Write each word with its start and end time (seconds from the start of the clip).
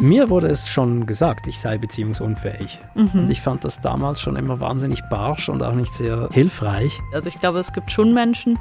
Mir 0.00 0.28
wurde 0.28 0.48
es 0.48 0.68
schon 0.68 1.06
gesagt, 1.06 1.46
ich 1.46 1.60
sei 1.60 1.78
beziehungsunfähig. 1.78 2.80
Mhm. 2.94 3.10
Und 3.12 3.30
ich 3.30 3.40
fand 3.40 3.64
das 3.64 3.80
damals 3.80 4.20
schon 4.20 4.34
immer 4.34 4.58
wahnsinnig 4.58 5.02
barsch 5.08 5.48
und 5.48 5.62
auch 5.62 5.74
nicht 5.74 5.94
sehr 5.94 6.28
hilfreich. 6.32 7.00
Also 7.12 7.28
ich 7.28 7.38
glaube, 7.38 7.60
es 7.60 7.72
gibt 7.72 7.92
schon 7.92 8.12
Menschen, 8.12 8.58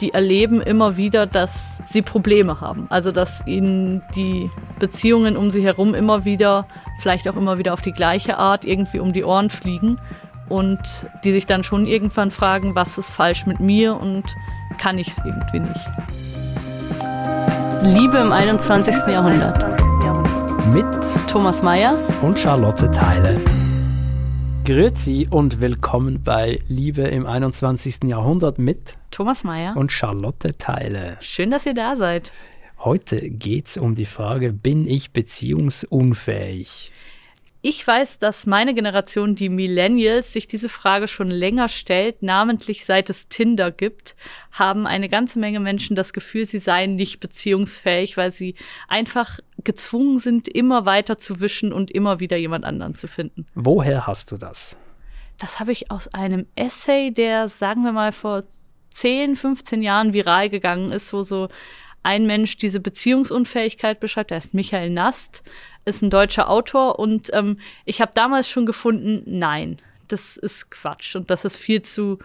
die 0.00 0.12
erleben 0.12 0.60
immer 0.60 0.96
wieder, 0.96 1.26
dass 1.26 1.82
sie 1.86 2.02
Probleme 2.02 2.60
haben. 2.60 2.86
Also 2.88 3.10
dass 3.10 3.44
ihnen 3.46 4.02
die 4.14 4.48
Beziehungen 4.78 5.36
um 5.36 5.50
sie 5.50 5.64
herum 5.64 5.92
immer 5.92 6.24
wieder, 6.24 6.68
vielleicht 6.98 7.28
auch 7.28 7.36
immer 7.36 7.58
wieder 7.58 7.72
auf 7.72 7.82
die 7.82 7.92
gleiche 7.92 8.38
Art 8.38 8.64
irgendwie 8.64 9.00
um 9.00 9.12
die 9.12 9.24
Ohren 9.24 9.50
fliegen. 9.50 10.00
Und 10.48 10.78
die 11.24 11.32
sich 11.32 11.46
dann 11.46 11.64
schon 11.64 11.88
irgendwann 11.88 12.30
fragen, 12.30 12.76
was 12.76 12.96
ist 12.98 13.10
falsch 13.10 13.46
mit 13.46 13.58
mir 13.58 13.96
und 13.96 14.22
kann 14.78 14.98
ich 14.98 15.08
es 15.08 15.18
irgendwie 15.18 15.58
nicht. 15.58 15.90
Liebe 17.82 18.18
im 18.18 18.30
21. 18.30 18.94
Jahrhundert 19.08 19.85
mit 20.72 20.86
Thomas 21.28 21.62
Mayer 21.62 21.96
und 22.22 22.38
Charlotte 22.38 22.90
Teile. 22.90 23.40
Grüezi 24.64 25.28
und 25.30 25.60
willkommen 25.60 26.22
bei 26.24 26.60
Liebe 26.68 27.02
im 27.02 27.26
21. 27.26 28.04
Jahrhundert 28.04 28.58
mit 28.58 28.96
Thomas 29.10 29.44
Mayer 29.44 29.76
und 29.76 29.92
Charlotte 29.92 30.56
Teile. 30.58 31.18
Schön, 31.20 31.50
dass 31.50 31.66
ihr 31.66 31.74
da 31.74 31.96
seid. 31.96 32.32
Heute 32.78 33.30
geht 33.30 33.68
es 33.68 33.76
um 33.76 33.94
die 33.94 34.06
Frage, 34.06 34.52
bin 34.52 34.88
ich 34.88 35.12
beziehungsunfähig? 35.12 36.92
Ich 37.68 37.84
weiß, 37.84 38.20
dass 38.20 38.46
meine 38.46 38.74
Generation, 38.74 39.34
die 39.34 39.48
Millennials, 39.48 40.32
sich 40.32 40.46
diese 40.46 40.68
Frage 40.68 41.08
schon 41.08 41.30
länger 41.30 41.68
stellt. 41.68 42.22
Namentlich 42.22 42.84
seit 42.84 43.10
es 43.10 43.28
Tinder 43.28 43.72
gibt, 43.72 44.14
haben 44.52 44.86
eine 44.86 45.08
ganze 45.08 45.38
Menge 45.40 45.58
Menschen 45.58 45.96
das 45.96 46.12
Gefühl, 46.12 46.46
sie 46.46 46.60
seien 46.60 46.94
nicht 46.94 47.18
beziehungsfähig, 47.18 48.16
weil 48.16 48.30
sie 48.30 48.54
einfach 48.86 49.40
gezwungen 49.66 50.18
sind, 50.18 50.48
immer 50.48 50.86
weiter 50.86 51.18
zu 51.18 51.40
wischen 51.40 51.74
und 51.74 51.90
immer 51.90 52.20
wieder 52.20 52.38
jemand 52.38 52.64
anderen 52.64 52.94
zu 52.94 53.08
finden. 53.08 53.44
Woher 53.54 54.06
hast 54.06 54.32
du 54.32 54.38
das? 54.38 54.78
Das 55.36 55.60
habe 55.60 55.72
ich 55.72 55.90
aus 55.90 56.08
einem 56.14 56.46
Essay, 56.54 57.10
der, 57.12 57.48
sagen 57.48 57.82
wir 57.82 57.92
mal, 57.92 58.12
vor 58.12 58.44
10, 58.92 59.36
15 59.36 59.82
Jahren 59.82 60.14
viral 60.14 60.48
gegangen 60.48 60.90
ist, 60.90 61.12
wo 61.12 61.22
so 61.22 61.48
ein 62.02 62.26
Mensch 62.26 62.56
diese 62.56 62.80
Beziehungsunfähigkeit 62.80 64.00
beschreibt. 64.00 64.30
Der 64.30 64.38
ist 64.38 64.54
Michael 64.54 64.88
Nast 64.88 65.42
ist 65.86 66.02
ein 66.02 66.10
deutscher 66.10 66.50
Autor 66.50 66.98
und 66.98 67.30
ähm, 67.32 67.60
ich 67.84 68.00
habe 68.00 68.10
damals 68.14 68.50
schon 68.50 68.66
gefunden, 68.66 69.22
nein, 69.26 69.78
das 70.08 70.36
ist 70.36 70.70
Quatsch 70.70 71.16
und 71.16 71.30
das 71.30 71.44
ist 71.44 71.56
viel 71.56 71.82
zu 71.82 72.18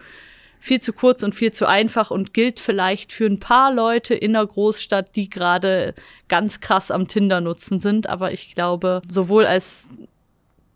viel 0.62 0.80
zu 0.80 0.92
kurz 0.92 1.24
und 1.24 1.34
viel 1.34 1.50
zu 1.50 1.66
einfach 1.66 2.12
und 2.12 2.32
gilt 2.32 2.60
vielleicht 2.60 3.12
für 3.12 3.26
ein 3.26 3.40
paar 3.40 3.74
Leute 3.74 4.14
in 4.14 4.32
der 4.34 4.46
Großstadt, 4.46 5.16
die 5.16 5.28
gerade 5.28 5.92
ganz 6.28 6.60
krass 6.60 6.92
am 6.92 7.08
Tinder 7.08 7.40
nutzen 7.40 7.80
sind. 7.80 8.08
Aber 8.08 8.32
ich 8.32 8.54
glaube, 8.54 9.02
sowohl 9.10 9.44
als 9.44 9.88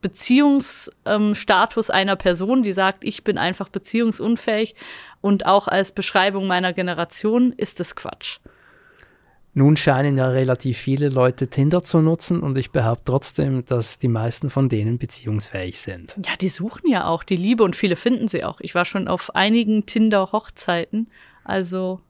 Beziehungsstatus 0.03 1.89
ähm, 1.89 1.95
einer 1.95 2.17
Person, 2.17 2.65
die 2.65 2.73
sagt, 2.73 3.05
ich 3.05 3.23
bin 3.23 3.39
einfach 3.39 3.69
beziehungsunfähig, 3.69 4.75
und 5.21 5.47
auch 5.47 5.69
als 5.69 5.93
Beschreibung 5.93 6.47
meiner 6.47 6.73
Generation 6.73 7.53
ist 7.53 7.81
es 7.81 7.95
Quatsch. 7.97 8.39
Nun 9.59 9.75
scheinen 9.75 10.19
ja 10.19 10.29
relativ 10.29 10.77
viele 10.77 11.09
Leute 11.09 11.49
Tinder 11.49 11.83
zu 11.83 12.03
nutzen 12.03 12.41
und 12.41 12.59
ich 12.59 12.73
behaupte 12.73 13.05
trotzdem, 13.07 13.65
dass 13.65 13.99
die 13.99 14.07
meisten 14.07 14.51
von 14.51 14.69
denen 14.69 14.99
beziehungsfähig 14.99 15.81
sind. 15.81 16.15
Ja, 16.27 16.37
die 16.37 16.51
suchen 16.51 16.91
ja 16.91 17.07
auch 17.07 17.23
die 17.23 17.37
Liebe 17.37 17.65
und 17.65 17.75
viele 17.75 17.97
finden 17.97 18.29
sie 18.29 18.45
auch. 18.45 18.61
Ich 18.61 18.75
war 18.75 18.85
schon 18.85 19.09
auf 19.09 19.35
einigen 19.35 19.87
Tinder-Hochzeiten, 19.87 21.09
also 21.43 22.03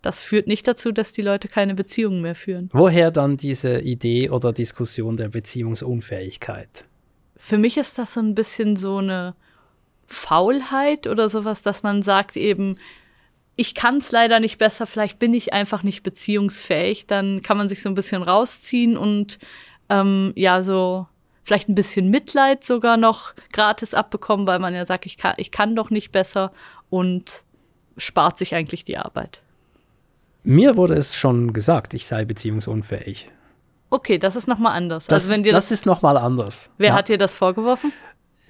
das 0.00 0.22
führt 0.22 0.46
nicht 0.46 0.66
dazu, 0.66 0.90
dass 0.90 1.12
die 1.12 1.20
Leute 1.20 1.48
keine 1.48 1.74
Beziehungen 1.74 2.22
mehr 2.22 2.34
führen. 2.34 2.70
Woher 2.72 3.10
dann 3.10 3.36
diese 3.36 3.80
Idee 3.80 4.30
oder 4.30 4.54
Diskussion 4.54 5.18
der 5.18 5.28
Beziehungsunfähigkeit? 5.28 6.86
Für 7.36 7.58
mich 7.58 7.76
ist 7.76 7.98
das 7.98 8.14
so 8.14 8.20
ein 8.20 8.34
bisschen 8.34 8.76
so 8.76 8.96
eine 8.96 9.34
Faulheit 10.06 11.06
oder 11.06 11.28
sowas, 11.28 11.60
dass 11.60 11.82
man 11.82 12.00
sagt 12.00 12.38
eben, 12.38 12.78
ich 13.58 13.74
kann 13.74 13.96
es 13.96 14.12
leider 14.12 14.38
nicht 14.38 14.56
besser, 14.58 14.86
vielleicht 14.86 15.18
bin 15.18 15.34
ich 15.34 15.52
einfach 15.52 15.82
nicht 15.82 16.04
beziehungsfähig, 16.04 17.08
dann 17.08 17.42
kann 17.42 17.56
man 17.56 17.68
sich 17.68 17.82
so 17.82 17.88
ein 17.88 17.96
bisschen 17.96 18.22
rausziehen 18.22 18.96
und 18.96 19.40
ähm, 19.88 20.32
ja, 20.36 20.62
so 20.62 21.08
vielleicht 21.42 21.68
ein 21.68 21.74
bisschen 21.74 22.08
Mitleid 22.08 22.62
sogar 22.62 22.96
noch 22.96 23.34
gratis 23.52 23.94
abbekommen, 23.94 24.46
weil 24.46 24.60
man 24.60 24.74
ja 24.74 24.86
sagt, 24.86 25.06
ich 25.06 25.16
kann, 25.16 25.34
ich 25.38 25.50
kann 25.50 25.74
doch 25.74 25.90
nicht 25.90 26.12
besser 26.12 26.52
und 26.88 27.42
spart 27.96 28.38
sich 28.38 28.54
eigentlich 28.54 28.84
die 28.84 28.96
Arbeit. 28.96 29.42
Mir 30.44 30.76
wurde 30.76 30.94
es 30.94 31.16
schon 31.16 31.52
gesagt, 31.52 31.94
ich 31.94 32.06
sei 32.06 32.24
beziehungsunfähig. 32.24 33.28
Okay, 33.90 34.18
das 34.18 34.36
ist 34.36 34.46
nochmal 34.46 34.76
anders. 34.76 35.08
Das, 35.08 35.24
also 35.24 35.34
wenn 35.34 35.42
dir 35.42 35.50
das, 35.50 35.64
das 35.64 35.80
ist 35.80 35.86
nochmal 35.86 36.16
anders. 36.16 36.70
Wer 36.78 36.90
ja. 36.90 36.94
hat 36.94 37.08
dir 37.08 37.18
das 37.18 37.34
vorgeworfen? 37.34 37.92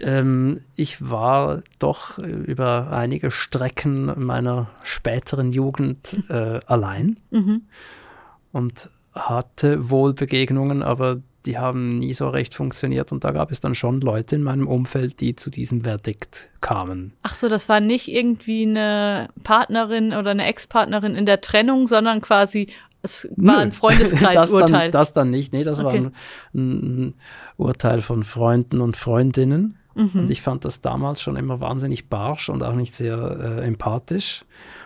Ähm, 0.00 0.60
ich 0.76 1.08
war 1.10 1.62
doch 1.78 2.18
über 2.18 2.88
einige 2.90 3.30
Strecken 3.30 4.24
meiner 4.24 4.70
späteren 4.84 5.52
Jugend 5.52 6.16
äh, 6.28 6.60
allein 6.66 7.18
mhm. 7.30 7.62
und 8.52 8.88
hatte 9.14 9.90
wohl 9.90 10.14
Begegnungen, 10.14 10.82
aber 10.82 11.18
die 11.46 11.56
haben 11.56 11.98
nie 11.98 12.12
so 12.12 12.28
recht 12.28 12.54
funktioniert 12.54 13.10
und 13.10 13.24
da 13.24 13.30
gab 13.30 13.50
es 13.50 13.60
dann 13.60 13.74
schon 13.74 14.00
Leute 14.00 14.36
in 14.36 14.42
meinem 14.42 14.68
Umfeld, 14.68 15.20
die 15.20 15.34
zu 15.34 15.50
diesem 15.50 15.82
Verdikt 15.82 16.50
kamen. 16.60 17.14
Ach 17.22 17.34
so, 17.34 17.48
das 17.48 17.68
war 17.68 17.80
nicht 17.80 18.08
irgendwie 18.08 18.66
eine 18.66 19.30
Partnerin 19.44 20.12
oder 20.12 20.32
eine 20.32 20.44
Ex-Partnerin 20.44 21.14
in 21.14 21.26
der 21.26 21.40
Trennung, 21.40 21.86
sondern 21.86 22.20
quasi 22.20 22.68
es 23.00 23.28
war 23.36 23.56
Nö, 23.56 23.60
ein 23.62 23.72
Freundeskreisurteil. 23.72 24.90
Das, 24.90 25.08
das, 25.08 25.12
dann 25.14 25.30
nicht, 25.30 25.52
nee, 25.52 25.64
das 25.64 25.78
okay. 25.80 25.86
war 25.86 25.94
ein, 25.94 26.12
ein, 26.54 27.14
Urteil 27.56 28.02
von 28.02 28.24
Freunden 28.24 28.80
und 28.80 28.96
Freundinnen. 28.96 29.77
Mhm. 29.98 30.20
Und 30.20 30.30
ich 30.30 30.42
fand 30.42 30.64
das 30.64 30.80
damals 30.80 31.20
schon 31.20 31.36
immer 31.36 31.60
wahnsinnig 31.60 32.08
barsch 32.08 32.48
und 32.48 32.62
auch 32.62 32.74
nicht 32.74 32.94
sehr 32.94 33.16
äh, 33.18 33.66
empathisch 33.66 34.44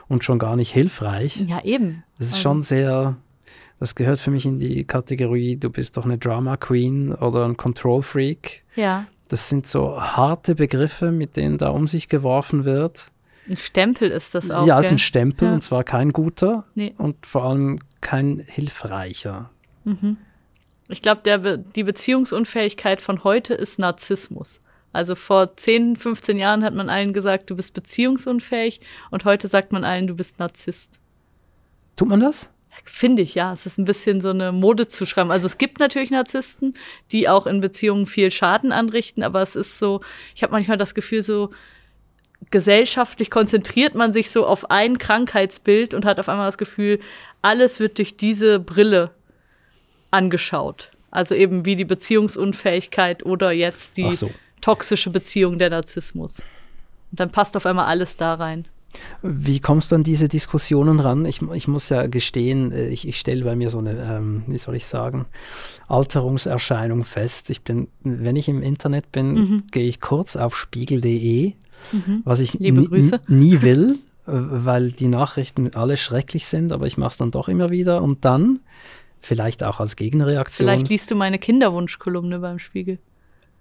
und 0.08 0.24
schon 0.24 0.38
gar 0.38 0.56
nicht 0.56 0.72
hilfreich. 0.72 1.44
Ja, 1.46 1.62
eben. 1.62 2.02
Das 2.18 2.28
ist 2.28 2.34
also. 2.34 2.42
schon 2.42 2.62
sehr, 2.62 3.16
das 3.78 3.94
gehört 3.94 4.20
für 4.20 4.30
mich 4.30 4.46
in 4.46 4.58
die 4.58 4.84
Kategorie, 4.84 5.56
du 5.56 5.68
bist 5.68 5.98
doch 5.98 6.06
eine 6.06 6.16
Drama 6.16 6.56
Queen 6.56 7.12
oder 7.12 7.44
ein 7.44 7.58
Control 7.58 8.02
Freak. 8.02 8.64
Ja. 8.74 9.06
Das 9.28 9.50
sind 9.50 9.68
so 9.68 10.00
harte 10.00 10.54
Begriffe, 10.54 11.12
mit 11.12 11.36
denen 11.36 11.58
da 11.58 11.68
um 11.68 11.86
sich 11.86 12.08
geworfen 12.08 12.64
wird. 12.64 13.10
Ein 13.48 13.56
Stempel 13.58 14.10
ist 14.10 14.34
das 14.34 14.50
auch. 14.50 14.66
Ja, 14.66 14.80
es 14.80 14.86
ist 14.86 14.92
ein 14.92 14.98
Stempel 14.98 15.48
ja. 15.48 15.54
und 15.54 15.62
zwar 15.62 15.84
kein 15.84 16.12
guter 16.12 16.64
nee. 16.74 16.94
und 16.96 17.26
vor 17.26 17.44
allem 17.44 17.80
kein 18.00 18.42
hilfreicher. 18.46 19.50
Mhm. 19.84 20.16
Ich 20.88 21.02
glaube, 21.02 21.22
Be 21.22 21.64
die 21.74 21.84
Beziehungsunfähigkeit 21.84 23.02
von 23.02 23.24
heute 23.24 23.54
ist 23.54 23.78
Narzissmus. 23.78 24.60
Also 24.92 25.14
vor 25.14 25.56
10, 25.56 25.97
15 25.97 26.38
Jahren 26.38 26.64
hat 26.64 26.75
man 26.75 26.88
allen 26.88 27.12
gesagt, 27.12 27.50
du 27.50 27.56
bist 27.56 27.75
beziehungsunfähig 27.75 28.80
und 29.10 29.25
heute 29.25 29.48
sagt 29.48 29.72
man 29.72 29.84
allen, 29.84 30.06
du 30.06 30.14
bist 30.14 30.38
Narzisst. 30.38 30.98
Tut 31.97 32.08
man 32.08 32.20
das? 32.20 32.50
Finde 32.84 33.22
ich, 33.22 33.34
ja. 33.34 33.52
Es 33.52 33.66
ist 33.66 33.78
ein 33.78 33.84
bisschen 33.84 34.20
so 34.20 34.31
eine 34.31 34.50
Mode 34.52 34.88
zu 34.88 35.06
schreiben. 35.06 35.31
Also 35.31 35.47
es 35.47 35.58
gibt 35.58 35.78
natürlich 35.78 36.10
Narzissten, 36.10 36.75
die 37.10 37.28
auch 37.28 37.47
in 37.47 37.60
Beziehungen 37.60 38.06
viel 38.06 38.31
Schaden 38.31 38.72
anrichten, 38.72 39.22
aber 39.22 39.42
es 39.42 39.56
ist 39.56 39.78
so, 39.78 40.00
ich 40.34 40.42
habe 40.42 40.52
manchmal 40.52 40.78
das 40.78 40.94
Gefühl, 40.94 41.22
so 41.22 41.50
gesellschaftlich 42.50 43.31
konzentriert 43.31 43.94
man 43.94 44.12
sich 44.12 44.31
so 44.31 44.47
auf 44.47 44.70
ein 44.70 44.98
Krankheitsbild 44.98 45.94
und 45.94 46.04
hat 46.04 46.19
auf 46.19 46.28
einmal 46.28 46.47
das 46.47 46.58
Gefühl, 46.58 46.98
alles 47.41 47.78
wird 47.78 47.98
durch 47.98 48.16
diese 48.16 48.58
Brille 48.58 49.10
angeschaut. 50.10 50.91
Also 51.10 51.34
eben 51.34 51.66
wie 51.66 51.76
die 51.76 51.84
Beziehungsunfähigkeit 51.84 53.25
oder 53.25 53.52
jetzt 53.52 53.97
die 53.97 54.12
so 54.12 54.31
toxische 54.62 55.10
Beziehung 55.10 55.58
der 55.58 55.68
Narzissmus. 55.68 56.38
Und 57.10 57.20
dann 57.20 57.30
passt 57.30 57.54
auf 57.56 57.66
einmal 57.66 57.84
alles 57.84 58.16
da 58.16 58.34
rein. 58.34 58.66
Wie 59.22 59.60
kommst 59.60 59.90
du 59.90 59.96
an 59.96 60.02
diese 60.02 60.28
Diskussionen 60.28 61.00
ran? 61.00 61.24
Ich, 61.24 61.40
ich 61.42 61.68
muss 61.68 61.88
ja 61.88 62.06
gestehen, 62.06 62.72
äh, 62.72 62.88
ich, 62.88 63.06
ich 63.06 63.18
stelle 63.18 63.44
bei 63.44 63.56
mir 63.56 63.70
so 63.70 63.78
eine, 63.78 63.92
ähm, 63.92 64.42
wie 64.46 64.58
soll 64.58 64.76
ich 64.76 64.86
sagen, 64.86 65.26
Alterungserscheinung 65.88 67.04
fest. 67.04 67.50
Ich 67.50 67.62
bin, 67.62 67.88
wenn 68.02 68.37
ich 68.37 68.48
im 68.48 68.62
Internet 68.62 69.10
bin, 69.12 69.34
mhm. 69.34 69.62
gehe 69.70 69.88
ich 69.88 70.00
kurz 70.00 70.37
auf 70.37 70.56
spiegel.de, 70.56 71.54
mhm. 71.92 72.22
was 72.25 72.40
ich 72.40 72.58
nie 72.58 73.62
will, 73.62 73.98
äh, 74.26 74.32
weil 74.32 74.92
die 74.92 75.08
Nachrichten 75.08 75.75
alle 75.75 75.96
schrecklich 75.96 76.46
sind, 76.46 76.72
aber 76.72 76.87
ich 76.87 76.96
mache 76.98 77.10
es 77.10 77.16
dann 77.16 77.31
doch 77.31 77.48
immer 77.48 77.70
wieder 77.70 78.02
und 78.02 78.25
dann 78.25 78.60
vielleicht 79.22 79.62
auch 79.62 79.81
als 79.81 79.96
Gegenreaktion. 79.96 80.69
Vielleicht 80.69 80.88
liest 80.88 81.10
du 81.10 81.14
meine 81.14 81.38
Kinderwunschkolumne 81.38 82.40
beim 82.40 82.58
Spiegel. 82.58 82.98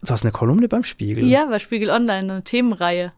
Du 0.03 0.11
hast 0.11 0.23
eine 0.23 0.31
Kolumne 0.31 0.67
beim 0.67 0.83
Spiegel? 0.83 1.25
Ja, 1.25 1.45
bei 1.45 1.59
Spiegel 1.59 1.89
Online, 1.89 2.33
eine 2.33 2.43
Themenreihe. 2.43 3.13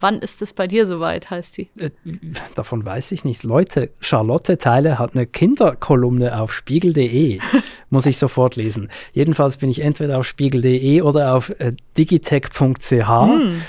Wann 0.00 0.20
ist 0.20 0.42
es 0.42 0.52
bei 0.52 0.68
dir 0.68 0.86
soweit, 0.86 1.28
heißt 1.28 1.54
sie? 1.54 1.70
Äh, 1.76 1.90
davon 2.54 2.84
weiß 2.84 3.10
ich 3.10 3.24
nichts. 3.24 3.42
Leute, 3.42 3.90
Charlotte 4.00 4.56
Teile 4.56 5.00
hat 5.00 5.14
eine 5.14 5.26
Kinderkolumne 5.26 6.40
auf 6.40 6.52
spiegel.de. 6.52 7.40
Muss 7.90 8.06
ich 8.06 8.16
sofort 8.16 8.54
lesen. 8.54 8.88
Jedenfalls 9.12 9.56
bin 9.56 9.70
ich 9.70 9.80
entweder 9.82 10.18
auf 10.18 10.26
spiegel.de 10.26 11.02
oder 11.02 11.34
auf 11.34 11.50
äh, 11.58 11.72
digitech.ch. 11.96 12.92
Hm. 12.92 13.62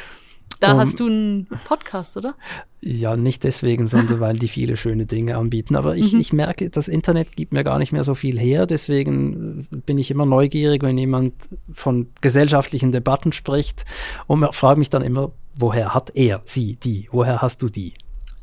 Da 0.59 0.73
Um- 0.73 0.79
hast 0.79 0.99
du 0.99 1.05
einen 1.07 1.47
Podcast, 1.65 2.17
oder? 2.17 2.35
Ja, 2.81 3.15
nicht 3.15 3.43
deswegen, 3.45 3.87
sondern 3.87 4.19
weil 4.19 4.37
die 4.37 4.47
viele 4.49 4.75
schöne 4.75 5.05
Dinge 5.05 5.37
anbieten. 5.37 5.75
Aber 5.75 5.95
ich, 5.95 6.13
ich 6.13 6.33
merke, 6.33 6.69
das 6.69 6.87
Internet 6.87 7.35
gibt 7.37 7.53
mir 7.53 7.63
gar 7.63 7.79
nicht 7.79 7.91
mehr 7.93 8.03
so 8.03 8.13
viel 8.15 8.37
her. 8.37 8.65
Deswegen 8.65 9.67
äh, 9.73 9.77
bin 9.77 9.97
ich 9.97 10.11
immer 10.11 10.25
neugierig, 10.25 10.83
wenn 10.83 10.97
jemand 10.97 11.33
von 11.71 12.07
gesellschaftlichen 12.21 12.91
Debatten 12.91 13.31
spricht 13.31 13.85
und 14.27 14.53
frage 14.53 14.79
mich 14.79 14.89
dann 14.89 15.01
immer, 15.01 15.31
woher 15.55 15.93
hat 15.93 16.11
er 16.15 16.41
sie, 16.45 16.75
die? 16.75 17.07
Woher 17.11 17.41
hast 17.41 17.61
du 17.61 17.69
die? 17.69 17.93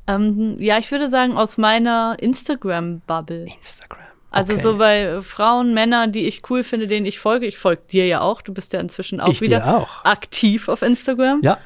Ähm, 0.07 0.57
ja, 0.59 0.79
ich 0.79 0.91
würde 0.91 1.09
sagen, 1.09 1.37
aus 1.37 1.59
meiner 1.59 2.17
Instagram-Bubble. 2.21 3.45
Instagram. 3.57 3.99
Also 4.31 4.53
Okay. 4.53 4.63
so 4.63 4.77
bei 4.77 5.23
Frauen, 5.23 5.73
Männern, 5.75 6.13
die 6.13 6.27
ich 6.27 6.43
cool 6.51 6.63
finde, 6.63 6.87
denen 6.89 7.07
ich 7.07 7.19
folge. 7.19 7.47
Ich 7.47 7.59
folge 7.59 7.83
dir 7.91 8.07
ja 8.07 8.21
auch. 8.21 8.43
Du 8.43 8.53
bist 8.53 8.73
ja 8.73 8.81
inzwischen 8.81 9.21
auch 9.21 9.29
Ich 9.29 9.41
wieder 9.41 9.79
auch. 9.79 10.05
aktiv 10.05 10.69
auf 10.69 10.83
Instagram. 10.83 11.41
Ja, 11.43 11.59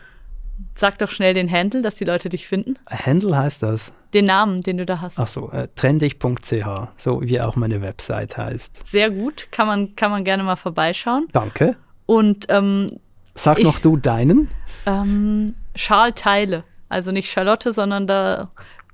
Sag 0.74 0.98
doch 0.98 1.10
schnell 1.10 1.34
den 1.34 1.50
Handle, 1.50 1.82
dass 1.82 1.94
die 1.96 2.04
Leute 2.04 2.28
dich 2.28 2.46
finden. 2.48 2.74
Handle 2.88 3.36
heißt 3.36 3.62
das. 3.62 3.92
Den 4.14 4.24
Namen, 4.24 4.60
den 4.62 4.78
du 4.78 4.86
da 4.86 5.00
hast. 5.00 5.18
Ach 5.18 5.26
so, 5.26 5.50
äh, 5.52 5.68
trendig.ch, 5.76 6.64
so 6.96 7.20
wie 7.22 7.40
auch 7.40 7.56
meine 7.56 7.80
Website 7.82 8.36
heißt. 8.36 8.86
Sehr 8.86 9.10
gut. 9.10 9.48
Kann 9.52 9.66
man, 9.66 9.94
kann 9.96 10.10
man 10.10 10.24
gerne 10.24 10.42
mal 10.42 10.56
vorbeischauen. 10.56 11.28
Danke. 11.32 11.76
Und 12.06 12.46
ähm, 12.48 12.88
Sag 13.34 13.58
Ich- 13.58 13.64
noch 13.64 13.78
du 13.78 13.96
deinen. 13.96 14.50
ähm, 14.86 15.54
Charles 15.74 16.14
Teile. 16.16 16.64
Also 16.88 17.12
nicht 17.12 17.30
Charlotte, 17.30 17.72
sondern 17.72 18.06
da 18.08 18.50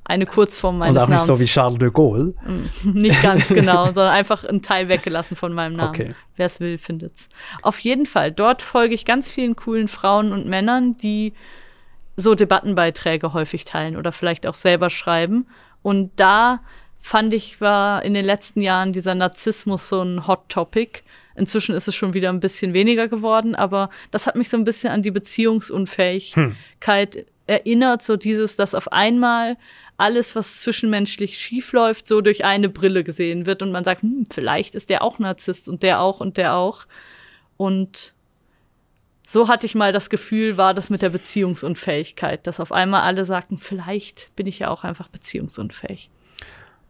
eine 0.08 0.26
Kurzform 0.26 0.78
meines 0.78 0.96
Und 0.96 1.02
auch 1.02 1.08
nicht 1.08 1.18
Namens. 1.18 1.26
so 1.26 1.40
wie 1.40 1.46
Charles 1.46 1.78
de 1.78 1.90
Gaulle. 1.90 2.34
Nicht 2.84 3.22
ganz 3.22 3.48
genau, 3.48 3.86
sondern 3.86 4.08
einfach 4.08 4.44
ein 4.44 4.62
Teil 4.62 4.88
weggelassen 4.88 5.36
von 5.36 5.52
meinem 5.52 5.76
Namen. 5.76 5.90
Okay. 5.90 6.14
Wer 6.36 6.46
es 6.46 6.60
will, 6.60 6.78
findet's. 6.78 7.28
Auf 7.62 7.78
jeden 7.80 8.06
Fall, 8.06 8.32
dort 8.32 8.62
folge 8.62 8.94
ich 8.94 9.04
ganz 9.04 9.28
vielen 9.28 9.56
coolen 9.56 9.88
Frauen 9.88 10.32
und 10.32 10.46
Männern, 10.46 10.96
die 10.96 11.32
so 12.16 12.34
Debattenbeiträge 12.34 13.32
häufig 13.32 13.64
teilen 13.64 13.96
oder 13.96 14.12
vielleicht 14.12 14.46
auch 14.46 14.54
selber 14.54 14.90
schreiben. 14.90 15.46
Und 15.82 16.10
da 16.16 16.60
fand 17.00 17.34
ich, 17.34 17.60
war 17.60 18.04
in 18.04 18.14
den 18.14 18.24
letzten 18.24 18.60
Jahren 18.60 18.92
dieser 18.92 19.14
Narzissmus 19.14 19.88
so 19.88 20.02
ein 20.02 20.26
Hot 20.26 20.48
Topic. 20.48 21.00
Inzwischen 21.34 21.74
ist 21.74 21.88
es 21.88 21.94
schon 21.94 22.14
wieder 22.14 22.30
ein 22.30 22.40
bisschen 22.40 22.72
weniger 22.72 23.08
geworden, 23.08 23.54
aber 23.54 23.90
das 24.10 24.26
hat 24.26 24.36
mich 24.36 24.48
so 24.48 24.56
ein 24.56 24.64
bisschen 24.64 24.90
an 24.90 25.02
die 25.02 25.10
Beziehungsunfähigkeit 25.10 27.26
erinnert, 27.46 28.02
so 28.02 28.16
dieses, 28.16 28.56
dass 28.56 28.74
auf 28.74 28.92
einmal 28.92 29.56
alles, 29.96 30.36
was 30.36 30.60
zwischenmenschlich 30.60 31.38
schiefläuft, 31.38 32.06
so 32.06 32.20
durch 32.20 32.44
eine 32.44 32.68
Brille 32.68 33.04
gesehen 33.04 33.46
wird 33.46 33.62
und 33.62 33.72
man 33.72 33.84
sagt, 33.84 34.02
hm, 34.02 34.26
vielleicht 34.30 34.74
ist 34.74 34.90
der 34.90 35.02
auch 35.02 35.18
Narzisst 35.18 35.68
und 35.68 35.82
der 35.82 36.00
auch 36.00 36.20
und 36.20 36.36
der 36.36 36.54
auch. 36.54 36.86
Und 37.56 38.14
so 39.26 39.48
hatte 39.48 39.66
ich 39.66 39.74
mal 39.74 39.92
das 39.92 40.10
Gefühl, 40.10 40.56
war 40.56 40.74
das 40.74 40.90
mit 40.90 41.02
der 41.02 41.10
Beziehungsunfähigkeit, 41.10 42.46
dass 42.46 42.60
auf 42.60 42.72
einmal 42.72 43.02
alle 43.02 43.24
sagten, 43.24 43.58
vielleicht 43.58 44.34
bin 44.36 44.46
ich 44.46 44.58
ja 44.60 44.70
auch 44.70 44.84
einfach 44.84 45.08
beziehungsunfähig. 45.08 46.10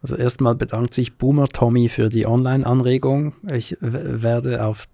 Also 0.01 0.15
erstmal 0.15 0.55
bedankt 0.55 0.93
sich 0.93 1.15
Boomer 1.15 1.47
Tommy 1.47 1.89
für 1.89 2.09
die 2.09 2.27
Online-Anregung. 2.27 3.33
Ich 3.51 3.77
werde 3.79 4.63
auf 4.63 4.87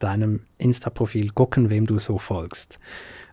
deinem 0.00 0.40
Insta-Profil 0.58 1.30
gucken, 1.30 1.70
wem 1.70 1.86
du 1.86 1.98
so 1.98 2.18
folgst. 2.18 2.80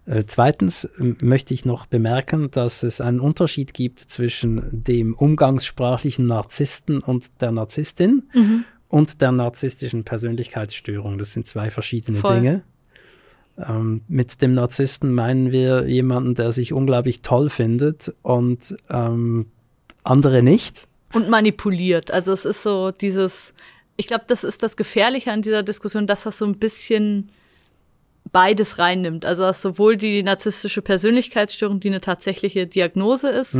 Äh, 0.07 0.23
zweitens 0.25 0.89
ähm, 0.99 1.17
möchte 1.21 1.53
ich 1.53 1.65
noch 1.65 1.85
bemerken, 1.85 2.49
dass 2.49 2.83
es 2.83 3.01
einen 3.01 3.19
Unterschied 3.19 3.73
gibt 3.73 3.99
zwischen 3.99 4.63
dem 4.71 5.13
umgangssprachlichen 5.13 6.25
Narzissten 6.25 6.99
und 6.99 7.29
der 7.41 7.51
Narzisstin 7.51 8.23
und 8.87 9.21
der 9.21 9.31
narzisstischen 9.33 10.05
Persönlichkeitsstörung. 10.05 11.17
Das 11.17 11.33
sind 11.33 11.45
zwei 11.45 11.69
verschiedene 11.69 12.19
Voll. 12.19 12.35
Dinge. 12.35 12.63
Ähm, 13.57 14.01
mit 14.07 14.41
dem 14.41 14.53
Narzissten 14.53 15.13
meinen 15.13 15.51
wir 15.51 15.87
jemanden, 15.87 16.35
der 16.35 16.51
sich 16.51 16.73
unglaublich 16.73 17.21
toll 17.21 17.49
findet 17.49 18.15
und 18.21 18.75
ähm, 18.89 19.47
andere 20.03 20.41
nicht. 20.41 20.85
Und 21.13 21.29
manipuliert. 21.29 22.11
Also 22.11 22.31
es 22.31 22.45
ist 22.45 22.63
so 22.63 22.91
dieses, 22.91 23.53
ich 23.97 24.07
glaube, 24.07 24.25
das 24.27 24.43
ist 24.43 24.63
das 24.63 24.77
Gefährliche 24.77 25.31
an 25.31 25.41
dieser 25.41 25.63
Diskussion, 25.63 26.07
dass 26.07 26.23
das 26.23 26.37
so 26.37 26.45
ein 26.45 26.59
bisschen 26.59 27.29
beides 28.31 28.79
reinnimmt. 28.79 29.25
Also 29.25 29.43
dass 29.43 29.61
sowohl 29.61 29.97
die 29.97 30.23
narzisstische 30.23 30.81
Persönlichkeitsstörung, 30.81 31.79
die 31.79 31.89
eine 31.89 32.01
tatsächliche 32.01 32.67
Diagnose 32.67 33.29
ist, 33.29 33.55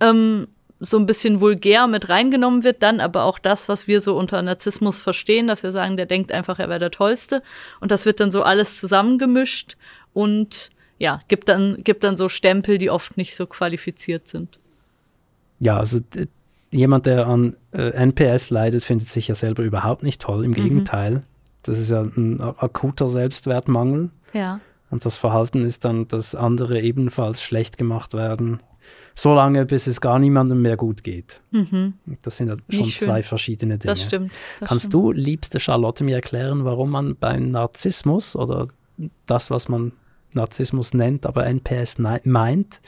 ähm, 0.00 0.48
so 0.78 0.98
ein 0.98 1.06
bisschen 1.06 1.40
vulgär 1.40 1.86
mit 1.86 2.08
reingenommen 2.08 2.62
wird, 2.62 2.82
dann 2.82 3.00
aber 3.00 3.24
auch 3.24 3.38
das, 3.38 3.68
was 3.68 3.86
wir 3.86 4.00
so 4.00 4.16
unter 4.16 4.42
Narzissmus 4.42 5.00
verstehen, 5.00 5.46
dass 5.46 5.62
wir 5.62 5.72
sagen, 5.72 5.96
der 5.96 6.06
denkt 6.06 6.32
einfach, 6.32 6.58
er 6.58 6.68
wäre 6.68 6.78
der 6.78 6.90
Tollste. 6.90 7.42
Und 7.80 7.90
das 7.90 8.04
wird 8.04 8.20
dann 8.20 8.30
so 8.30 8.42
alles 8.42 8.78
zusammengemischt 8.78 9.76
und 10.12 10.70
ja, 10.98 11.20
gibt 11.28 11.48
dann, 11.48 11.82
gibt 11.82 12.04
dann 12.04 12.16
so 12.16 12.28
Stempel, 12.28 12.78
die 12.78 12.90
oft 12.90 13.16
nicht 13.16 13.36
so 13.36 13.46
qualifiziert 13.46 14.28
sind. 14.28 14.58
Ja, 15.60 15.78
also 15.78 16.00
jemand, 16.70 17.06
der 17.06 17.26
an 17.26 17.56
äh, 17.72 17.90
NPS 17.90 18.50
leidet, 18.50 18.84
findet 18.84 19.08
sich 19.08 19.28
ja 19.28 19.34
selber 19.34 19.62
überhaupt 19.62 20.02
nicht 20.02 20.20
toll. 20.20 20.44
Im 20.44 20.54
Gegenteil. 20.54 21.24
Das 21.66 21.78
ist 21.78 21.90
ja 21.90 22.02
ein 22.02 22.40
akuter 22.40 23.08
Selbstwertmangel. 23.08 24.10
Ja. 24.32 24.60
Und 24.90 25.04
das 25.04 25.18
Verhalten 25.18 25.62
ist 25.62 25.84
dann, 25.84 26.06
dass 26.08 26.34
andere 26.34 26.80
ebenfalls 26.80 27.42
schlecht 27.42 27.76
gemacht 27.76 28.14
werden, 28.14 28.60
solange 29.16 29.66
bis 29.66 29.88
es 29.88 30.00
gar 30.00 30.20
niemandem 30.20 30.62
mehr 30.62 30.76
gut 30.76 31.02
geht. 31.02 31.42
Das 32.22 32.36
sind 32.36 32.48
ja 32.48 32.56
schon 32.68 32.88
zwei 32.90 33.24
verschiedene 33.24 33.78
Dinge. 33.78 33.92
Das 33.92 34.02
stimmt. 34.02 34.30
Das 34.60 34.68
Kannst 34.68 34.84
stimmt. 34.86 34.94
du, 34.94 35.10
liebste 35.12 35.58
Charlotte, 35.58 36.04
mir 36.04 36.14
erklären, 36.16 36.64
warum 36.64 36.90
man 36.90 37.16
beim 37.16 37.50
Narzissmus 37.50 38.36
oder 38.36 38.68
das, 39.26 39.50
was 39.50 39.68
man 39.68 39.92
Narzissmus 40.34 40.94
nennt, 40.94 41.26
aber 41.26 41.46
NPS 41.46 41.96
meint, 42.24 42.80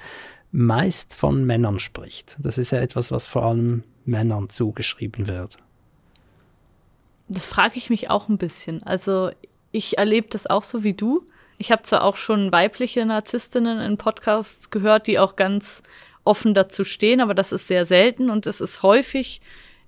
meist 0.52 1.14
von 1.16 1.44
Männern 1.44 1.80
spricht? 1.80 2.36
Das 2.38 2.58
ist 2.58 2.70
ja 2.70 2.78
etwas, 2.78 3.10
was 3.10 3.26
vor 3.26 3.44
allem 3.44 3.82
Männern 4.04 4.48
zugeschrieben 4.50 5.26
wird. 5.26 5.58
Das 7.28 7.46
frage 7.46 7.76
ich 7.76 7.90
mich 7.90 8.10
auch 8.10 8.28
ein 8.28 8.38
bisschen. 8.38 8.82
Also 8.82 9.30
ich 9.70 9.98
erlebe 9.98 10.28
das 10.30 10.46
auch 10.46 10.64
so 10.64 10.82
wie 10.82 10.94
du. 10.94 11.26
Ich 11.58 11.70
habe 11.72 11.82
zwar 11.82 12.04
auch 12.04 12.16
schon 12.16 12.52
weibliche 12.52 13.04
Narzisstinnen 13.04 13.80
in 13.80 13.98
Podcasts 13.98 14.70
gehört, 14.70 15.06
die 15.06 15.18
auch 15.18 15.36
ganz 15.36 15.82
offen 16.24 16.54
dazu 16.54 16.84
stehen, 16.84 17.20
aber 17.20 17.34
das 17.34 17.52
ist 17.52 17.68
sehr 17.68 17.84
selten 17.84 18.30
und 18.30 18.46
es 18.46 18.60
ist 18.60 18.82
häufig 18.82 19.40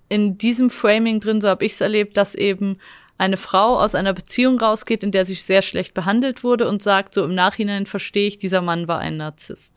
in 0.08 0.38
diesem 0.38 0.70
Framing 0.70 1.20
drin, 1.20 1.40
so 1.40 1.48
habe 1.48 1.64
ich 1.64 1.72
es 1.72 1.80
erlebt, 1.80 2.16
dass 2.16 2.34
eben 2.34 2.78
eine 3.16 3.36
Frau 3.36 3.78
aus 3.78 3.94
einer 3.94 4.14
Beziehung 4.14 4.58
rausgeht, 4.58 5.04
in 5.04 5.12
der 5.12 5.24
sie 5.24 5.34
sehr 5.34 5.62
schlecht 5.62 5.94
behandelt 5.94 6.42
wurde 6.42 6.68
und 6.68 6.82
sagt, 6.82 7.14
so 7.14 7.22
im 7.22 7.34
Nachhinein 7.34 7.86
verstehe 7.86 8.26
ich, 8.26 8.38
dieser 8.38 8.62
Mann 8.62 8.88
war 8.88 8.98
ein 8.98 9.18
Narzisst. 9.18 9.74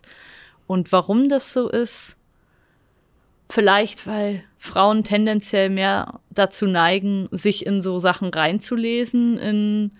Und 0.65 0.91
warum 0.91 1.29
das 1.29 1.53
so 1.53 1.69
ist, 1.69 2.15
Vielleicht, 3.49 4.07
weil 4.07 4.43
Frauen 4.57 5.03
tendenziell 5.03 5.69
mehr 5.69 6.19
dazu 6.29 6.65
neigen, 6.65 7.27
sich 7.31 7.65
in 7.65 7.81
so 7.81 7.99
Sachen 7.99 8.29
reinzulesen, 8.29 9.37
in 9.37 9.91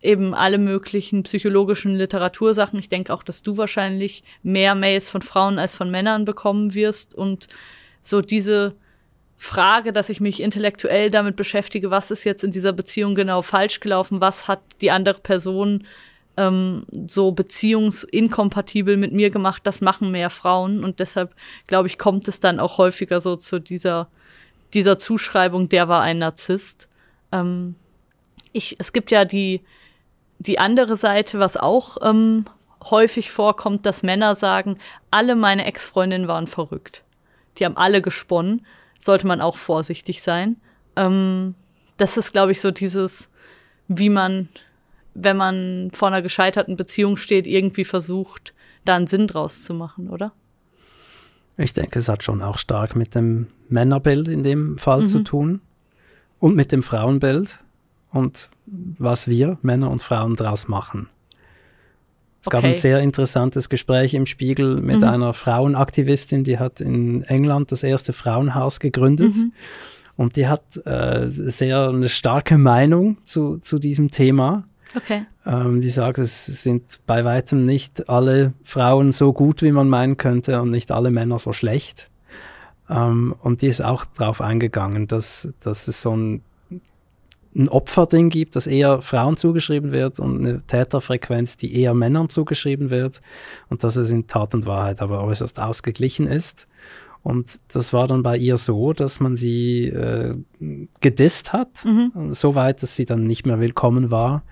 eben 0.00 0.34
alle 0.34 0.58
möglichen 0.58 1.24
psychologischen 1.24 1.94
Literatursachen. 1.96 2.78
Ich 2.78 2.88
denke 2.88 3.12
auch, 3.12 3.22
dass 3.22 3.42
du 3.42 3.56
wahrscheinlich 3.56 4.22
mehr 4.42 4.74
Mails 4.74 5.10
von 5.10 5.22
Frauen 5.22 5.58
als 5.58 5.76
von 5.76 5.90
Männern 5.90 6.24
bekommen 6.24 6.74
wirst 6.74 7.14
und 7.14 7.48
so 8.02 8.22
diese 8.22 8.76
Frage, 9.36 9.92
dass 9.92 10.08
ich 10.08 10.20
mich 10.20 10.40
intellektuell 10.40 11.10
damit 11.10 11.36
beschäftige, 11.36 11.90
was 11.90 12.10
ist 12.10 12.24
jetzt 12.24 12.44
in 12.44 12.50
dieser 12.50 12.72
Beziehung 12.72 13.14
genau 13.14 13.42
falsch 13.42 13.80
gelaufen, 13.80 14.20
was 14.20 14.48
hat 14.48 14.60
die 14.80 14.90
andere 14.90 15.20
Person 15.20 15.84
ähm, 16.38 16.86
so 17.06 17.32
beziehungsinkompatibel 17.32 18.96
mit 18.96 19.12
mir 19.12 19.30
gemacht, 19.30 19.62
das 19.64 19.80
machen 19.80 20.10
mehr 20.10 20.30
Frauen 20.30 20.84
und 20.84 21.00
deshalb 21.00 21.34
glaube 21.66 21.88
ich, 21.88 21.98
kommt 21.98 22.28
es 22.28 22.40
dann 22.40 22.60
auch 22.60 22.78
häufiger 22.78 23.20
so 23.20 23.36
zu 23.36 23.60
dieser, 23.60 24.08
dieser 24.72 24.96
Zuschreibung, 24.98 25.68
der 25.68 25.88
war 25.88 26.02
ein 26.02 26.18
Narzisst. 26.18 26.88
Ähm, 27.32 27.74
ich, 28.52 28.76
es 28.78 28.92
gibt 28.92 29.10
ja 29.10 29.24
die, 29.24 29.62
die 30.38 30.58
andere 30.58 30.96
Seite, 30.96 31.38
was 31.38 31.56
auch 31.56 31.98
ähm, 32.02 32.44
häufig 32.84 33.30
vorkommt, 33.30 33.84
dass 33.84 34.02
Männer 34.02 34.34
sagen, 34.34 34.78
alle 35.10 35.36
meine 35.36 35.64
Ex-Freundinnen 35.64 36.28
waren 36.28 36.46
verrückt. 36.46 37.02
Die 37.58 37.64
haben 37.64 37.76
alle 37.76 38.00
gesponnen. 38.00 38.64
Sollte 39.00 39.26
man 39.26 39.40
auch 39.40 39.56
vorsichtig 39.56 40.22
sein. 40.22 40.56
Ähm, 40.96 41.54
das 41.96 42.16
ist, 42.16 42.32
glaube 42.32 42.52
ich, 42.52 42.60
so 42.60 42.70
dieses, 42.70 43.28
wie 43.88 44.08
man, 44.08 44.48
wenn 45.20 45.36
man 45.36 45.90
vor 45.92 46.08
einer 46.08 46.22
gescheiterten 46.22 46.76
Beziehung 46.76 47.16
steht, 47.16 47.46
irgendwie 47.46 47.84
versucht, 47.84 48.54
da 48.84 48.96
einen 48.96 49.06
Sinn 49.06 49.26
draus 49.26 49.64
zu 49.64 49.74
machen, 49.74 50.08
oder? 50.08 50.32
Ich 51.56 51.72
denke, 51.72 51.98
es 51.98 52.08
hat 52.08 52.22
schon 52.22 52.40
auch 52.40 52.58
stark 52.58 52.94
mit 52.94 53.14
dem 53.14 53.48
Männerbild 53.68 54.28
in 54.28 54.42
dem 54.42 54.78
Fall 54.78 55.06
zu 55.08 55.24
tun 55.24 55.60
und 56.38 56.54
mit 56.54 56.70
dem 56.70 56.82
Frauenbild 56.82 57.58
und 58.12 58.48
was 58.66 59.26
wir 59.26 59.58
Männer 59.62 59.90
und 59.90 60.00
Frauen 60.00 60.36
daraus 60.36 60.68
machen. 60.68 61.08
Es 62.40 62.48
gab 62.48 62.60
Okay. 62.60 62.68
ein 62.68 62.74
sehr 62.74 63.00
interessantes 63.00 63.68
Gespräch 63.68 64.14
im 64.14 64.24
Spiegel 64.26 64.80
mit 64.80 65.02
einer 65.02 65.34
Frauenaktivistin, 65.34 66.44
die 66.44 66.58
hat 66.58 66.80
in 66.80 67.22
England 67.22 67.72
das 67.72 67.82
erste 67.82 68.12
Frauenhaus 68.12 68.78
gegründet. 68.78 69.34
Und 70.16 70.36
die 70.36 70.46
hat 70.48 70.76
äh, 70.84 71.26
sehr 71.28 71.88
eine 71.88 72.08
starke 72.08 72.56
Meinung 72.58 73.18
zu, 73.24 73.58
zu 73.58 73.78
diesem 73.78 74.08
Thema. 74.08 74.64
Okay. 74.94 75.26
Ähm, 75.44 75.80
die 75.80 75.90
sagt, 75.90 76.18
es 76.18 76.46
sind 76.46 77.00
bei 77.06 77.24
weitem 77.24 77.64
nicht 77.64 78.08
alle 78.08 78.54
Frauen 78.64 79.12
so 79.12 79.32
gut, 79.32 79.62
wie 79.62 79.72
man 79.72 79.88
meinen 79.88 80.16
könnte 80.16 80.60
und 80.60 80.70
nicht 80.70 80.90
alle 80.92 81.10
Männer 81.10 81.38
so 81.38 81.52
schlecht. 81.52 82.10
Ähm, 82.88 83.34
und 83.42 83.62
die 83.62 83.66
ist 83.66 83.82
auch 83.82 84.04
darauf 84.04 84.40
eingegangen, 84.40 85.06
dass, 85.06 85.52
dass 85.60 85.88
es 85.88 86.00
so 86.00 86.16
ein, 86.16 86.42
ein 87.54 87.68
Opferding 87.68 88.30
gibt, 88.30 88.56
das 88.56 88.66
eher 88.66 89.02
Frauen 89.02 89.36
zugeschrieben 89.36 89.92
wird 89.92 90.20
und 90.20 90.38
eine 90.38 90.62
Täterfrequenz, 90.62 91.56
die 91.56 91.80
eher 91.80 91.94
Männern 91.94 92.28
zugeschrieben 92.28 92.90
wird 92.90 93.20
und 93.68 93.84
dass 93.84 93.96
es 93.96 94.10
in 94.10 94.26
Tat 94.26 94.54
und 94.54 94.66
Wahrheit 94.66 95.02
aber 95.02 95.22
äußerst 95.24 95.60
ausgeglichen 95.60 96.26
ist. 96.26 96.66
Und 97.22 97.60
das 97.72 97.92
war 97.92 98.06
dann 98.06 98.22
bei 98.22 98.36
ihr 98.36 98.56
so, 98.56 98.92
dass 98.92 99.20
man 99.20 99.36
sie 99.36 99.88
äh, 99.88 100.36
gedisst 101.00 101.52
hat, 101.52 101.84
mhm. 101.84 102.32
so 102.32 102.54
weit, 102.54 102.82
dass 102.82 102.96
sie 102.96 103.04
dann 103.04 103.24
nicht 103.24 103.44
mehr 103.44 103.60
willkommen 103.60 104.10
war 104.10 104.44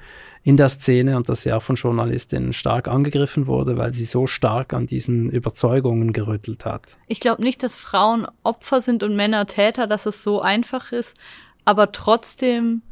in 0.47 0.57
der 0.57 0.69
Szene 0.69 1.17
und 1.17 1.29
dass 1.29 1.43
sie 1.43 1.53
auch 1.53 1.63
von 1.63 1.75
Journalistinnen 1.75 2.53
stark 2.53 2.87
angegriffen 2.87 3.49
wurde, 3.49 3.77
weil 3.79 3.93
sie 3.93 4.05
so 4.05 4.29
stark 4.29 4.75
an 4.75 4.87
diesen 4.87 5.29
Überzeugungen 5.29 6.13
gerüttelt 6.13 6.65
hat. 6.65 6.99
Ich 7.09 7.19
glaube 7.19 7.43
nicht, 7.43 7.65
dass 7.65 7.75
Frauen 7.75 8.29
Opfer 8.45 8.81
sind 8.81 9.03
und 9.03 9.17
Männer 9.17 9.49
Täter, 9.49 9.89
dass 9.89 10.07
es 10.07 10.23
so 10.23 10.41
einfach 10.41 10.93
ist, 10.93 11.17
aber 11.65 11.91
trotzdem 11.91 12.83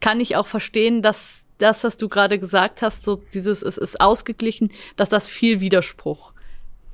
kann 0.00 0.18
ich 0.18 0.34
auch 0.34 0.46
verstehen, 0.46 1.02
dass 1.02 1.44
das, 1.58 1.84
was 1.84 1.98
du 1.98 2.08
gerade 2.08 2.38
gesagt 2.38 2.80
hast, 2.80 3.04
so 3.04 3.16
dieses, 3.34 3.60
es 3.60 3.76
ist 3.76 4.00
ausgeglichen, 4.00 4.72
dass 4.96 5.10
das 5.10 5.26
viel 5.28 5.60
Widerspruch 5.60 6.31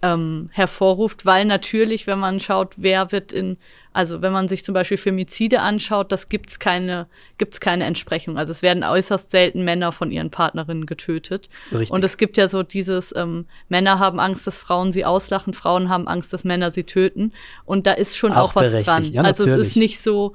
ähm, 0.03 0.49
hervorruft, 0.53 1.27
weil 1.27 1.45
natürlich, 1.45 2.07
wenn 2.07 2.19
man 2.19 2.39
schaut, 2.41 2.75
wer 2.77 3.11
wird 3.11 3.33
in, 3.33 3.57
also 3.93 4.23
wenn 4.23 4.33
man 4.33 4.47
sich 4.47 4.65
zum 4.65 4.73
Beispiel 4.73 4.97
Femizide 4.97 5.61
anschaut, 5.61 6.13
das 6.13 6.29
gibt's 6.29 6.61
keine, 6.61 7.09
gibt's 7.37 7.59
keine 7.59 7.85
Entsprechung. 7.85 8.39
Also 8.39 8.53
es 8.53 8.63
werden 8.63 8.85
äußerst 8.85 9.31
selten 9.31 9.65
Männer 9.65 9.91
von 9.91 10.13
ihren 10.13 10.31
Partnerinnen 10.31 10.87
getötet. 10.87 11.49
Richtig. 11.73 11.91
Und 11.91 12.05
es 12.05 12.17
gibt 12.17 12.37
ja 12.37 12.47
so 12.47 12.63
dieses, 12.63 13.15
ähm, 13.17 13.47
Männer 13.69 13.99
haben 13.99 14.21
Angst, 14.21 14.47
dass 14.47 14.59
Frauen 14.59 14.93
sie 14.93 15.05
auslachen, 15.05 15.53
Frauen 15.53 15.89
haben 15.89 16.07
Angst, 16.07 16.33
dass 16.33 16.45
Männer 16.45 16.71
sie 16.71 16.85
töten. 16.85 17.33
Und 17.65 17.87
da 17.89 17.93
ist 17.93 18.17
schon 18.17 18.33
auch, 18.33 18.51
auch 18.51 18.57
was 18.57 18.73
dran. 18.85 19.05
Ja, 19.05 19.23
also 19.23 19.47
es 19.47 19.69
ist 19.69 19.77
nicht 19.77 20.01
so, 20.01 20.35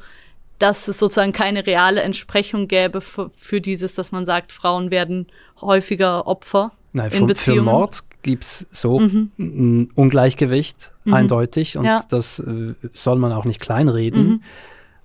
dass 0.59 0.89
es 0.89 0.99
sozusagen 0.99 1.31
keine 1.31 1.65
reale 1.65 2.01
Entsprechung 2.01 2.67
gäbe 2.67 2.99
für, 2.99 3.29
für 3.29 3.61
dieses, 3.61 3.95
dass 3.95 4.11
man 4.11 4.25
sagt, 4.25 4.51
Frauen 4.51 4.91
werden 4.91 5.27
häufiger 5.61 6.27
Opfer. 6.27 6.73
Nein, 6.91 7.11
in 7.11 7.27
für, 7.29 7.35
für 7.35 7.61
Mord 7.61 8.03
gibt 8.23 8.43
es 8.43 8.59
so 8.59 8.99
mhm. 8.99 9.31
ein 9.37 9.91
Ungleichgewicht, 9.93 10.91
mhm. 11.03 11.13
eindeutig, 11.13 11.77
und 11.77 11.85
ja. 11.85 12.03
das 12.09 12.39
äh, 12.39 12.73
soll 12.93 13.19
man 13.19 13.31
auch 13.31 13.45
nicht 13.45 13.59
kleinreden. 13.59 14.27
Mhm. 14.27 14.43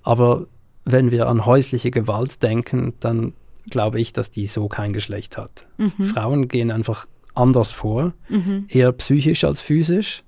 Aber 0.03 0.47
wenn 0.85 1.11
wir 1.11 1.29
an 1.29 1.45
häusliche 1.45 1.91
Gewalt 1.91 2.43
denken, 2.43 2.95
dann 3.01 3.35
glaube 3.69 4.01
ich, 4.01 4.13
dass 4.15 4.31
die 4.31 4.47
so 4.47 4.69
kein 4.69 4.93
Geschlecht 4.93 5.37
hat. 5.37 5.67
Mhm. 5.77 6.05
Frauen 6.05 6.49
gehen 6.49 6.71
einfach 6.71 7.07
anders 7.35 7.73
vor, 7.73 8.15
mhm. 8.29 8.67
eher 8.69 8.93
psychisch 8.93 9.45
als 9.45 9.61
physisch. 9.61 10.25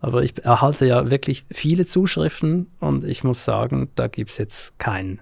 Aber 0.00 0.22
ich 0.22 0.44
erhalte 0.44 0.86
ja 0.86 1.10
wirklich 1.10 1.44
viele 1.50 1.86
Zuschriften 1.86 2.68
und 2.78 3.04
ich 3.04 3.24
muss 3.24 3.44
sagen, 3.44 3.90
da 3.96 4.06
gibt 4.06 4.30
es 4.30 4.38
jetzt 4.38 4.78
kein 4.78 5.20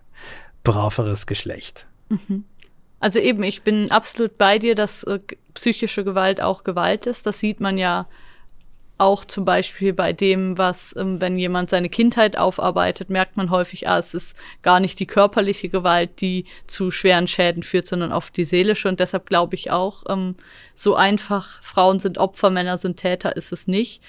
braveres 0.65 1.27
Geschlecht. 1.27 1.87
Mhm. 2.09 2.45
Also 3.07 3.21
eben, 3.21 3.45
ich 3.45 3.63
bin 3.63 3.93
absolut 3.93 4.37
bei 4.37 4.59
dir, 4.59 4.75
dass 4.75 5.05
äh, 5.05 5.21
psychische 5.55 6.03
Gewalt 6.03 6.41
auch 6.41 6.65
Gewalt 6.65 7.07
ist. 7.07 7.25
Das 7.25 7.39
sieht 7.39 7.61
man 7.61 7.79
ja 7.79 8.09
auch 8.99 9.25
zum 9.25 9.45
Beispiel 9.45 9.93
bei 9.93 10.13
dem, 10.13 10.59
was, 10.59 10.93
ähm, 10.97 11.21
wenn 11.21 11.39
jemand 11.39 11.71
seine 11.71 11.89
Kindheit 11.89 12.37
aufarbeitet, 12.37 13.09
merkt 13.09 13.37
man 13.37 13.53
häufig, 13.53 13.89
ah, 13.89 14.01
es 14.01 14.13
ist 14.13 14.37
gar 14.63 14.81
nicht 14.81 14.99
die 14.99 15.07
körperliche 15.07 15.69
Gewalt, 15.69 16.21
die 16.21 16.47
zu 16.67 16.91
schweren 16.91 17.29
Schäden 17.29 17.63
führt, 17.63 17.87
sondern 17.87 18.11
oft 18.11 18.37
die 18.37 18.45
seelische. 18.45 18.89
Und 18.89 18.99
deshalb 18.99 19.27
glaube 19.27 19.55
ich 19.55 19.71
auch, 19.71 20.03
ähm, 20.09 20.35
so 20.75 20.97
einfach, 20.97 21.63
Frauen 21.63 22.01
sind 22.01 22.19
Opfer, 22.19 22.51
Männer 22.51 22.77
sind 22.77 22.97
Täter, 22.97 23.37
ist 23.37 23.53
es 23.53 23.69
nicht. 23.69 24.03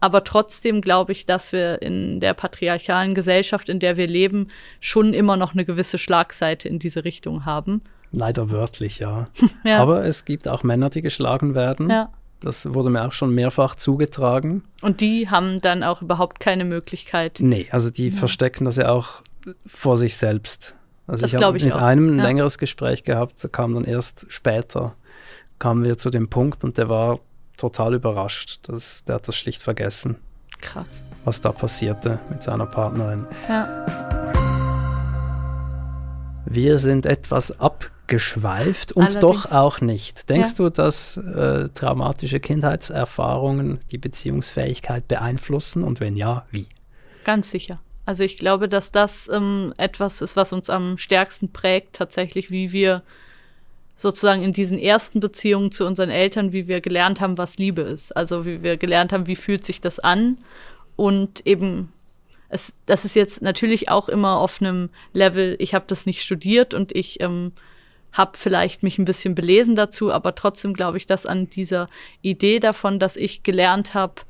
Aber 0.00 0.22
trotzdem 0.22 0.82
glaube 0.82 1.12
ich, 1.12 1.24
dass 1.24 1.50
wir 1.50 1.80
in 1.80 2.20
der 2.20 2.34
patriarchalen 2.34 3.14
Gesellschaft, 3.14 3.70
in 3.70 3.80
der 3.80 3.96
wir 3.96 4.06
leben, 4.06 4.48
schon 4.80 5.14
immer 5.14 5.38
noch 5.38 5.54
eine 5.54 5.64
gewisse 5.64 5.96
Schlagseite 5.96 6.68
in 6.68 6.78
diese 6.78 7.06
Richtung 7.06 7.46
haben. 7.46 7.80
Leider 8.14 8.50
wörtlich, 8.50 9.00
ja. 9.00 9.28
ja. 9.64 9.80
Aber 9.80 10.04
es 10.04 10.24
gibt 10.24 10.48
auch 10.48 10.62
Männer, 10.62 10.90
die 10.90 11.02
geschlagen 11.02 11.54
werden. 11.54 11.90
Ja. 11.90 12.10
Das 12.40 12.72
wurde 12.72 12.90
mir 12.90 13.04
auch 13.04 13.12
schon 13.12 13.34
mehrfach 13.34 13.74
zugetragen. 13.74 14.62
Und 14.82 15.00
die 15.00 15.28
haben 15.30 15.60
dann 15.60 15.82
auch 15.82 16.02
überhaupt 16.02 16.40
keine 16.40 16.64
Möglichkeit. 16.64 17.38
Nee, 17.40 17.68
also 17.70 17.90
die 17.90 18.10
ja. 18.10 18.16
verstecken 18.16 18.66
das 18.66 18.76
ja 18.76 18.90
auch 18.90 19.22
vor 19.66 19.98
sich 19.98 20.16
selbst. 20.16 20.74
Also 21.06 21.22
das 21.22 21.34
ich 21.34 21.42
habe 21.42 21.58
mit 21.58 21.72
auch. 21.72 21.80
einem 21.80 22.14
ein 22.14 22.18
ja. 22.18 22.24
längeres 22.24 22.58
Gespräch 22.58 23.04
gehabt, 23.04 23.42
da 23.42 23.48
kam 23.48 23.74
dann 23.74 23.84
erst 23.84 24.26
später, 24.28 24.94
kamen 25.58 25.84
wir 25.84 25.98
zu 25.98 26.10
dem 26.10 26.28
Punkt 26.28 26.64
und 26.64 26.78
der 26.78 26.88
war 26.88 27.20
total 27.56 27.94
überrascht. 27.94 28.60
Das, 28.64 29.04
der 29.04 29.16
hat 29.16 29.28
das 29.28 29.36
schlicht 29.36 29.62
vergessen. 29.62 30.16
Krass. 30.60 31.02
Was 31.24 31.40
da 31.40 31.52
passierte 31.52 32.20
mit 32.30 32.42
seiner 32.42 32.66
Partnerin. 32.66 33.26
Ja. 33.48 33.86
Wir 36.46 36.78
sind 36.78 37.06
etwas 37.06 37.58
abgeschweift 38.04 38.92
und 38.92 39.16
Allerdings. 39.16 39.20
doch 39.20 39.50
auch 39.50 39.80
nicht. 39.80 40.28
Denkst 40.28 40.50
ja. 40.50 40.64
du, 40.64 40.70
dass 40.70 41.16
äh, 41.16 41.68
traumatische 41.70 42.38
Kindheitserfahrungen 42.38 43.80
die 43.90 43.98
Beziehungsfähigkeit 43.98 45.08
beeinflussen 45.08 45.82
und 45.82 46.00
wenn 46.00 46.16
ja, 46.16 46.44
wie? 46.50 46.66
Ganz 47.24 47.50
sicher. 47.50 47.80
Also 48.04 48.22
ich 48.22 48.36
glaube, 48.36 48.68
dass 48.68 48.92
das 48.92 49.28
ähm, 49.32 49.72
etwas 49.78 50.20
ist, 50.20 50.36
was 50.36 50.52
uns 50.52 50.68
am 50.68 50.98
stärksten 50.98 51.50
prägt, 51.50 51.94
tatsächlich, 51.94 52.50
wie 52.50 52.72
wir 52.72 53.02
sozusagen 53.96 54.42
in 54.42 54.52
diesen 54.52 54.78
ersten 54.78 55.20
Beziehungen 55.20 55.72
zu 55.72 55.86
unseren 55.86 56.10
Eltern, 56.10 56.52
wie 56.52 56.68
wir 56.68 56.82
gelernt 56.82 57.22
haben, 57.22 57.38
was 57.38 57.56
Liebe 57.56 57.80
ist. 57.80 58.14
Also 58.14 58.44
wie 58.44 58.62
wir 58.62 58.76
gelernt 58.76 59.14
haben, 59.14 59.26
wie 59.26 59.36
fühlt 59.36 59.64
sich 59.64 59.80
das 59.80 59.98
an 59.98 60.36
und 60.96 61.46
eben 61.46 61.90
es, 62.50 62.74
das 62.84 63.06
ist 63.06 63.16
jetzt 63.16 63.40
natürlich 63.40 63.88
auch 63.88 64.08
immer 64.10 64.38
auf 64.38 64.60
einem 64.60 64.90
Level, 65.14 65.56
ich 65.58 65.74
habe 65.74 65.86
das 65.88 66.04
nicht 66.04 66.22
studiert 66.22 66.74
und 66.74 66.94
ich 66.94 67.20
ähm, 67.20 67.52
habe 68.14 68.38
vielleicht 68.38 68.82
mich 68.82 68.98
ein 68.98 69.04
bisschen 69.04 69.34
belesen 69.34 69.76
dazu, 69.76 70.10
aber 70.10 70.34
trotzdem 70.34 70.72
glaube 70.72 70.96
ich, 70.96 71.06
dass 71.06 71.26
an 71.26 71.50
dieser 71.50 71.88
Idee 72.22 72.60
davon, 72.60 72.98
dass 72.98 73.16
ich 73.16 73.42
gelernt 73.42 73.92
habe, 73.92 74.22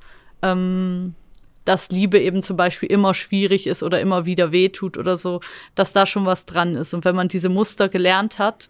ähm, 0.43 1.15
dass 1.65 1.91
Liebe 1.91 2.19
eben 2.19 2.43
zum 2.43 2.57
Beispiel 2.57 2.91
immer 2.91 3.15
schwierig 3.15 3.67
ist 3.67 3.83
oder 3.83 4.01
immer 4.01 4.27
wieder 4.27 4.53
wehtut 4.53 4.99
oder 4.99 5.17
so, 5.17 5.41
dass 5.75 5.93
da 5.93 6.07
schon 6.07 6.27
was 6.27 6.47
dran 6.47 6.75
ist. 6.77 6.93
Und 6.95 7.05
wenn 7.05 7.15
man 7.15 7.29
diese 7.29 7.49
Muster 7.49 7.89
gelernt 7.89 8.39
hat, 8.39 8.69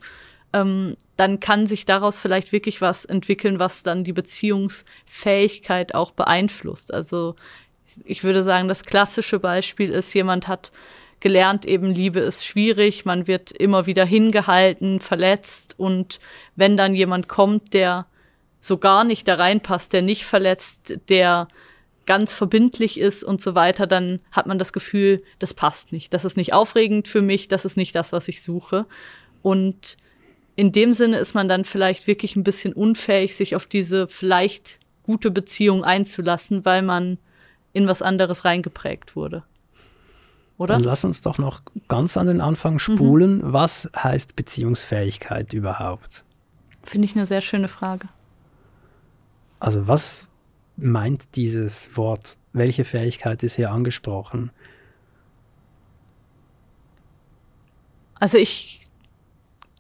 ähm, 0.53 0.97
dann 1.17 1.41
kann 1.41 1.67
sich 1.67 1.85
daraus 1.85 2.19
vielleicht 2.19 2.53
wirklich 2.53 2.81
was 2.81 3.05
entwickeln, 3.05 3.59
was 3.59 3.83
dann 3.83 4.05
die 4.05 4.13
Beziehungsfähigkeit 4.13 5.95
auch 5.95 6.11
beeinflusst. 6.13 6.93
Also 6.93 7.35
ich 8.05 8.25
würde 8.25 8.43
sagen, 8.43 8.69
das 8.69 8.85
klassische 8.85 9.39
Beispiel 9.39 9.91
ist, 9.91 10.13
jemand 10.15 10.49
hat 10.49 10.73
gelernt, 11.25 11.65
eben 11.65 11.91
Liebe 11.91 12.21
ist 12.21 12.45
schwierig, 12.45 13.07
man 13.07 13.27
wird 13.27 13.51
immer 13.51 13.87
wieder 13.87 14.05
hingehalten, 14.05 15.01
verletzt 15.01 15.75
und 15.79 16.21
wenn 16.55 16.77
dann 16.77 16.95
jemand 16.95 17.29
kommt, 17.29 17.73
der 17.73 18.05
so 18.61 18.77
gar 18.77 19.05
nicht 19.05 19.27
da 19.27 19.37
reinpasst, 19.37 19.95
der 19.95 20.03
nicht 20.03 20.27
verletzt, 20.27 21.01
der 21.09 21.49
ganz 22.05 22.35
verbindlich 22.35 23.01
ist 23.01 23.25
und 23.25 23.41
so 23.41 23.55
weiter, 23.55 23.87
dann 23.87 24.21
hat 24.33 24.47
man 24.47 24.59
das 24.59 24.75
Gefühl, 24.75 25.23
das 25.39 25.55
passt 25.55 25.93
nicht. 25.93 26.13
Das 26.13 26.27
ist 26.27 26.37
nicht 26.37 26.53
aufregend 26.53 27.09
für 27.09 27.23
mich, 27.23 27.49
das 27.49 27.65
ist 27.65 27.79
nicht 27.79 27.95
das, 27.95 28.13
was 28.13 28.29
ich 28.29 28.43
suche. 28.43 28.85
Und 29.41 29.97
in 30.57 30.73
dem 30.73 30.93
Sinne 30.93 31.17
ist 31.17 31.35
man 31.35 31.49
dann 31.49 31.65
vielleicht 31.65 32.07
wirklich 32.07 32.37
ein 32.37 32.45
bisschen 32.45 32.75
unfähig, 32.75 33.35
sich 33.35 33.57
auf 33.57 33.65
diese 33.65 34.09
vielleicht 34.09 34.79
gute 35.05 35.31
Beziehung 35.31 35.85
einzulassen, 35.85 36.67
weil 36.67 36.83
man 36.83 37.17
in 37.73 37.87
was 37.87 38.03
anderes 38.03 38.45
reingeprägt 38.45 39.17
wurde. 39.17 39.43
Oder? 40.57 40.75
Dann 40.75 40.85
lass 40.85 41.05
uns 41.05 41.21
doch 41.21 41.39
noch 41.39 41.63
ganz 41.89 42.17
an 42.17 42.29
den 42.29 42.41
Anfang 42.41 42.79
spulen. 42.79 43.39
Mhm. 43.39 43.53
Was 43.53 43.91
heißt 43.97 44.37
Beziehungsfähigkeit 44.37 45.53
überhaupt? 45.53 46.25
Finde 46.85 47.07
ich 47.07 47.17
eine 47.17 47.27
sehr 47.27 47.41
schöne 47.41 47.69
Frage. 47.69 48.09
Also 49.59 49.89
was 49.89 50.29
meint 50.77 51.37
dieses 51.37 51.97
Wort? 51.97 52.37
Welche 52.53 52.85
Fähigkeit 52.85 53.43
ist 53.43 53.57
hier 53.57 53.73
angesprochen? 53.73 54.51
Also 58.21 58.39
ich 58.39 58.87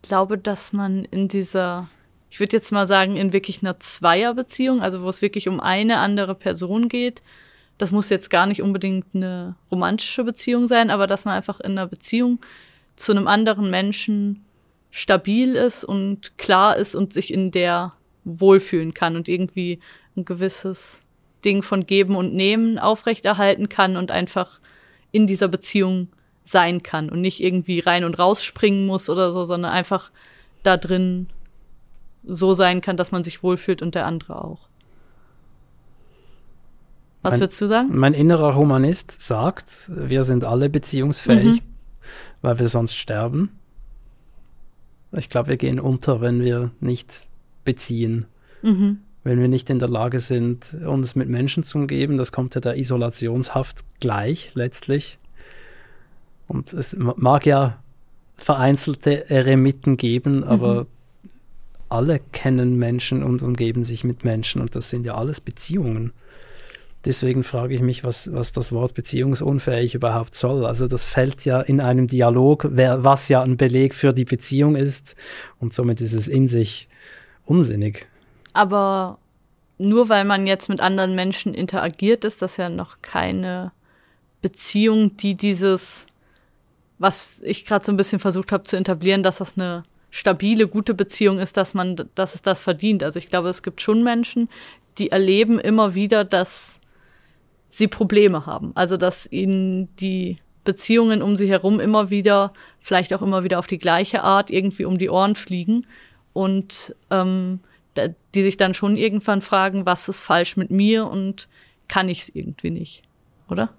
glaube, 0.03 0.39
dass 0.39 0.73
man 0.73 1.05
in 1.05 1.29
dieser, 1.29 1.89
ich 2.31 2.41
würde 2.41 2.57
jetzt 2.57 2.73
mal 2.73 2.87
sagen, 2.87 3.17
in 3.17 3.33
wirklich 3.33 3.63
einer 3.63 3.79
Zweierbeziehung, 3.79 4.83
also 4.83 5.03
wo 5.03 5.09
es 5.09 5.23
wirklich 5.23 5.49
um 5.49 5.61
eine 5.61 5.99
andere 5.99 6.35
Person 6.35 6.89
geht, 6.89 7.23
das 7.79 7.91
muss 7.91 8.09
jetzt 8.11 8.31
gar 8.31 8.47
nicht 8.47 8.63
unbedingt 8.63 9.07
eine 9.15 9.57
romantische 9.71 10.25
Beziehung 10.25 10.67
sein, 10.67 10.91
aber 10.91 11.07
dass 11.07 11.25
man 11.25 11.35
einfach 11.35 11.61
in 11.61 11.73
einer 11.73 11.87
Beziehung 11.87 12.41
zu 12.97 13.13
einem 13.13 13.27
anderen 13.27 13.71
Menschen 13.71 14.45
stabil 14.91 15.57
ist 15.57 15.85
und 15.85 16.39
klar 16.39 16.77
ist 16.77 16.95
und 16.95 17.13
sich 17.13 17.33
in 17.33 17.51
der 17.51 17.95
wohlfühlen 18.25 18.95
kann 18.95 19.17
und 19.17 19.29
irgendwie 19.29 19.81
ein 20.17 20.25
gewisses 20.25 21.01
Ding 21.45 21.63
von 21.63 21.85
Geben 21.87 22.15
und 22.17 22.35
Nehmen 22.35 22.79
aufrechterhalten 22.79 23.69
kann 23.69 23.97
und 23.97 24.11
einfach 24.11 24.61
in 25.11 25.27
dieser 25.27 25.49
Beziehung 25.49 26.09
sein 26.45 26.83
kann 26.83 27.11
und 27.11 27.21
nicht 27.21 27.43
irgendwie 27.43 27.81
rein 27.81 28.05
und 28.05 28.19
raus 28.19 28.43
springen 28.43 28.87
muss 28.87 29.11
oder 29.11 29.33
so, 29.33 29.45
sondern 29.45 29.73
einfach 29.73 30.11
da 30.63 30.77
drin 30.77 31.29
so 32.23 32.55
sein 32.55 32.81
kann, 32.81 32.97
dass 32.97 33.13
man 33.13 33.25
sich 33.25 33.43
wohlfühlt 33.43 33.83
und 33.83 33.95
der 33.95 34.07
andere 34.07 34.43
auch. 34.43 34.69
Was 37.25 37.33
mein, 37.33 37.41
würdest 37.41 37.61
du 37.63 37.67
sagen? 37.67 37.89
Mein 37.91 38.13
innerer 38.13 38.55
Humanist 38.55 39.23
sagt, 39.23 39.89
wir 39.89 40.25
sind 40.25 40.45
alle 40.45 40.69
beziehungsfähig, 40.69 41.63
mhm. 41.63 41.67
weil 42.43 42.59
wir 42.59 42.69
sonst 42.69 42.97
sterben. 42.97 43.49
Ich 45.11 45.31
glaube, 45.31 45.49
wir 45.49 45.57
gehen 45.57 45.81
unter, 45.81 46.21
wenn 46.21 46.43
wir 46.43 46.73
nicht 46.81 47.27
beziehen. 47.65 48.27
Mhm. 48.61 48.99
Wenn 49.23 49.41
wir 49.41 49.49
nicht 49.49 49.71
in 49.71 49.79
der 49.79 49.89
Lage 49.89 50.21
sind, 50.21 50.75
uns 50.75 51.15
mit 51.15 51.31
Menschen 51.31 51.65
zu 51.65 51.79
umgeben, 51.79 52.19
das 52.19 52.31
kommt 52.31 52.57
ja 52.57 52.61
der 52.61 52.77
Isolationshaft 52.77 53.79
gleich 54.01 54.55
letztlich. 54.55 55.19
Und 56.47 56.75
es 56.75 56.95
mag 56.95 57.47
ja 57.47 57.83
vereinzelte 58.37 59.31
Eremiten 59.31 59.97
geben, 59.97 60.39
mhm. 60.39 60.45
aber 60.45 60.87
alle 61.89 62.21
kennen 62.33 62.77
Menschen 62.77 63.23
und 63.23 63.43
umgeben 63.43 63.85
sich 63.85 64.05
mit 64.05 64.25
Menschen 64.25 64.61
und 64.61 64.75
das 64.75 64.91
sind 64.91 65.07
ja 65.07 65.15
alles 65.15 65.41
Beziehungen. 65.41 66.13
Deswegen 67.05 67.45
frage 67.45 67.75
ich 67.75 67.83
mich, 67.83 68.03
was, 68.03 68.33
was 68.33 68.53
das 68.53 68.73
Wort 68.73 68.95
beziehungsunfähig 68.95 69.95
überhaupt 69.95 70.35
soll. 70.35 70.65
Also 70.65 70.89
das 70.89 71.05
fällt 71.05 71.45
ja 71.45 71.61
in 71.61 71.81
einem 71.81 72.07
Dialog, 72.07 72.67
was 72.71 73.29
ja 73.29 73.43
ein 73.43 73.57
Beleg 73.57 73.95
für 73.95 74.15
die 74.15 74.25
Beziehung 74.25 74.75
ist 74.75 75.15
und 75.59 75.75
somit 75.75 76.01
ist 76.01 76.15
es 76.15 76.29
in 76.29 76.49
sich 76.49 76.89
unsinnig. 77.45 78.07
Aber 78.55 79.19
nur 79.77 80.09
weil 80.09 80.25
man 80.25 80.47
jetzt 80.47 80.69
mit 80.69 80.81
anderen 80.81 81.15
Menschen 81.15 81.53
interagiert, 81.53 82.25
ist 82.25 82.41
das 82.41 82.57
ja 82.57 82.71
noch 82.71 82.99
keine 83.03 83.73
Beziehung, 84.41 85.17
die 85.17 85.35
dieses, 85.35 86.07
was 86.99 87.43
ich 87.45 87.67
gerade 87.67 87.85
so 87.85 87.93
ein 87.93 87.97
bisschen 87.97 88.19
versucht 88.19 88.53
habe 88.53 88.65
zu 88.65 88.77
etablieren, 88.77 89.23
dass 89.23 89.39
das 89.39 89.59
eine 89.59 89.85
stabile, 90.11 90.69
gute 90.69 90.95
Beziehung 90.95 91.39
ist, 91.39 91.57
dass 91.57 91.75
man, 91.75 92.09
dass 92.15 92.35
es 92.35 92.43
das 92.43 92.61
verdient. 92.61 93.03
Also 93.03 93.19
ich 93.19 93.29
glaube, 93.29 93.49
es 93.49 93.63
gibt 93.63 93.83
schon 93.83 94.03
Menschen, 94.05 94.49
die 94.99 95.11
erleben 95.11 95.59
immer 95.59 95.95
wieder, 95.95 96.25
dass 96.25 96.79
sie 97.77 97.89
Probleme 97.89 98.47
haben. 98.47 98.73
Also 98.75 98.97
dass 98.97 99.31
ihnen 99.31 99.95
die 99.97 100.39
Beziehungen 100.65 101.23
um 101.23 101.37
sie 101.37 101.49
herum 101.49 101.81
immer 101.81 102.11
wieder, 102.11 102.53
vielleicht 102.81 103.15
auch 103.15 103.23
immer 103.23 103.45
wieder 103.45 103.59
auf 103.59 103.67
die 103.67 103.79
gleiche 103.79 104.23
Art 104.23 104.51
irgendwie 104.51 104.85
um 104.85 104.99
die 104.99 105.11
Ohren 105.11 105.35
fliegen 105.35 105.87
und 106.33 106.95
ähm, 107.11 107.61
die 108.35 108.43
sich 108.43 108.57
dann 108.57 108.75
schon 108.75 108.97
irgendwann 108.97 109.41
fragen, 109.41 109.87
was 109.87 110.09
ist 110.09 110.21
falsch 110.21 110.57
mit 110.57 110.71
mir 110.71 111.07
und 111.07 111.49
kann 111.87 112.09
ich 112.09 112.23
es 112.23 112.29
irgendwie 112.35 112.71
nicht, 112.71 113.03
oder? 113.49 113.71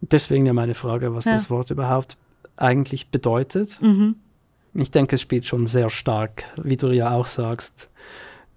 Deswegen 0.00 0.46
ja 0.46 0.52
meine 0.52 0.74
Frage, 0.74 1.14
was 1.14 1.26
ja. 1.26 1.32
das 1.32 1.50
Wort 1.50 1.70
überhaupt 1.70 2.16
eigentlich 2.56 3.10
bedeutet. 3.10 3.80
Mhm. 3.80 4.16
Ich 4.74 4.90
denke, 4.90 5.16
es 5.16 5.22
spielt 5.22 5.46
schon 5.46 5.66
sehr 5.66 5.88
stark, 5.88 6.44
wie 6.56 6.76
du 6.76 6.90
ja 6.90 7.12
auch 7.12 7.26
sagst, 7.26 7.90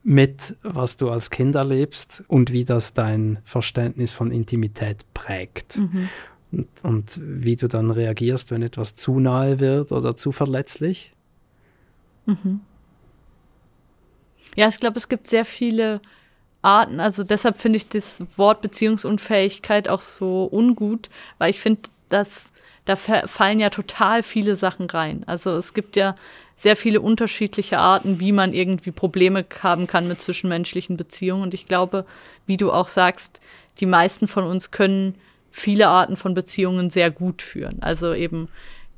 mit, 0.07 0.55
was 0.63 0.95
du 0.95 1.09
als 1.09 1.31
Kind 1.31 1.55
erlebst 1.55 2.23
und 2.29 2.53
wie 2.53 2.63
das 2.63 2.93
dein 2.93 3.39
Verständnis 3.43 4.13
von 4.13 4.31
Intimität 4.31 5.03
prägt. 5.13 5.79
Mhm. 5.79 6.09
Und, 6.49 6.67
und, 6.83 7.19
wie 7.21 7.57
du 7.57 7.67
dann 7.67 7.91
reagierst, 7.91 8.51
wenn 8.51 8.61
etwas 8.61 8.95
zu 8.95 9.19
nahe 9.19 9.59
wird 9.59 9.91
oder 9.91 10.15
zu 10.15 10.31
verletzlich. 10.31 11.11
Mhm. 12.25 12.61
Ja, 14.55 14.69
ich 14.69 14.79
glaube, 14.79 14.97
es 14.97 15.09
gibt 15.09 15.27
sehr 15.27 15.43
viele 15.43 15.99
Arten. 16.61 17.01
Also 17.01 17.23
deshalb 17.23 17.57
finde 17.57 17.75
ich 17.75 17.89
das 17.89 18.23
Wort 18.37 18.61
Beziehungsunfähigkeit 18.61 19.89
auch 19.89 20.01
so 20.01 20.45
ungut, 20.49 21.09
weil 21.37 21.49
ich 21.49 21.59
finde, 21.59 21.81
dass 22.07 22.53
da 22.85 22.95
fallen 22.95 23.59
ja 23.59 23.69
total 23.69 24.23
viele 24.23 24.55
Sachen 24.55 24.89
rein. 24.89 25.25
Also 25.25 25.57
es 25.57 25.73
gibt 25.73 25.97
ja 25.97 26.15
sehr 26.57 26.75
viele 26.75 27.01
unterschiedliche 27.01 27.77
Arten, 27.77 28.19
wie 28.19 28.31
man 28.31 28.53
irgendwie 28.53 28.91
Probleme 28.91 29.45
haben 29.61 29.87
kann 29.87 30.07
mit 30.07 30.21
zwischenmenschlichen 30.21 30.97
Beziehungen. 30.97 31.43
Und 31.43 31.53
ich 31.53 31.65
glaube, 31.65 32.05
wie 32.47 32.57
du 32.57 32.71
auch 32.71 32.87
sagst, 32.87 33.39
die 33.79 33.85
meisten 33.85 34.27
von 34.27 34.43
uns 34.43 34.71
können 34.71 35.15
viele 35.51 35.87
Arten 35.87 36.17
von 36.17 36.33
Beziehungen 36.33 36.89
sehr 36.89 37.11
gut 37.11 37.41
führen. 37.41 37.81
Also 37.81 38.13
eben 38.13 38.49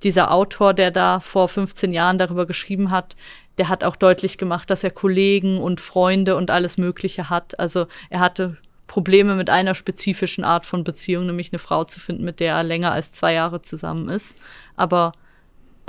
dieser 0.03 0.31
Autor, 0.31 0.73
der 0.73 0.91
da 0.91 1.19
vor 1.19 1.49
15 1.49 1.91
Jahren 1.91 2.17
darüber 2.17 2.45
geschrieben 2.45 2.91
hat, 2.91 3.17
der 3.57 3.67
hat 3.67 3.83
auch 3.83 3.97
deutlich 3.97 4.37
gemacht, 4.37 4.69
dass 4.69 4.85
er 4.85 4.91
Kollegen 4.91 5.57
und 5.57 5.81
Freunde 5.81 6.37
und 6.37 6.49
alles 6.49 6.77
Mögliche 6.77 7.29
hat. 7.29 7.59
Also 7.59 7.87
er 8.09 8.21
hatte 8.21 8.57
Probleme 8.87 9.35
mit 9.35 9.49
einer 9.49 9.75
spezifischen 9.75 10.45
Art 10.45 10.65
von 10.65 10.85
Beziehung, 10.85 11.25
nämlich 11.25 11.51
eine 11.51 11.59
Frau 11.59 11.83
zu 11.83 11.99
finden, 11.99 12.23
mit 12.23 12.39
der 12.39 12.55
er 12.55 12.63
länger 12.63 12.93
als 12.93 13.11
zwei 13.11 13.33
Jahre 13.33 13.61
zusammen 13.61 14.07
ist. 14.07 14.33
Aber 14.77 15.11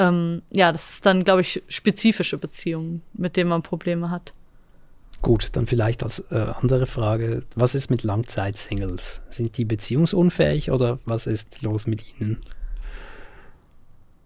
ähm, 0.00 0.40
ja, 0.50 0.72
das 0.72 0.88
ist 0.90 1.06
dann, 1.06 1.22
glaube 1.22 1.42
ich, 1.42 1.62
spezifische 1.68 2.38
Beziehungen, 2.38 3.02
mit 3.12 3.36
denen 3.36 3.50
man 3.50 3.62
Probleme 3.62 4.10
hat. 4.10 4.32
Gut, 5.20 5.48
dann 5.52 5.66
vielleicht 5.66 6.02
als 6.02 6.20
äh, 6.30 6.46
andere 6.60 6.86
Frage, 6.86 7.44
was 7.54 7.74
ist 7.74 7.90
mit 7.90 8.02
Langzeitsingles? 8.02 9.20
Sind 9.28 9.58
die 9.58 9.66
beziehungsunfähig 9.66 10.70
oder 10.70 10.98
was 11.04 11.26
ist 11.26 11.60
los 11.60 11.86
mit 11.86 12.18
ihnen? 12.18 12.38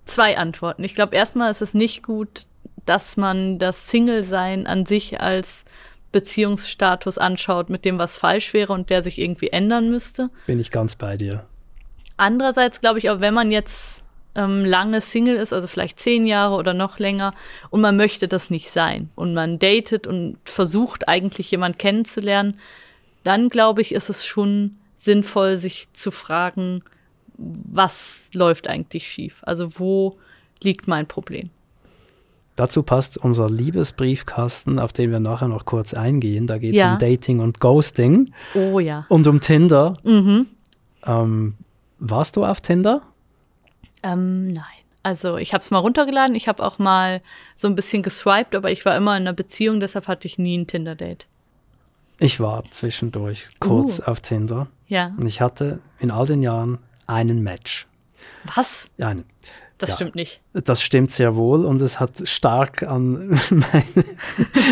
Zwei 0.04 0.38
Antworten. 0.38 0.84
Ich 0.84 0.94
glaube, 0.94 1.16
erstmal 1.16 1.50
ist 1.50 1.62
es 1.62 1.74
nicht 1.74 2.04
gut, 2.04 2.46
dass 2.86 3.16
man 3.16 3.58
das 3.58 3.88
Single-Sein 3.90 4.68
an 4.68 4.86
sich 4.86 5.20
als 5.20 5.64
Beziehungsstatus 6.12 7.18
anschaut, 7.18 7.70
mit 7.70 7.84
dem 7.84 7.98
was 7.98 8.16
falsch 8.16 8.52
wäre 8.52 8.72
und 8.72 8.90
der 8.90 9.02
sich 9.02 9.18
irgendwie 9.18 9.48
ändern 9.48 9.88
müsste. 9.88 10.30
Bin 10.46 10.60
ich 10.60 10.70
ganz 10.70 10.94
bei 10.94 11.16
dir. 11.16 11.46
Andererseits 12.16 12.80
glaube 12.80 13.00
ich 13.00 13.10
auch, 13.10 13.18
wenn 13.18 13.34
man 13.34 13.50
jetzt 13.50 14.03
ähm, 14.34 14.64
lange 14.64 15.00
Single 15.00 15.36
ist, 15.36 15.52
also 15.52 15.66
vielleicht 15.66 15.98
zehn 15.98 16.26
Jahre 16.26 16.56
oder 16.56 16.74
noch 16.74 16.98
länger, 16.98 17.34
und 17.70 17.80
man 17.80 17.96
möchte 17.96 18.28
das 18.28 18.50
nicht 18.50 18.70
sein 18.70 19.10
und 19.14 19.34
man 19.34 19.58
datet 19.58 20.06
und 20.06 20.36
versucht 20.44 21.08
eigentlich 21.08 21.50
jemand 21.50 21.78
kennenzulernen, 21.78 22.58
dann 23.22 23.48
glaube 23.48 23.80
ich, 23.80 23.92
ist 23.92 24.10
es 24.10 24.24
schon 24.26 24.76
sinnvoll, 24.96 25.56
sich 25.56 25.92
zu 25.92 26.10
fragen, 26.10 26.82
was 27.36 28.28
läuft 28.32 28.68
eigentlich 28.68 29.08
schief? 29.08 29.40
Also 29.42 29.78
wo 29.78 30.18
liegt 30.62 30.88
mein 30.88 31.06
Problem? 31.06 31.50
Dazu 32.56 32.84
passt 32.84 33.18
unser 33.18 33.50
Liebesbriefkasten, 33.50 34.78
auf 34.78 34.92
den 34.92 35.10
wir 35.10 35.18
nachher 35.18 35.48
noch 35.48 35.64
kurz 35.64 35.92
eingehen. 35.92 36.46
Da 36.46 36.58
geht 36.58 36.74
es 36.74 36.80
ja. 36.80 36.92
um 36.92 36.98
Dating 37.00 37.40
und 37.40 37.58
Ghosting. 37.58 38.32
Oh 38.54 38.78
ja. 38.78 39.06
Und 39.08 39.26
um 39.26 39.40
Tinder. 39.40 39.98
Mhm. 40.04 40.46
Ähm, 41.04 41.54
warst 41.98 42.36
du 42.36 42.44
auf 42.44 42.60
Tinder? 42.60 43.02
Ähm, 44.04 44.48
nein. 44.48 44.64
Also 45.02 45.36
ich 45.36 45.52
habe 45.52 45.62
es 45.62 45.70
mal 45.70 45.80
runtergeladen, 45.80 46.34
ich 46.34 46.48
habe 46.48 46.64
auch 46.64 46.78
mal 46.78 47.20
so 47.56 47.68
ein 47.68 47.74
bisschen 47.74 48.02
geswiped, 48.02 48.54
aber 48.54 48.70
ich 48.70 48.84
war 48.86 48.96
immer 48.96 49.16
in 49.16 49.24
einer 49.24 49.34
Beziehung, 49.34 49.78
deshalb 49.78 50.08
hatte 50.08 50.26
ich 50.26 50.38
nie 50.38 50.56
ein 50.56 50.66
Tinder-Date. 50.66 51.26
Ich 52.18 52.40
war 52.40 52.64
zwischendurch 52.70 53.50
kurz 53.60 54.00
uh. 54.00 54.04
auf 54.04 54.20
Tinder. 54.20 54.68
Ja. 54.86 55.12
Und 55.18 55.26
ich 55.26 55.40
hatte 55.40 55.80
in 55.98 56.10
all 56.10 56.26
den 56.26 56.42
Jahren 56.42 56.78
einen 57.06 57.42
Match. 57.42 57.86
Was? 58.54 58.86
Ja, 58.96 59.08
einen. 59.08 59.24
Das 59.78 59.90
ja, 59.90 59.96
stimmt 59.96 60.14
nicht. 60.14 60.40
Das 60.52 60.82
stimmt 60.82 61.10
sehr 61.10 61.34
wohl 61.34 61.64
und 61.64 61.80
es 61.80 61.98
hat 61.98 62.28
stark 62.28 62.84
an 62.84 63.38
meine. 63.50 64.04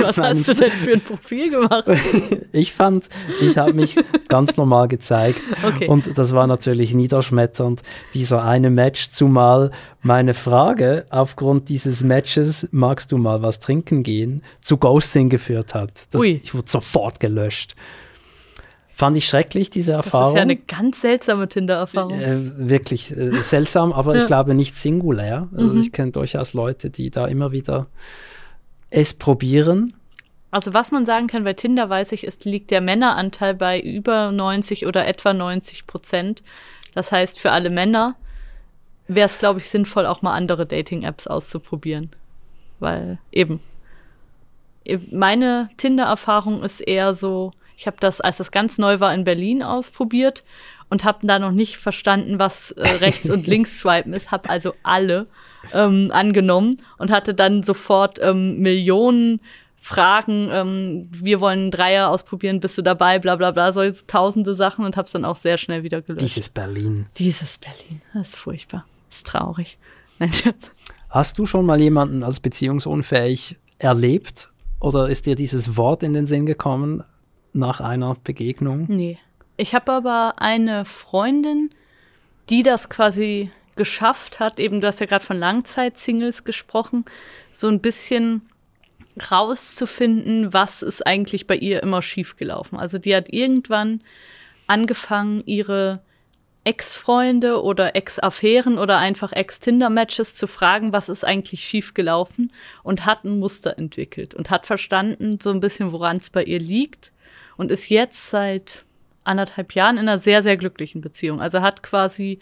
Was 0.00 0.16
hast 0.16 0.48
du 0.48 0.54
denn 0.54 0.70
für 0.70 0.92
ein 0.92 1.00
Profil 1.00 1.50
gemacht? 1.50 1.84
ich 2.52 2.72
fand, 2.72 3.08
ich 3.40 3.58
habe 3.58 3.72
mich 3.72 3.96
ganz 4.28 4.56
normal 4.56 4.86
gezeigt 4.86 5.42
okay. 5.64 5.88
und 5.88 6.16
das 6.16 6.32
war 6.34 6.46
natürlich 6.46 6.94
niederschmetternd, 6.94 7.82
dieser 8.14 8.44
eine 8.44 8.70
Match, 8.70 9.10
zumal 9.10 9.72
meine 10.02 10.34
Frage 10.34 11.06
aufgrund 11.10 11.68
dieses 11.68 12.04
Matches, 12.04 12.68
magst 12.70 13.10
du 13.10 13.18
mal 13.18 13.42
was 13.42 13.58
trinken 13.58 14.04
gehen, 14.04 14.42
zu 14.60 14.76
Ghosting 14.76 15.28
geführt 15.28 15.74
hat. 15.74 15.92
Das, 16.12 16.20
Ui. 16.20 16.40
Ich 16.44 16.54
wurde 16.54 16.70
sofort 16.70 17.18
gelöscht. 17.18 17.74
Fand 18.94 19.16
ich 19.16 19.26
schrecklich, 19.26 19.70
diese 19.70 19.92
Erfahrung. 19.92 20.24
Das 20.24 20.30
ist 20.34 20.36
ja 20.36 20.42
eine 20.42 20.56
ganz 20.56 21.00
seltsame 21.00 21.48
Tinder-Erfahrung. 21.48 22.20
Äh, 22.20 22.68
wirklich 22.68 23.10
äh, 23.10 23.30
seltsam, 23.42 23.92
aber 23.92 24.14
ja. 24.14 24.22
ich 24.22 24.26
glaube 24.26 24.54
nicht 24.54 24.76
singulär. 24.76 25.48
Also 25.56 25.74
mhm. 25.74 25.80
ich 25.80 25.92
kenne 25.92 26.12
durchaus 26.12 26.52
Leute, 26.52 26.90
die 26.90 27.10
da 27.10 27.26
immer 27.26 27.52
wieder 27.52 27.86
es 28.90 29.14
probieren. 29.14 29.94
Also 30.50 30.74
was 30.74 30.92
man 30.92 31.06
sagen 31.06 31.26
kann 31.26 31.44
bei 31.44 31.54
Tinder, 31.54 31.88
weiß 31.88 32.12
ich, 32.12 32.24
ist, 32.24 32.44
liegt 32.44 32.70
der 32.70 32.82
Männeranteil 32.82 33.54
bei 33.54 33.80
über 33.80 34.30
90 34.30 34.86
oder 34.86 35.06
etwa 35.06 35.32
90 35.32 35.86
Prozent. 35.86 36.42
Das 36.94 37.10
heißt, 37.10 37.40
für 37.40 37.52
alle 37.52 37.70
Männer 37.70 38.16
wäre 39.08 39.26
es, 39.26 39.38
glaube 39.38 39.60
ich, 39.60 39.70
sinnvoll, 39.70 40.04
auch 40.04 40.20
mal 40.20 40.34
andere 40.34 40.66
Dating-Apps 40.66 41.26
auszuprobieren. 41.26 42.10
Weil 42.80 43.18
eben, 43.32 43.60
meine 45.10 45.70
Tinder-Erfahrung 45.78 46.62
ist 46.62 46.80
eher 46.80 47.14
so, 47.14 47.52
ich 47.76 47.86
habe 47.86 47.96
das, 48.00 48.20
als 48.20 48.38
das 48.38 48.50
ganz 48.50 48.78
neu 48.78 49.00
war, 49.00 49.14
in 49.14 49.24
Berlin 49.24 49.62
ausprobiert 49.62 50.44
und 50.88 51.04
habe 51.04 51.26
da 51.26 51.38
noch 51.38 51.52
nicht 51.52 51.78
verstanden, 51.78 52.38
was 52.38 52.72
äh, 52.72 52.82
rechts 52.82 53.30
und 53.30 53.46
links 53.48 53.80
swipen 53.80 54.12
ist. 54.12 54.30
Habe 54.30 54.50
also 54.50 54.74
alle 54.82 55.26
ähm, 55.72 56.10
angenommen 56.12 56.76
und 56.98 57.10
hatte 57.10 57.34
dann 57.34 57.62
sofort 57.62 58.18
ähm, 58.20 58.58
Millionen 58.58 59.40
Fragen. 59.80 60.48
Ähm, 60.52 61.02
wir 61.10 61.40
wollen 61.40 61.70
Dreier 61.70 62.08
ausprobieren, 62.08 62.60
bist 62.60 62.78
du 62.78 62.82
dabei? 62.82 63.18
Bla 63.18 63.36
bla 63.36 63.50
bla, 63.50 63.72
so 63.72 63.80
tausende 64.06 64.54
Sachen 64.54 64.84
und 64.84 64.96
habe 64.96 65.06
es 65.06 65.12
dann 65.12 65.24
auch 65.24 65.36
sehr 65.36 65.58
schnell 65.58 65.82
wieder 65.82 66.02
gelöscht. 66.02 66.24
Dieses 66.24 66.50
Berlin. 66.50 67.06
Dieses 67.18 67.58
Berlin, 67.58 68.02
das 68.12 68.28
ist 68.28 68.36
furchtbar, 68.36 68.84
das 69.08 69.18
ist 69.18 69.26
traurig. 69.26 69.78
Hast 71.08 71.38
du 71.38 71.46
schon 71.46 71.66
mal 71.66 71.80
jemanden 71.80 72.22
als 72.22 72.40
beziehungsunfähig 72.40 73.56
erlebt? 73.78 74.50
Oder 74.78 75.08
ist 75.08 75.26
dir 75.26 75.36
dieses 75.36 75.76
Wort 75.76 76.02
in 76.02 76.12
den 76.12 76.26
Sinn 76.26 76.46
gekommen 76.46 77.04
nach 77.52 77.80
einer 77.80 78.16
Begegnung? 78.22 78.86
Nee. 78.88 79.18
Ich 79.56 79.74
habe 79.74 79.92
aber 79.92 80.34
eine 80.38 80.84
Freundin, 80.84 81.70
die 82.48 82.62
das 82.62 82.88
quasi 82.90 83.50
geschafft 83.76 84.40
hat, 84.40 84.58
eben 84.58 84.80
du 84.80 84.86
hast 84.86 85.00
ja 85.00 85.06
gerade 85.06 85.24
von 85.24 85.38
Langzeit-Singles 85.38 86.44
gesprochen, 86.44 87.04
so 87.50 87.68
ein 87.68 87.80
bisschen 87.80 88.42
rauszufinden, 89.30 90.52
was 90.52 90.82
ist 90.82 91.06
eigentlich 91.06 91.46
bei 91.46 91.56
ihr 91.56 91.82
immer 91.82 92.02
schiefgelaufen. 92.02 92.78
Also 92.78 92.98
die 92.98 93.14
hat 93.14 93.32
irgendwann 93.32 94.02
angefangen, 94.66 95.42
ihre 95.46 96.00
Ex-Freunde 96.64 97.62
oder 97.62 97.96
Ex-Affären 97.96 98.78
oder 98.78 98.98
einfach 98.98 99.32
Ex-Tinder-Matches 99.32 100.36
zu 100.36 100.46
fragen, 100.46 100.92
was 100.92 101.08
ist 101.08 101.24
eigentlich 101.24 101.64
schiefgelaufen 101.64 102.52
und 102.82 103.04
hat 103.04 103.24
ein 103.24 103.38
Muster 103.38 103.76
entwickelt 103.76 104.34
und 104.34 104.48
hat 104.48 104.66
verstanden 104.66 105.38
so 105.42 105.50
ein 105.50 105.60
bisschen, 105.60 105.92
woran 105.92 106.18
es 106.18 106.30
bei 106.30 106.44
ihr 106.44 106.60
liegt 106.60 107.12
und 107.56 107.70
ist 107.70 107.88
jetzt 107.88 108.30
seit 108.30 108.84
anderthalb 109.24 109.74
Jahren 109.74 109.96
in 109.96 110.08
einer 110.08 110.18
sehr, 110.18 110.42
sehr 110.42 110.56
glücklichen 110.56 111.00
Beziehung. 111.00 111.40
Also 111.40 111.60
hat 111.60 111.82
quasi 111.82 112.38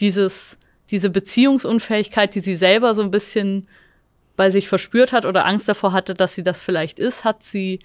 dieses, 0.00 0.58
diese 0.90 1.10
Beziehungsunfähigkeit, 1.10 2.34
die 2.34 2.40
sie 2.40 2.54
selber 2.54 2.94
so 2.94 3.02
ein 3.02 3.10
bisschen 3.10 3.66
bei 4.36 4.50
sich 4.50 4.68
verspürt 4.68 5.12
hat 5.12 5.24
oder 5.24 5.46
Angst 5.46 5.68
davor 5.68 5.92
hatte, 5.92 6.14
dass 6.14 6.34
sie 6.34 6.42
das 6.42 6.62
vielleicht 6.62 6.98
ist, 6.98 7.24
hat 7.24 7.42
sie 7.42 7.80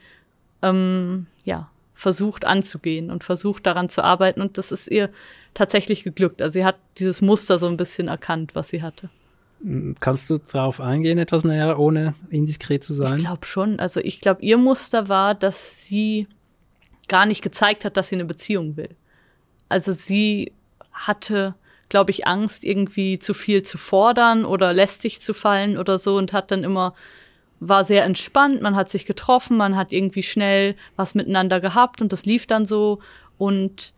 ähm, 0.61 1.27
ja 1.45 1.69
versucht 1.93 2.45
anzugehen 2.45 3.11
und 3.11 3.23
versucht 3.23 3.65
daran 3.65 3.87
zu 3.87 4.03
arbeiten 4.03 4.41
und 4.41 4.57
das 4.57 4.71
ist 4.71 4.87
ihr 4.87 5.09
tatsächlich 5.53 6.03
geglückt. 6.03 6.41
Also 6.41 6.53
sie 6.53 6.65
hat 6.65 6.77
dieses 6.97 7.21
Muster 7.21 7.59
so 7.59 7.67
ein 7.67 7.77
bisschen 7.77 8.07
erkannt, 8.07 8.55
was 8.55 8.69
sie 8.69 8.81
hatte. 8.81 9.09
Kannst 9.99 10.29
du 10.29 10.39
darauf 10.39 10.81
eingehen, 10.81 11.17
etwas 11.17 11.43
näher, 11.43 11.77
ohne 11.77 12.15
indiskret 12.29 12.83
zu 12.83 12.93
sein? 12.93 13.17
Ich 13.17 13.25
glaube 13.25 13.45
schon. 13.45 13.79
Also 13.79 13.99
ich 13.99 14.19
glaube, 14.19 14.41
ihr 14.41 14.57
Muster 14.57 15.07
war, 15.07 15.35
dass 15.35 15.85
sie 15.85 16.27
gar 17.07 17.25
nicht 17.25 17.41
gezeigt 17.41 17.85
hat, 17.85 17.97
dass 17.97 18.09
sie 18.09 18.15
eine 18.15 18.25
Beziehung 18.25 18.77
will. 18.77 18.89
Also 19.69 19.91
sie 19.91 20.53
hatte 20.91 21.55
glaube 21.91 22.09
ich, 22.09 22.25
Angst, 22.25 22.63
irgendwie 22.63 23.19
zu 23.19 23.35
viel 23.35 23.63
zu 23.63 23.77
fordern 23.77 24.45
oder 24.45 24.73
lästig 24.73 25.21
zu 25.21 25.33
fallen 25.33 25.77
oder 25.77 25.99
so 25.99 26.15
und 26.15 26.31
hat 26.31 26.49
dann 26.49 26.63
immer, 26.63 26.95
war 27.59 27.83
sehr 27.83 28.05
entspannt, 28.05 28.61
man 28.61 28.77
hat 28.77 28.89
sich 28.89 29.05
getroffen, 29.05 29.57
man 29.57 29.75
hat 29.75 29.91
irgendwie 29.91 30.23
schnell 30.23 30.75
was 30.95 31.15
miteinander 31.15 31.59
gehabt 31.59 32.01
und 32.01 32.13
das 32.13 32.25
lief 32.25 32.47
dann 32.47 32.65
so 32.65 32.99
und 33.37 33.93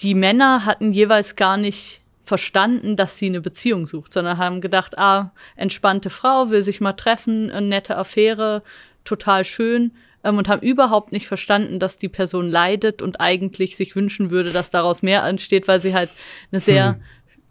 die 0.00 0.14
Männer 0.14 0.66
hatten 0.66 0.90
jeweils 0.90 1.36
gar 1.36 1.56
nicht 1.56 2.02
verstanden, 2.26 2.96
dass 2.96 3.18
sie 3.18 3.26
eine 3.26 3.40
Beziehung 3.40 3.86
sucht, 3.86 4.12
sondern 4.12 4.36
haben 4.36 4.60
gedacht, 4.60 4.98
ah, 4.98 5.30
entspannte 5.54 6.10
Frau, 6.10 6.50
will 6.50 6.62
sich 6.62 6.80
mal 6.80 6.92
treffen, 6.92 7.46
nette 7.68 7.96
Affäre, 7.96 8.62
total 9.04 9.44
schön 9.44 9.92
ähm, 10.24 10.36
und 10.36 10.48
haben 10.48 10.60
überhaupt 10.60 11.12
nicht 11.12 11.28
verstanden, 11.28 11.78
dass 11.78 11.98
die 11.98 12.08
Person 12.08 12.48
leidet 12.48 13.00
und 13.00 13.20
eigentlich 13.20 13.76
sich 13.76 13.94
wünschen 13.94 14.30
würde, 14.30 14.50
dass 14.50 14.70
daraus 14.70 15.02
mehr 15.02 15.22
entsteht, 15.24 15.68
weil 15.68 15.80
sie 15.80 15.94
halt 15.94 16.10
eine 16.50 16.60
sehr 16.60 16.94
hm. 16.94 17.02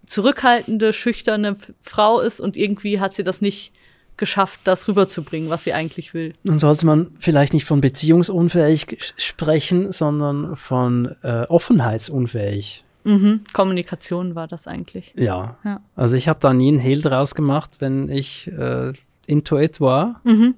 zurückhaltende, 0.05 0.91
schüchterne 0.91 1.55
Frau 1.81 2.19
ist 2.19 2.41
und 2.41 2.57
irgendwie 2.57 2.99
hat 2.99 3.13
sie 3.13 3.23
das 3.23 3.39
nicht 3.41 3.71
geschafft, 4.17 4.61
das 4.63 4.87
rüberzubringen, 4.87 5.49
was 5.49 5.63
sie 5.63 5.73
eigentlich 5.73 6.13
will. 6.13 6.33
Dann 6.43 6.59
sollte 6.59 6.85
man 6.85 7.11
vielleicht 7.19 7.53
nicht 7.53 7.65
von 7.65 7.81
beziehungsunfähig 7.81 8.97
sprechen, 9.17 9.91
sondern 9.91 10.55
von 10.55 11.13
äh, 11.23 11.43
offenheitsunfähig. 11.43 12.84
Mhm. 13.05 13.43
Kommunikation 13.53 14.35
war 14.35 14.47
das 14.47 14.67
eigentlich. 14.67 15.13
Ja. 15.15 15.57
ja. 15.63 15.81
Also 15.95 16.15
ich 16.15 16.27
habe 16.27 16.39
da 16.39 16.53
nie 16.53 16.69
einen 16.69 16.79
Hehl 16.79 17.01
draus 17.01 17.35
gemacht, 17.35 17.77
wenn 17.79 18.09
ich 18.09 18.47
äh, 18.47 18.93
intuit 19.27 19.79
war. 19.79 20.21
Mhm. 20.23 20.55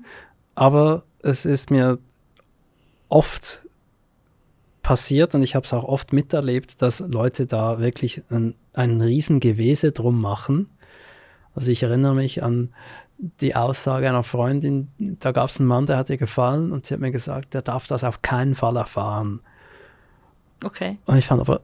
Aber 0.56 1.04
es 1.20 1.46
ist 1.46 1.70
mir 1.70 2.00
oft 3.10 3.68
passiert 4.82 5.36
und 5.36 5.44
ich 5.44 5.56
habe 5.56 5.66
es 5.66 5.74
auch 5.74 5.84
oft 5.84 6.14
miterlebt, 6.14 6.82
dass 6.82 7.02
Leute 7.02 7.46
da 7.46 7.80
wirklich 7.80 8.24
ein, 8.30 8.56
ein 8.74 9.02
Riesengewese 9.02 9.92
drum 9.92 10.22
machen. 10.22 10.70
Also 11.54 11.70
ich 11.70 11.84
erinnere 11.84 12.16
mich 12.16 12.44
an 12.44 12.70
die 13.18 13.56
Aussage 13.56 14.08
einer 14.08 14.24
Freundin, 14.24 14.88
da 14.98 15.34
gab 15.34 15.50
es 15.50 15.60
einen 15.60 15.68
Mann, 15.68 15.88
der 15.88 15.98
hat 15.98 16.10
ihr 16.10 16.18
gefallen 16.18 16.72
und 16.72 16.86
sie 16.86 16.94
hat 16.94 17.02
mir 17.02 17.12
gesagt, 17.12 17.54
der 17.54 17.62
darf 17.62 17.88
das 17.88 18.06
auf 18.06 18.22
keinen 18.22 18.56
Fall 18.56 18.78
erfahren. 18.78 19.42
Okay. 20.64 20.98
Und 21.06 21.18
ich 21.18 21.26
fand 21.26 21.42
aber, 21.42 21.62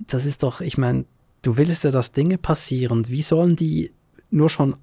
das 0.00 0.24
ist 0.24 0.42
doch, 0.42 0.60
ich 0.60 0.78
meine, 0.78 1.04
du 1.42 1.56
willst 1.56 1.84
ja, 1.84 1.90
dass 1.90 2.12
Dinge 2.12 2.38
passieren. 2.38 3.08
Wie 3.08 3.22
sollen 3.22 3.56
die 3.56 3.92
nur 4.30 4.50
schon 4.50 4.76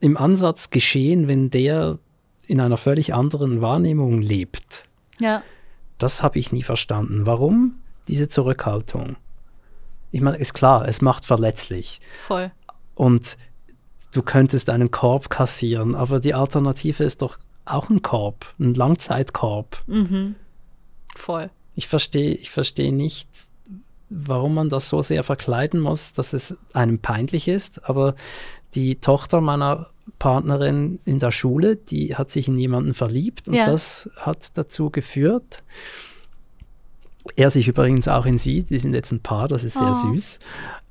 im 0.00 0.16
Ansatz 0.16 0.70
geschehen, 0.70 1.28
wenn 1.28 1.50
der 1.50 1.98
in 2.46 2.60
einer 2.60 2.76
völlig 2.76 3.14
anderen 3.14 3.60
Wahrnehmung 3.60 4.20
lebt. 4.20 4.88
Ja. 5.20 5.42
Das 5.98 6.22
habe 6.22 6.38
ich 6.38 6.50
nie 6.50 6.64
verstanden. 6.64 7.26
Warum 7.26 7.78
diese 8.08 8.28
Zurückhaltung? 8.28 9.16
Ich 10.10 10.20
meine, 10.20 10.38
ist 10.38 10.54
klar, 10.54 10.88
es 10.88 11.00
macht 11.00 11.24
verletzlich. 11.24 12.00
Voll. 12.26 12.50
Und 12.96 13.36
du 14.12 14.22
könntest 14.22 14.68
einen 14.68 14.90
Korb 14.90 15.30
kassieren, 15.30 15.94
aber 15.94 16.18
die 16.18 16.34
Alternative 16.34 17.04
ist 17.04 17.22
doch 17.22 17.38
auch 17.66 17.88
ein 17.88 18.02
Korb, 18.02 18.52
ein 18.58 18.74
Langzeitkorb. 18.74 19.84
Mhm. 19.86 20.34
Voll. 21.14 21.50
Ich 21.76 21.86
verstehe, 21.86 22.34
ich 22.34 22.50
verstehe 22.50 22.92
nicht, 22.92 23.28
warum 24.10 24.54
man 24.54 24.68
das 24.68 24.88
so 24.88 25.02
sehr 25.02 25.24
verkleiden 25.24 25.80
muss, 25.80 26.12
dass 26.12 26.32
es 26.32 26.58
einem 26.74 26.98
peinlich 26.98 27.48
ist, 27.48 27.88
aber 27.88 28.14
die 28.74 28.96
Tochter 28.96 29.40
meiner 29.40 29.88
Partnerin 30.18 31.00
in 31.04 31.18
der 31.18 31.30
Schule, 31.30 31.76
die 31.76 32.16
hat 32.16 32.30
sich 32.30 32.48
in 32.48 32.58
jemanden 32.58 32.94
verliebt 32.94 33.48
und 33.48 33.54
ja. 33.54 33.66
das 33.66 34.10
hat 34.16 34.56
dazu 34.58 34.90
geführt, 34.90 35.62
er 37.36 37.50
sich 37.50 37.68
übrigens 37.68 38.08
auch 38.08 38.26
in 38.26 38.38
sie, 38.38 38.62
die 38.62 38.78
sind 38.78 38.94
jetzt 38.94 39.12
ein 39.12 39.20
Paar, 39.20 39.48
das 39.48 39.64
ist 39.64 39.78
sehr 39.78 39.90
oh. 39.90 40.12
süß. 40.12 40.38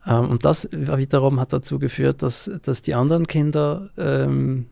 Ähm, 0.08 0.30
und 0.30 0.46
das 0.46 0.70
wiederum 0.72 1.40
hat 1.40 1.54
dazu 1.54 1.80
geführt, 1.80 2.22
dass, 2.22 2.50
dass 2.64 2.82
die 2.82 2.94
anderen 2.94 3.28
Kinder 3.28 3.90
ähm, 3.98 4.68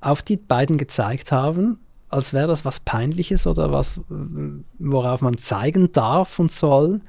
auf 0.00 0.22
die 0.22 0.36
beiden 0.36 0.78
gezeigt 0.78 1.32
haben, 1.32 1.78
als 2.08 2.32
wäre 2.32 2.46
das 2.46 2.64
was 2.64 2.80
Peinliches 2.80 3.46
oder 3.46 3.72
was, 3.72 4.00
worauf 4.78 5.22
man 5.22 5.38
zeigen 5.38 5.90
darf 5.90 6.38
und 6.38 6.52
soll. 6.52 7.00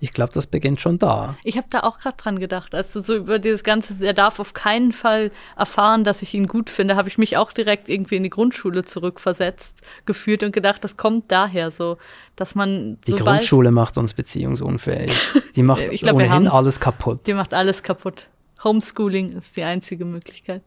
Ich 0.00 0.12
glaube, 0.12 0.32
das 0.32 0.48
beginnt 0.48 0.80
schon 0.80 0.98
da. 0.98 1.36
Ich 1.44 1.56
habe 1.56 1.68
da 1.70 1.80
auch 1.80 1.98
gerade 1.98 2.16
dran 2.16 2.38
gedacht. 2.38 2.74
Also 2.74 3.00
so 3.00 3.14
über 3.14 3.38
dieses 3.38 3.62
Ganze, 3.62 4.04
er 4.04 4.12
darf 4.12 4.40
auf 4.40 4.52
keinen 4.52 4.90
Fall 4.92 5.30
erfahren, 5.56 6.02
dass 6.02 6.22
ich 6.22 6.34
ihn 6.34 6.48
gut 6.48 6.68
finde, 6.68 6.96
habe 6.96 7.08
ich 7.08 7.16
mich 7.16 7.36
auch 7.36 7.52
direkt 7.52 7.88
irgendwie 7.88 8.16
in 8.16 8.24
die 8.24 8.30
Grundschule 8.30 8.84
zurückversetzt 8.84 9.82
gefühlt 10.04 10.42
und 10.42 10.52
gedacht, 10.52 10.82
das 10.82 10.96
kommt 10.96 11.30
daher 11.30 11.70
so, 11.70 11.98
dass 12.34 12.56
man. 12.56 12.98
Die 13.06 13.12
Grundschule 13.12 13.70
macht 13.70 13.98
uns 13.98 14.14
beziehungsunfähig. 14.14 15.16
Die 15.54 15.62
macht 15.62 15.88
glaub, 15.90 16.16
ohnehin 16.16 16.48
alles 16.48 16.80
kaputt. 16.80 17.26
Die 17.26 17.34
macht 17.34 17.54
alles 17.54 17.84
kaputt. 17.84 18.26
Homeschooling 18.64 19.30
ist 19.38 19.56
die 19.56 19.64
einzige 19.64 20.04
Möglichkeit. 20.04 20.62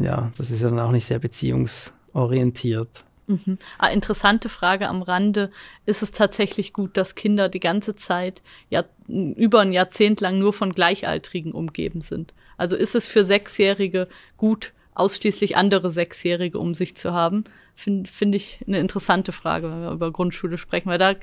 Ja, 0.00 0.32
das 0.36 0.50
ist 0.50 0.62
ja 0.62 0.68
dann 0.68 0.80
auch 0.80 0.90
nicht 0.90 1.04
sehr 1.04 1.20
beziehungs 1.20 1.94
orientiert. 2.14 3.04
Mhm. 3.26 3.58
Ah, 3.78 3.88
interessante 3.88 4.48
Frage 4.48 4.88
am 4.88 5.02
Rande. 5.02 5.50
Ist 5.86 6.02
es 6.02 6.10
tatsächlich 6.10 6.72
gut, 6.72 6.96
dass 6.96 7.14
Kinder 7.14 7.48
die 7.48 7.60
ganze 7.60 7.96
Zeit 7.96 8.42
ja, 8.70 8.84
über 9.06 9.60
ein 9.60 9.72
Jahrzehnt 9.72 10.20
lang 10.20 10.38
nur 10.38 10.52
von 10.52 10.72
Gleichaltrigen 10.72 11.52
umgeben 11.52 12.00
sind? 12.00 12.34
Also 12.56 12.76
ist 12.76 12.94
es 12.94 13.06
für 13.06 13.24
Sechsjährige 13.24 14.08
gut, 14.36 14.72
ausschließlich 14.94 15.56
andere 15.56 15.90
Sechsjährige 15.90 16.58
um 16.58 16.74
sich 16.74 16.96
zu 16.96 17.12
haben? 17.12 17.44
Finde 17.76 18.08
find 18.08 18.34
ich 18.34 18.60
eine 18.66 18.78
interessante 18.78 19.32
Frage, 19.32 19.70
wenn 19.70 19.80
wir 19.80 19.90
über 19.90 20.12
Grundschule 20.12 20.58
sprechen, 20.58 20.88
weil 20.88 20.98
da 20.98 21.14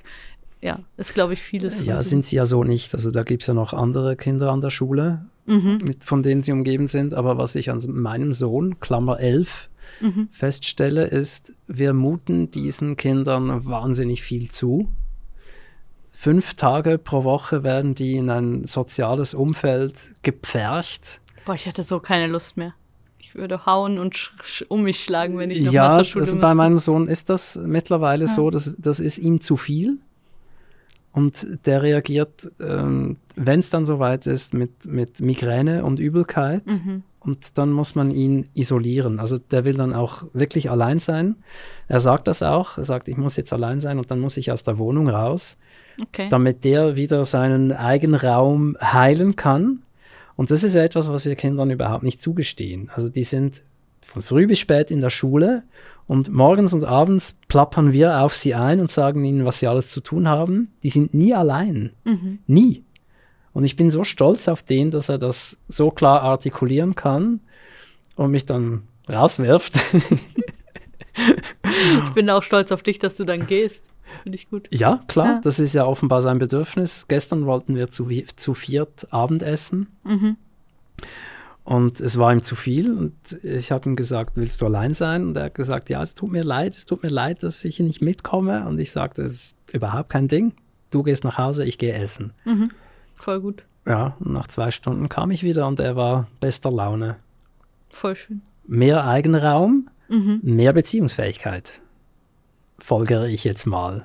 ja, 0.62 0.80
ist, 0.98 1.16
glaube 1.16 1.34
ich, 1.34 1.42
vieles. 1.42 1.84
Ja, 1.86 2.04
sind 2.04 2.26
sie 2.26 2.36
ja 2.36 2.46
so 2.46 2.64
nicht. 2.64 2.94
Also 2.94 3.10
da 3.10 3.24
gibt 3.24 3.42
es 3.42 3.48
ja 3.48 3.56
noch 3.56 3.74
andere 3.74 4.16
Kinder 4.16 4.52
an 4.52 4.62
der 4.62 4.70
Schule, 4.70 5.26
mhm. 5.48 5.80
mit, 5.84 6.04
von 6.04 6.22
denen 6.22 6.44
sie 6.44 6.52
umgeben 6.52 6.88
sind. 6.88 7.16
Aber 7.16 7.40
was 7.40 7.56
ich 7.56 7.72
an 7.72 7.82
meinem 7.88 8.32
Sohn, 8.32 8.80
Klammer 8.80 9.20
11, 9.20 9.70
mhm. 10.02 10.30
feststelle, 10.32 11.06
ist, 11.06 11.58
wir 11.66 11.94
muten 11.94 12.52
diesen 12.52 12.96
Kindern 12.96 13.66
wahnsinnig 13.66 14.22
viel 14.22 14.52
zu. 14.52 14.88
Fünf 16.14 16.54
Tage 16.54 17.00
pro 17.00 17.24
Woche 17.24 17.64
werden 17.64 17.96
die 17.96 18.18
in 18.18 18.30
ein 18.30 18.68
soziales 18.68 19.34
Umfeld 19.34 19.96
gepfercht. 20.22 21.22
Boah, 21.46 21.56
ich 21.56 21.66
hätte 21.66 21.82
so 21.82 22.00
keine 22.00 22.28
Lust 22.28 22.58
mehr. 22.58 22.76
Ich 23.18 23.34
würde 23.34 23.66
hauen 23.66 23.98
und 23.98 24.32
um 24.68 24.84
mich 24.84 25.04
schlagen, 25.04 25.40
wenn 25.40 25.50
ich 25.50 25.62
noch 25.62 25.74
ja, 25.74 25.96
zur 25.96 26.04
Schule 26.04 26.26
also 26.26 26.38
bei 26.38 26.54
meinem 26.54 26.78
Sohn 26.78 27.08
ist 27.08 27.32
das 27.32 27.56
mittlerweile 27.56 28.26
ja. 28.26 28.32
so, 28.32 28.52
dass 28.52 28.74
das 28.78 29.00
ist 29.00 29.18
ihm 29.18 29.40
zu 29.40 29.58
viel. 29.58 29.98
Und 31.14 31.66
der 31.66 31.82
reagiert, 31.82 32.48
ähm, 32.62 33.18
wenn 33.36 33.60
es 33.60 33.70
dann 33.70 33.86
soweit 33.86 34.28
ist, 34.28 34.54
mit, 34.54 34.86
mit 34.86 35.20
Migräne 35.22 35.84
und 35.84 36.00
Übelkeit. 36.00 36.66
Mhm 36.66 37.04
und 37.24 37.60
dann 37.60 37.72
muss 37.72 37.94
man 37.94 38.10
ihn 38.10 38.48
isolieren. 38.56 39.20
Also 39.20 39.38
der 39.38 39.64
will 39.64 39.76
dann 39.76 39.94
auch 39.94 40.24
wirklich 40.34 40.72
allein 40.72 40.98
sein. 40.98 41.36
Er 41.88 42.00
sagt 42.00 42.28
das 42.28 42.42
auch. 42.42 42.80
Er 42.80 42.86
sagt, 42.86 43.08
ich 43.08 43.18
muss 43.18 43.38
jetzt 43.38 43.54
allein 43.54 43.80
sein 43.80 44.00
und 44.00 44.10
dann 44.10 44.20
muss 44.20 44.38
ich 44.38 44.52
aus 44.52 44.64
der 44.64 44.80
Wohnung 44.80 45.08
raus, 45.08 45.58
okay. 46.02 46.30
damit 46.30 46.64
der 46.64 46.98
wieder 46.98 47.24
seinen 47.24 47.74
Eigenraum 47.74 48.76
heilen 48.82 49.36
kann. 49.36 49.84
Und 50.36 50.50
das 50.50 50.64
ist 50.64 50.74
ja 50.74 50.82
etwas, 50.82 51.10
was 51.12 51.24
wir 51.24 51.36
Kindern 51.36 51.70
überhaupt 51.70 52.02
nicht 52.02 52.20
zugestehen. 52.20 52.90
Also 52.92 53.08
die 53.08 53.24
sind 53.24 53.62
von 54.02 54.24
früh 54.24 54.48
bis 54.48 54.58
spät 54.58 54.90
in 54.90 55.00
der 55.00 55.12
Schule 55.12 55.62
und 56.08 56.32
morgens 56.32 56.74
und 56.74 56.84
abends 56.84 57.36
plappern 57.48 57.94
wir 57.94 58.22
auf 58.22 58.36
sie 58.36 58.54
ein 58.54 58.80
und 58.80 58.92
sagen 58.92 59.24
ihnen, 59.24 59.46
was 59.46 59.60
sie 59.60 59.68
alles 59.68 59.90
zu 59.90 60.02
tun 60.02 60.28
haben. 60.28 60.70
Die 60.84 60.90
sind 60.90 61.14
nie 61.14 61.34
allein. 61.34 61.94
Mhm. 62.04 62.40
Nie. 62.48 62.84
Und 63.54 63.64
ich 63.64 63.76
bin 63.76 63.90
so 63.90 64.04
stolz 64.04 64.48
auf 64.48 64.64
den, 64.64 64.92
dass 64.92 65.10
er 65.10 65.18
das 65.18 65.58
so 65.68 65.92
klar 65.92 66.22
artikulieren 66.22 66.96
kann 66.96 67.42
und 68.16 68.32
mich 68.32 68.46
dann 68.46 68.84
rauswirft. 69.12 69.80
ich 71.16 72.14
bin 72.14 72.30
auch 72.30 72.44
stolz 72.44 72.72
auf 72.72 72.84
dich, 72.84 73.00
dass 73.00 73.16
du 73.16 73.26
dann 73.26 73.48
gehst. 73.48 73.86
Finde 74.24 74.36
ich 74.36 74.50
gut. 74.50 74.68
Ja, 74.72 75.02
klar, 75.08 75.26
ja. 75.26 75.42
das 75.44 75.60
ist 75.60 75.74
ja 75.74 75.86
offenbar 75.86 76.22
sein 76.22 76.38
Bedürfnis. 76.38 77.06
Gestern 77.08 77.46
wollten 77.46 77.76
wir 77.76 77.90
zu, 77.90 78.10
zu 78.36 78.54
viert 78.54 79.08
Abendessen. 79.12 79.88
Mhm. 80.04 80.38
Und 81.64 82.00
es 82.00 82.18
war 82.18 82.34
ihm 82.34 82.42
zu 82.42 82.56
viel 82.56 82.98
und 82.98 83.14
ich 83.44 83.72
habe 83.72 83.88
ihm 83.88 83.96
gesagt, 83.96 84.36
willst 84.36 84.62
du 84.62 84.66
allein 84.66 84.96
sein? 84.96 85.28
Und 85.28 85.38
er 85.38 85.46
hat 85.46 85.56
gesagt, 85.56 85.90
ja, 85.90 86.02
es 86.02 86.16
tut 86.16 86.32
mir 86.32 86.44
leid, 86.44 86.74
es 86.74 86.86
tut 86.86 87.04
mir 87.04 87.10
leid, 87.10 87.44
dass 87.44 87.64
ich 87.64 87.80
nicht 87.80 88.02
mitkomme. 88.02 88.68
Und 88.68 88.80
ich 88.80 88.92
sagte, 88.92 89.22
es 89.22 89.34
ist 89.34 89.56
überhaupt 89.72 90.10
kein 90.10 90.28
Ding. 90.28 90.54
Du 90.90 91.04
gehst 91.04 91.24
nach 91.24 91.38
Hause, 91.38 91.64
ich 91.64 91.78
gehe 91.78 91.94
essen. 91.94 92.34
Mhm. 92.46 92.72
Voll 93.14 93.42
gut. 93.42 93.64
Ja, 93.86 94.16
und 94.20 94.34
nach 94.34 94.48
zwei 94.48 94.72
Stunden 94.72 95.08
kam 95.08 95.32
ich 95.32 95.44
wieder 95.44 95.68
und 95.68 95.80
er 95.80 95.96
war 95.96 96.28
bester 96.40 96.72
Laune. 96.72 97.18
Voll 97.90 98.16
schön. 98.16 98.42
Mehr 98.66 99.08
Eigenraum, 99.08 99.90
mhm. 100.10 100.40
mehr 100.44 100.74
Beziehungsfähigkeit. 100.74 101.80
Folgere 102.80 103.30
ich 103.30 103.44
jetzt 103.44 103.68
mal. 103.68 104.04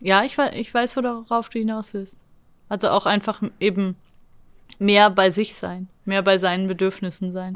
Ja, 0.00 0.24
ich, 0.24 0.36
ich 0.54 0.72
weiß, 0.72 0.96
worauf 0.96 1.48
du 1.48 1.58
hinaus 1.58 1.94
willst. 1.94 2.16
Also 2.68 2.88
auch 2.88 3.06
einfach 3.06 3.42
eben 3.60 3.96
mehr 4.80 5.10
bei 5.10 5.30
sich 5.30 5.54
sein, 5.54 5.88
mehr 6.04 6.22
bei 6.22 6.38
seinen 6.38 6.66
Bedürfnissen 6.66 7.32
sein. 7.32 7.54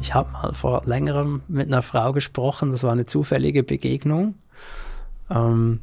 Ich 0.00 0.14
habe 0.14 0.30
mal 0.32 0.54
vor 0.54 0.82
längerem 0.86 1.42
mit 1.48 1.66
einer 1.66 1.82
Frau 1.82 2.12
gesprochen, 2.12 2.70
das 2.70 2.84
war 2.84 2.92
eine 2.92 3.06
zufällige 3.06 3.64
Begegnung. 3.64 4.36
Ähm, 5.28 5.80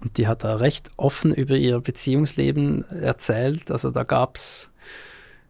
und 0.00 0.18
die 0.18 0.26
hat 0.26 0.44
da 0.44 0.56
recht 0.56 0.90
offen 0.96 1.32
über 1.32 1.54
ihr 1.54 1.78
Beziehungsleben 1.80 2.84
erzählt. 2.84 3.70
Also 3.70 3.90
da 3.90 4.02
gab 4.02 4.36
es 4.36 4.72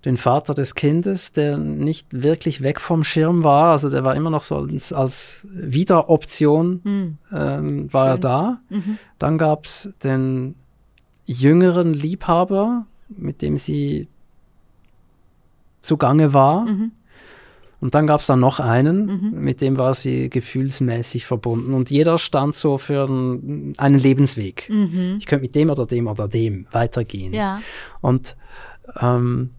den 0.04 0.16
Vater 0.16 0.54
des 0.54 0.74
Kindes, 0.74 1.32
der 1.32 1.58
nicht 1.58 2.22
wirklich 2.22 2.62
weg 2.62 2.80
vom 2.80 3.04
Schirm 3.04 3.44
war. 3.44 3.72
Also 3.72 3.90
der 3.90 4.04
war 4.04 4.16
immer 4.16 4.30
noch 4.30 4.42
so 4.42 4.56
als, 4.56 4.92
als 4.92 5.46
Wiederoption 5.50 6.80
mhm. 6.82 7.18
ähm, 7.32 7.92
war 7.92 8.06
Schön. 8.06 8.14
er 8.14 8.18
da. 8.18 8.60
Mhm. 8.70 8.98
Dann 9.18 9.38
gab 9.38 9.66
es 9.66 9.94
den 10.02 10.54
jüngeren 11.26 11.92
Liebhaber, 11.92 12.86
mit 13.08 13.42
dem 13.42 13.56
sie 13.56 14.08
zugange 15.82 16.32
war. 16.32 16.64
Mhm. 16.64 16.92
Und 17.80 17.94
dann 17.94 18.06
gab 18.06 18.20
es 18.20 18.26
dann 18.26 18.40
noch 18.40 18.60
einen, 18.60 19.06
mhm. 19.06 19.40
mit 19.40 19.60
dem 19.62 19.78
war 19.78 19.94
sie 19.94 20.28
gefühlsmäßig 20.28 21.24
verbunden. 21.24 21.72
Und 21.72 21.90
jeder 21.90 22.18
stand 22.18 22.54
so 22.54 22.76
für 22.76 23.04
einen, 23.04 23.74
einen 23.78 23.98
Lebensweg. 23.98 24.68
Mhm. 24.70 25.16
Ich 25.18 25.26
könnte 25.26 25.42
mit 25.42 25.54
dem 25.54 25.70
oder 25.70 25.86
dem 25.86 26.06
oder 26.06 26.28
dem 26.28 26.66
weitergehen. 26.72 27.32
Ja. 27.32 27.60
Und 28.02 28.36
ähm, 29.00 29.50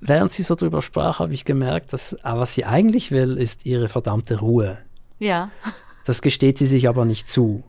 während 0.00 0.32
sie 0.32 0.42
so 0.42 0.54
drüber 0.54 0.82
sprach, 0.82 1.20
habe 1.20 1.34
ich 1.34 1.44
gemerkt, 1.44 1.92
dass 1.92 2.12
äh, 2.12 2.18
was 2.24 2.54
sie 2.54 2.64
eigentlich 2.64 3.10
will, 3.10 3.36
ist 3.36 3.66
ihre 3.66 3.88
verdammte 3.88 4.40
Ruhe. 4.40 4.78
Ja. 5.18 5.50
Das 6.04 6.22
gesteht 6.22 6.58
sie 6.58 6.66
sich 6.66 6.88
aber 6.88 7.04
nicht 7.04 7.28
zu. 7.28 7.64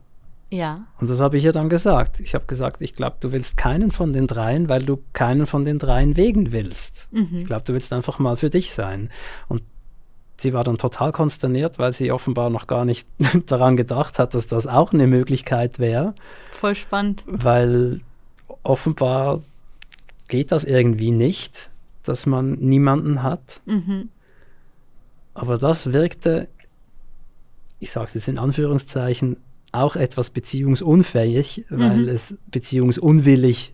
Ja. 0.49 0.85
Und 0.99 1.09
das 1.09 1.19
habe 1.19 1.37
ich 1.37 1.43
ihr 1.43 1.51
dann 1.51 1.69
gesagt. 1.69 2.19
Ich 2.19 2.33
habe 2.33 2.45
gesagt, 2.45 2.81
ich 2.81 2.95
glaube, 2.95 3.17
du 3.19 3.31
willst 3.31 3.57
keinen 3.57 3.91
von 3.91 4.13
den 4.13 4.27
dreien, 4.27 4.69
weil 4.69 4.83
du 4.83 4.99
keinen 5.13 5.45
von 5.45 5.65
den 5.65 5.77
dreien 5.77 6.15
wegen 6.15 6.51
willst. 6.51 7.09
Mhm. 7.11 7.39
Ich 7.39 7.45
glaube, 7.45 7.63
du 7.63 7.73
willst 7.73 7.91
einfach 7.91 8.19
mal 8.19 8.37
für 8.37 8.49
dich 8.49 8.73
sein. 8.73 9.09
Und 9.49 9.63
sie 10.37 10.53
war 10.53 10.63
dann 10.63 10.77
total 10.77 11.11
konsterniert, 11.11 11.79
weil 11.79 11.93
sie 11.93 12.11
offenbar 12.11 12.49
noch 12.49 12.67
gar 12.67 12.85
nicht 12.85 13.07
daran 13.47 13.75
gedacht 13.75 14.19
hat, 14.19 14.33
dass 14.33 14.47
das 14.47 14.67
auch 14.67 14.93
eine 14.93 15.07
Möglichkeit 15.07 15.79
wäre. 15.79 16.15
Voll 16.51 16.75
spannend. 16.75 17.23
Weil 17.27 18.01
offenbar 18.63 19.41
geht 20.29 20.51
das 20.51 20.63
irgendwie 20.63 21.11
nicht, 21.11 21.69
dass 22.07 22.25
man 22.25 22.53
niemanden 22.53 23.23
hat. 23.23 23.61
Mhm. 23.65 24.09
Aber 25.33 25.57
das 25.57 25.93
wirkte, 25.93 26.49
ich 27.79 27.91
sage 27.91 28.07
es 28.07 28.13
jetzt 28.15 28.27
in 28.27 28.39
Anführungszeichen, 28.39 29.37
auch 29.71 29.95
etwas 29.95 30.29
beziehungsunfähig, 30.29 31.65
weil 31.69 31.97
mhm. 31.97 32.09
es 32.09 32.39
beziehungsunwillig 32.51 33.73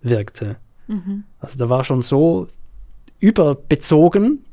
wirkte. 0.00 0.56
Mhm. 0.88 1.24
Also 1.38 1.58
da 1.58 1.68
war 1.68 1.84
schon 1.84 2.02
so 2.02 2.48
überbezogen, 3.20 4.44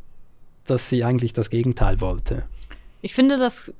dass 0.65 0.89
sie 0.89 1.03
eigentlich 1.03 1.33
das 1.33 1.49
Gegenteil 1.49 2.01
wollte. 2.01 2.43
Ich 3.01 3.15
finde, 3.15 3.37
das 3.37 3.73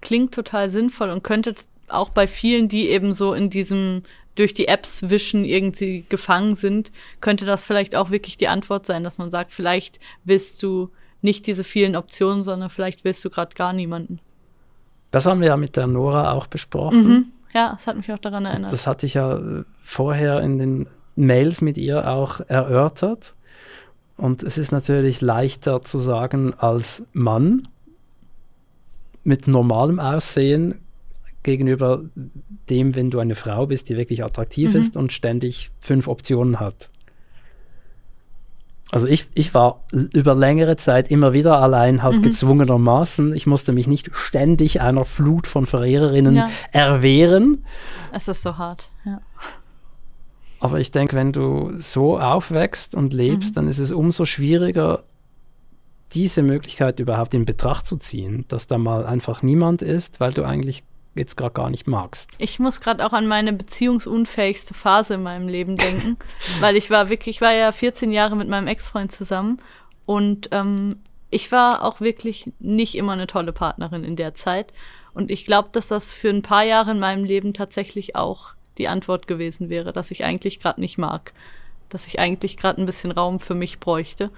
klingt 0.00 0.34
total 0.34 0.70
sinnvoll 0.70 1.10
und 1.10 1.22
könnte 1.22 1.54
auch 1.88 2.10
bei 2.10 2.26
vielen, 2.26 2.68
die 2.68 2.88
eben 2.88 3.12
so 3.12 3.34
in 3.34 3.50
diesem 3.50 4.02
durch 4.36 4.54
die 4.54 4.68
Apps 4.68 5.10
wischen 5.10 5.44
irgendwie 5.44 6.04
gefangen 6.08 6.54
sind, 6.54 6.92
könnte 7.20 7.44
das 7.44 7.64
vielleicht 7.64 7.96
auch 7.96 8.10
wirklich 8.10 8.36
die 8.36 8.48
Antwort 8.48 8.86
sein, 8.86 9.02
dass 9.02 9.18
man 9.18 9.30
sagt, 9.30 9.52
vielleicht 9.52 9.98
willst 10.24 10.62
du 10.62 10.90
nicht 11.22 11.46
diese 11.46 11.64
vielen 11.64 11.96
Optionen, 11.96 12.44
sondern 12.44 12.70
vielleicht 12.70 13.04
willst 13.04 13.24
du 13.24 13.30
gerade 13.30 13.54
gar 13.54 13.72
niemanden. 13.72 14.20
Das 15.10 15.26
haben 15.26 15.40
wir 15.40 15.48
ja 15.48 15.56
mit 15.56 15.76
der 15.76 15.86
Nora 15.86 16.32
auch 16.32 16.46
besprochen. 16.46 17.08
Mhm. 17.08 17.24
Ja, 17.54 17.72
das 17.72 17.86
hat 17.86 17.96
mich 17.96 18.12
auch 18.12 18.18
daran 18.18 18.44
erinnert. 18.44 18.72
Das 18.72 18.86
hatte 18.86 19.06
ich 19.06 19.14
ja 19.14 19.38
äh, 19.38 19.64
vorher 19.82 20.40
in 20.40 20.58
den 20.58 20.88
Mails 21.14 21.62
mit 21.62 21.78
ihr 21.78 22.08
auch 22.10 22.40
erörtert. 22.40 23.34
Und 24.16 24.42
es 24.42 24.58
ist 24.58 24.72
natürlich 24.72 25.20
leichter 25.20 25.82
zu 25.82 25.98
sagen 25.98 26.54
als 26.54 27.06
Mann 27.12 27.62
mit 29.24 29.48
normalem 29.48 29.98
Aussehen 29.98 30.85
gegenüber 31.46 32.02
dem, 32.68 32.94
wenn 32.94 33.10
du 33.10 33.18
eine 33.20 33.34
Frau 33.34 33.66
bist, 33.66 33.88
die 33.88 33.96
wirklich 33.96 34.22
attraktiv 34.22 34.74
mhm. 34.74 34.80
ist 34.80 34.96
und 34.96 35.12
ständig 35.12 35.70
fünf 35.80 36.08
Optionen 36.08 36.60
hat. 36.60 36.90
Also 38.90 39.06
ich, 39.06 39.26
ich 39.34 39.54
war 39.54 39.84
über 39.90 40.34
längere 40.34 40.76
Zeit 40.76 41.10
immer 41.10 41.32
wieder 41.32 41.60
allein, 41.60 42.02
halt 42.02 42.18
mhm. 42.18 42.22
gezwungenermaßen. 42.22 43.34
Ich 43.34 43.46
musste 43.46 43.72
mich 43.72 43.86
nicht 43.86 44.10
ständig 44.14 44.80
einer 44.80 45.04
Flut 45.04 45.46
von 45.46 45.66
Verehrerinnen 45.66 46.36
ja. 46.36 46.50
erwehren. 46.70 47.64
Es 48.12 48.28
ist 48.28 48.42
so 48.42 48.58
hart, 48.58 48.90
ja. 49.04 49.20
Aber 50.60 50.80
ich 50.80 50.90
denke, 50.90 51.16
wenn 51.16 51.32
du 51.32 51.72
so 51.78 52.18
aufwächst 52.18 52.94
und 52.94 53.12
lebst, 53.12 53.50
mhm. 53.50 53.54
dann 53.54 53.68
ist 53.68 53.78
es 53.78 53.92
umso 53.92 54.24
schwieriger, 54.24 55.04
diese 56.12 56.42
Möglichkeit 56.42 56.98
überhaupt 57.00 57.34
in 57.34 57.44
Betracht 57.44 57.86
zu 57.86 57.96
ziehen, 57.96 58.44
dass 58.48 58.66
da 58.66 58.78
mal 58.78 59.04
einfach 59.04 59.42
niemand 59.42 59.82
ist, 59.82 60.20
weil 60.20 60.32
du 60.32 60.44
eigentlich 60.44 60.84
jetzt 61.16 61.36
gerade 61.36 61.52
gar 61.52 61.70
nicht 61.70 61.86
magst. 61.86 62.30
Ich 62.38 62.58
muss 62.58 62.80
gerade 62.80 63.04
auch 63.04 63.12
an 63.12 63.26
meine 63.26 63.52
beziehungsunfähigste 63.52 64.74
Phase 64.74 65.14
in 65.14 65.22
meinem 65.22 65.48
Leben 65.48 65.76
denken, 65.76 66.16
weil 66.60 66.76
ich 66.76 66.90
war 66.90 67.08
wirklich, 67.08 67.36
ich 67.36 67.40
war 67.40 67.52
ja 67.52 67.72
14 67.72 68.12
Jahre 68.12 68.36
mit 68.36 68.48
meinem 68.48 68.66
Ex-Freund 68.66 69.12
zusammen 69.12 69.60
und 70.04 70.48
ähm, 70.52 71.00
ich 71.30 71.50
war 71.52 71.82
auch 71.84 72.00
wirklich 72.00 72.50
nicht 72.60 72.94
immer 72.94 73.12
eine 73.12 73.26
tolle 73.26 73.52
Partnerin 73.52 74.04
in 74.04 74.16
der 74.16 74.34
Zeit. 74.34 74.72
Und 75.12 75.30
ich 75.30 75.44
glaube, 75.44 75.70
dass 75.72 75.88
das 75.88 76.12
für 76.12 76.28
ein 76.28 76.42
paar 76.42 76.62
Jahre 76.62 76.92
in 76.92 77.00
meinem 77.00 77.24
Leben 77.24 77.52
tatsächlich 77.54 78.16
auch 78.16 78.54
die 78.78 78.88
Antwort 78.88 79.26
gewesen 79.26 79.68
wäre, 79.68 79.92
dass 79.92 80.10
ich 80.10 80.24
eigentlich 80.24 80.60
gerade 80.60 80.80
nicht 80.80 80.98
mag. 80.98 81.32
Dass 81.88 82.06
ich 82.06 82.20
eigentlich 82.20 82.56
gerade 82.56 82.80
ein 82.80 82.86
bisschen 82.86 83.10
Raum 83.10 83.40
für 83.40 83.54
mich 83.54 83.80
bräuchte. 83.80 84.30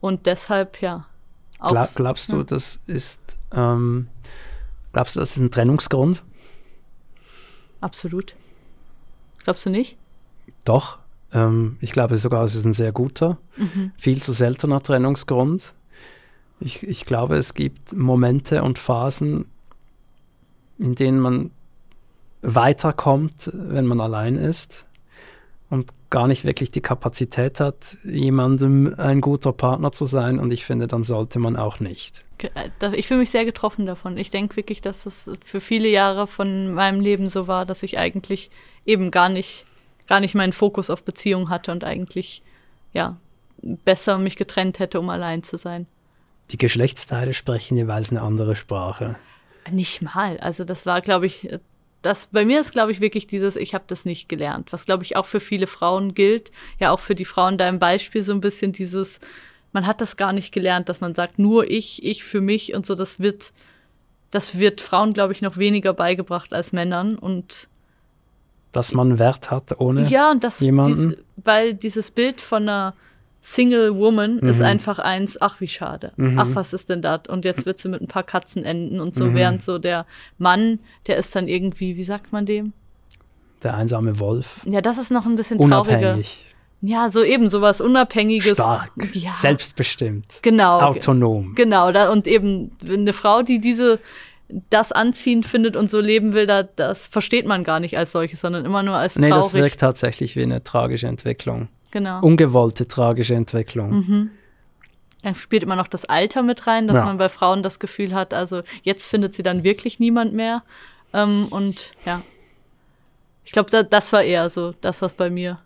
Und 0.00 0.26
deshalb, 0.26 0.82
ja. 0.82 1.06
Glaub, 1.58 1.88
glaubst 1.94 2.32
du, 2.32 2.38
ja. 2.38 2.42
das 2.42 2.76
ist 2.76 3.38
ähm, 3.54 4.08
Glaubst 4.96 5.14
du, 5.14 5.20
das 5.20 5.32
ist 5.32 5.36
ein 5.36 5.50
Trennungsgrund? 5.50 6.24
Absolut. 7.82 8.34
Glaubst 9.44 9.66
du 9.66 9.68
nicht? 9.68 9.98
Doch. 10.64 11.00
Ähm, 11.34 11.76
ich 11.82 11.92
glaube 11.92 12.16
sogar, 12.16 12.42
es 12.44 12.54
ist 12.54 12.64
ein 12.64 12.72
sehr 12.72 12.92
guter, 12.92 13.36
mhm. 13.58 13.92
viel 13.98 14.22
zu 14.22 14.32
seltener 14.32 14.82
Trennungsgrund. 14.82 15.74
Ich, 16.60 16.82
ich 16.82 17.04
glaube, 17.04 17.36
es 17.36 17.52
gibt 17.52 17.94
Momente 17.94 18.62
und 18.62 18.78
Phasen, 18.78 19.44
in 20.78 20.94
denen 20.94 21.20
man 21.20 21.50
weiterkommt, 22.40 23.50
wenn 23.52 23.84
man 23.84 24.00
allein 24.00 24.36
ist 24.36 24.86
und 25.68 25.92
gar 26.10 26.26
nicht 26.26 26.44
wirklich 26.44 26.70
die 26.70 26.80
Kapazität 26.80 27.60
hat, 27.60 27.96
jemandem 28.04 28.94
ein 28.96 29.20
guter 29.20 29.52
Partner 29.52 29.92
zu 29.92 30.06
sein. 30.06 30.38
Und 30.38 30.52
ich 30.52 30.64
finde, 30.64 30.86
dann 30.86 31.04
sollte 31.04 31.38
man 31.38 31.56
auch 31.56 31.80
nicht. 31.80 32.24
Äh, 32.38 32.96
ich 32.96 33.08
fühle 33.08 33.20
mich 33.20 33.30
sehr 33.30 33.44
getroffen 33.44 33.86
davon. 33.86 34.16
Ich 34.16 34.30
denke 34.30 34.56
wirklich, 34.56 34.80
dass 34.80 35.04
das 35.04 35.30
für 35.44 35.60
viele 35.60 35.88
Jahre 35.88 36.26
von 36.26 36.72
meinem 36.74 37.00
Leben 37.00 37.28
so 37.28 37.48
war, 37.48 37.66
dass 37.66 37.82
ich 37.82 37.98
eigentlich 37.98 38.50
eben 38.84 39.10
gar 39.10 39.28
nicht, 39.28 39.66
gar 40.06 40.20
nicht 40.20 40.34
meinen 40.34 40.52
Fokus 40.52 40.90
auf 40.90 41.04
Beziehung 41.04 41.50
hatte 41.50 41.72
und 41.72 41.82
eigentlich, 41.84 42.42
ja, 42.92 43.16
besser 43.62 44.18
mich 44.18 44.36
getrennt 44.36 44.78
hätte, 44.78 45.00
um 45.00 45.08
allein 45.08 45.42
zu 45.42 45.56
sein. 45.56 45.86
Die 46.50 46.58
Geschlechtsteile 46.58 47.34
sprechen 47.34 47.76
jeweils 47.76 48.10
eine 48.10 48.22
andere 48.22 48.54
Sprache. 48.54 49.16
Nicht 49.70 50.02
mal. 50.02 50.38
Also 50.38 50.64
das 50.64 50.86
war, 50.86 51.00
glaube 51.00 51.26
ich, 51.26 51.48
das 52.06 52.28
bei 52.28 52.44
mir 52.44 52.60
ist, 52.60 52.72
glaube 52.72 52.92
ich, 52.92 53.00
wirklich 53.00 53.26
dieses, 53.26 53.56
ich 53.56 53.74
habe 53.74 53.84
das 53.86 54.04
nicht 54.04 54.28
gelernt, 54.28 54.72
was, 54.72 54.84
glaube 54.84 55.04
ich, 55.04 55.16
auch 55.16 55.26
für 55.26 55.40
viele 55.40 55.66
Frauen 55.66 56.14
gilt. 56.14 56.50
Ja, 56.78 56.92
auch 56.92 57.00
für 57.00 57.14
die 57.14 57.24
Frauen 57.24 57.58
da 57.58 57.68
im 57.68 57.78
Beispiel 57.78 58.22
so 58.22 58.32
ein 58.32 58.40
bisschen 58.40 58.72
dieses, 58.72 59.20
man 59.72 59.86
hat 59.86 60.00
das 60.00 60.16
gar 60.16 60.32
nicht 60.32 60.52
gelernt, 60.52 60.88
dass 60.88 61.00
man 61.00 61.14
sagt, 61.14 61.38
nur 61.38 61.70
ich, 61.70 62.04
ich 62.04 62.24
für 62.24 62.40
mich 62.40 62.74
und 62.74 62.86
so, 62.86 62.94
das 62.94 63.18
wird, 63.20 63.52
das 64.30 64.58
wird 64.58 64.80
Frauen, 64.80 65.12
glaube 65.12 65.32
ich, 65.32 65.42
noch 65.42 65.56
weniger 65.56 65.92
beigebracht 65.92 66.54
als 66.54 66.72
Männern 66.72 67.16
und 67.16 67.68
dass 68.72 68.92
man 68.92 69.18
Wert 69.18 69.50
hat 69.50 69.80
ohne 69.80 70.06
ja, 70.08 70.30
und 70.30 70.44
das, 70.44 70.60
jemanden. 70.60 71.10
Dies, 71.10 71.18
weil 71.36 71.74
dieses 71.74 72.10
Bild 72.10 72.40
von 72.40 72.62
einer 72.64 72.94
Single 73.46 73.94
Woman 73.94 74.40
mhm. 74.42 74.48
ist 74.48 74.60
einfach 74.60 74.98
eins, 74.98 75.40
ach 75.40 75.60
wie 75.60 75.68
schade, 75.68 76.10
mhm. 76.16 76.36
ach 76.36 76.48
was 76.54 76.72
ist 76.72 76.90
denn 76.90 77.00
das? 77.00 77.28
Und 77.28 77.44
jetzt 77.44 77.64
wird 77.64 77.78
sie 77.78 77.88
mit 77.88 78.00
ein 78.00 78.08
paar 78.08 78.24
Katzen 78.24 78.64
enden 78.64 78.98
und 78.98 79.14
so, 79.14 79.26
mhm. 79.26 79.34
während 79.36 79.62
so 79.62 79.78
der 79.78 80.04
Mann, 80.36 80.80
der 81.06 81.16
ist 81.16 81.36
dann 81.36 81.46
irgendwie, 81.46 81.96
wie 81.96 82.02
sagt 82.02 82.32
man 82.32 82.44
dem? 82.44 82.72
Der 83.62 83.76
einsame 83.76 84.18
Wolf. 84.18 84.62
Ja, 84.64 84.80
das 84.80 84.98
ist 84.98 85.12
noch 85.12 85.26
ein 85.26 85.36
bisschen 85.36 85.60
Unabhängig. 85.60 86.02
trauriger. 86.02 86.28
Ja, 86.80 87.08
so 87.08 87.22
eben 87.22 87.48
sowas 87.48 87.80
Unabhängiges. 87.80 88.54
Stark, 88.54 88.90
ja. 89.12 89.32
selbstbestimmt, 89.36 90.40
genau, 90.42 90.80
autonom. 90.80 91.54
Genau, 91.54 91.92
da, 91.92 92.10
und 92.10 92.26
eben 92.26 92.72
eine 92.84 93.12
Frau, 93.12 93.42
die 93.42 93.60
diese 93.60 94.00
das 94.70 94.90
anziehend 94.90 95.46
findet 95.46 95.76
und 95.76 95.88
so 95.88 96.00
leben 96.00 96.32
will, 96.32 96.48
da, 96.48 96.64
das 96.64 97.06
versteht 97.06 97.46
man 97.46 97.62
gar 97.62 97.78
nicht 97.78 97.96
als 97.96 98.10
solches, 98.10 98.40
sondern 98.40 98.64
immer 98.64 98.82
nur 98.82 98.96
als 98.96 99.14
traurig. 99.14 99.30
Nee, 99.30 99.36
das 99.36 99.54
wirkt 99.54 99.80
tatsächlich 99.80 100.34
wie 100.34 100.42
eine 100.42 100.64
tragische 100.64 101.06
Entwicklung. 101.06 101.68
Genau. 101.90 102.20
Ungewollte 102.20 102.88
tragische 102.88 103.34
Entwicklung. 103.34 103.90
Mhm. 103.90 104.30
Da 105.22 105.34
spielt 105.34 105.62
immer 105.62 105.76
noch 105.76 105.88
das 105.88 106.04
Alter 106.04 106.42
mit 106.42 106.66
rein, 106.66 106.86
dass 106.86 106.96
Ja. 106.98 107.04
man 107.04 107.18
bei 107.18 107.28
Frauen 107.28 107.62
das 107.62 107.78
Gefühl 107.78 108.14
hat, 108.14 108.32
also 108.34 108.62
jetzt 108.82 109.08
findet 109.08 109.34
sie 109.34 109.42
dann 109.42 109.64
wirklich 109.64 109.98
niemand 109.98 110.34
mehr. 110.34 110.62
Ähm, 111.12 111.48
und 111.50 111.92
ja, 112.04 112.22
ich 113.44 113.52
glaube, 113.52 113.70
da, 113.70 113.82
das 113.82 114.12
war 114.12 114.22
eher 114.22 114.50
so 114.50 114.74
das, 114.80 115.02
was 115.02 115.14
bei 115.14 115.30
mir 115.30 115.58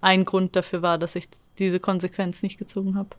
ein 0.00 0.24
Grund 0.24 0.56
dafür 0.56 0.82
war, 0.82 0.98
dass 0.98 1.14
ich 1.14 1.28
diese 1.58 1.80
Konsequenz 1.80 2.42
nicht 2.42 2.58
gezogen 2.58 2.96
habe. 2.96 3.10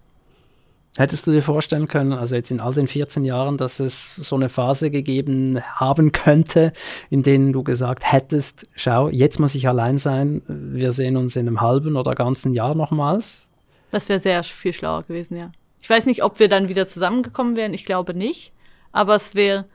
Hättest 0.97 1.27
du 1.27 1.31
dir 1.31 1.43
vorstellen 1.43 1.87
können, 1.87 2.13
also 2.13 2.35
jetzt 2.35 2.51
in 2.51 2.59
all 2.59 2.73
den 2.73 2.87
14 2.87 3.23
Jahren, 3.23 3.57
dass 3.57 3.79
es 3.79 4.15
so 4.15 4.35
eine 4.35 4.49
Phase 4.49 4.89
gegeben 4.91 5.61
haben 5.75 6.11
könnte, 6.11 6.73
in 7.09 7.23
denen 7.23 7.53
du 7.53 7.63
gesagt 7.63 8.11
hättest, 8.11 8.67
schau, 8.75 9.07
jetzt 9.07 9.39
muss 9.39 9.55
ich 9.55 9.67
allein 9.67 9.97
sein, 9.97 10.41
wir 10.47 10.91
sehen 10.91 11.15
uns 11.15 11.35
in 11.35 11.47
einem 11.47 11.61
halben 11.61 11.95
oder 11.95 12.15
ganzen 12.15 12.51
Jahr 12.53 12.73
nochmals? 12.75 13.47
Das 13.91 14.09
wäre 14.09 14.19
sehr 14.19 14.43
viel 14.43 14.73
schlauer 14.73 15.03
gewesen, 15.03 15.37
ja. 15.37 15.51
Ich 15.81 15.89
weiß 15.89 16.05
nicht, 16.07 16.23
ob 16.23 16.39
wir 16.39 16.49
dann 16.49 16.67
wieder 16.67 16.85
zusammengekommen 16.85 17.55
wären. 17.55 17.73
Ich 17.73 17.85
glaube 17.85 18.13
nicht. 18.13 18.51
Aber 18.91 19.15
es 19.15 19.33
wäre, 19.35 19.65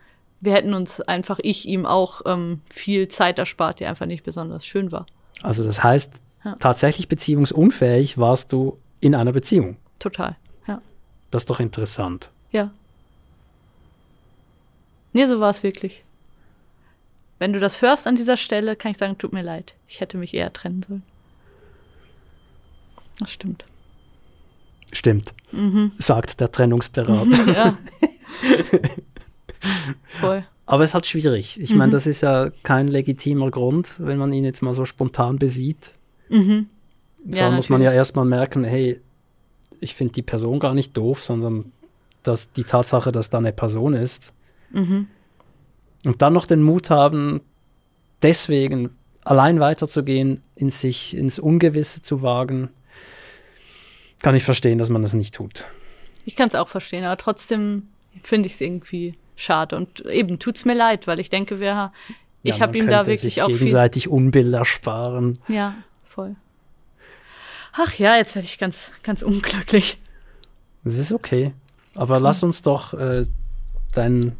wir 0.40 0.52
hätten 0.52 0.74
uns 0.74 1.00
einfach, 1.00 1.38
ich 1.42 1.66
ihm 1.66 1.86
auch 1.86 2.20
ähm, 2.26 2.60
viel 2.70 3.08
Zeit 3.08 3.38
erspart, 3.38 3.80
die 3.80 3.86
einfach 3.86 4.04
nicht 4.06 4.22
besonders 4.24 4.66
schön 4.66 4.92
war. 4.92 5.06
Also 5.42 5.64
das 5.64 5.82
heißt, 5.82 6.12
Ja. 6.44 6.56
tatsächlich 6.60 7.08
beziehungsunfähig 7.08 8.18
warst 8.18 8.52
du 8.52 8.76
in 9.00 9.14
einer 9.14 9.32
Beziehung. 9.32 9.76
Total. 9.98 10.36
Das 11.34 11.42
ist 11.42 11.50
doch 11.50 11.58
interessant. 11.58 12.30
Ja. 12.52 12.70
Nee, 15.12 15.26
so 15.26 15.40
war 15.40 15.50
es 15.50 15.64
wirklich. 15.64 16.04
Wenn 17.40 17.52
du 17.52 17.58
das 17.58 17.82
hörst 17.82 18.06
an 18.06 18.14
dieser 18.14 18.36
Stelle, 18.36 18.76
kann 18.76 18.92
ich 18.92 18.98
sagen, 18.98 19.18
tut 19.18 19.32
mir 19.32 19.42
leid. 19.42 19.74
Ich 19.88 20.00
hätte 20.00 20.16
mich 20.16 20.32
eher 20.32 20.52
trennen 20.52 20.84
sollen. 20.86 21.02
Das 23.18 23.32
stimmt. 23.32 23.64
Stimmt, 24.92 25.34
Mhm. 25.50 25.90
sagt 25.96 26.38
der 26.40 26.52
Trennungsberater. 26.52 27.52
ja. 27.52 27.78
Voll. 30.20 30.44
Aber 30.66 30.84
es 30.84 30.90
ist 30.90 30.94
halt 30.94 31.06
schwierig. 31.06 31.58
Ich 31.60 31.70
Mhm. 31.72 31.78
meine, 31.78 31.90
das 31.92 32.06
ist 32.06 32.20
ja 32.20 32.50
kein 32.62 32.86
legitimer 32.86 33.50
Grund, 33.50 33.96
wenn 33.98 34.18
man 34.18 34.32
ihn 34.32 34.44
jetzt 34.44 34.62
mal 34.62 34.72
so 34.72 34.84
spontan 34.84 35.40
besieht. 35.40 35.90
Mhm. 36.28 36.68
Ja, 37.26 37.46
allem 37.46 37.56
muss 37.56 37.70
man 37.70 37.82
ja 37.82 37.90
erstmal 37.92 38.24
merken, 38.24 38.62
hey, 38.62 39.00
ich 39.84 39.94
finde 39.94 40.14
die 40.14 40.22
Person 40.22 40.58
gar 40.58 40.74
nicht 40.74 40.96
doof, 40.96 41.22
sondern 41.22 41.72
dass 42.22 42.50
die 42.52 42.64
Tatsache, 42.64 43.12
dass 43.12 43.30
da 43.30 43.38
eine 43.38 43.52
Person 43.52 43.94
ist. 43.94 44.32
Mhm. 44.70 45.08
Und 46.04 46.22
dann 46.22 46.32
noch 46.32 46.46
den 46.46 46.62
Mut 46.62 46.90
haben, 46.90 47.40
deswegen 48.22 48.90
allein 49.24 49.60
weiterzugehen, 49.60 50.42
in 50.54 50.70
sich 50.70 51.16
ins 51.16 51.38
Ungewisse 51.38 52.02
zu 52.02 52.22
wagen, 52.22 52.70
kann 54.22 54.34
ich 54.34 54.44
verstehen, 54.44 54.78
dass 54.78 54.88
man 54.90 55.02
das 55.02 55.14
nicht 55.14 55.34
tut. 55.34 55.66
Ich 56.24 56.36
kann 56.36 56.48
es 56.48 56.54
auch 56.54 56.68
verstehen, 56.68 57.04
aber 57.04 57.16
trotzdem 57.18 57.88
finde 58.22 58.46
ich 58.46 58.54
es 58.54 58.60
irgendwie 58.60 59.14
schade. 59.36 59.76
Und 59.76 60.00
eben 60.06 60.38
tut's 60.38 60.64
mir 60.64 60.74
leid, 60.74 61.06
weil 61.06 61.20
ich 61.20 61.28
denke, 61.30 61.60
wir, 61.60 61.92
ich 62.42 62.56
Ja, 62.56 62.60
habe 62.62 62.78
ihm 62.78 62.86
da 62.86 63.00
wirklich 63.06 63.20
sich 63.20 63.42
auch 63.42 63.48
viel. 63.48 63.58
gegenseitig 63.58 64.08
Unbilder 64.08 64.64
sparen. 64.64 65.38
Ja, 65.48 65.74
voll. 66.04 66.36
Ach 67.76 67.94
ja, 67.94 68.16
jetzt 68.16 68.34
werde 68.34 68.46
ich 68.46 68.58
ganz, 68.58 68.90
ganz 69.02 69.22
unglücklich. 69.22 69.98
Das 70.84 70.98
ist 70.98 71.12
okay. 71.12 71.52
Aber 71.94 72.20
lass 72.20 72.42
uns 72.42 72.62
doch 72.62 72.94
äh, 72.94 73.26
dein, 73.94 74.36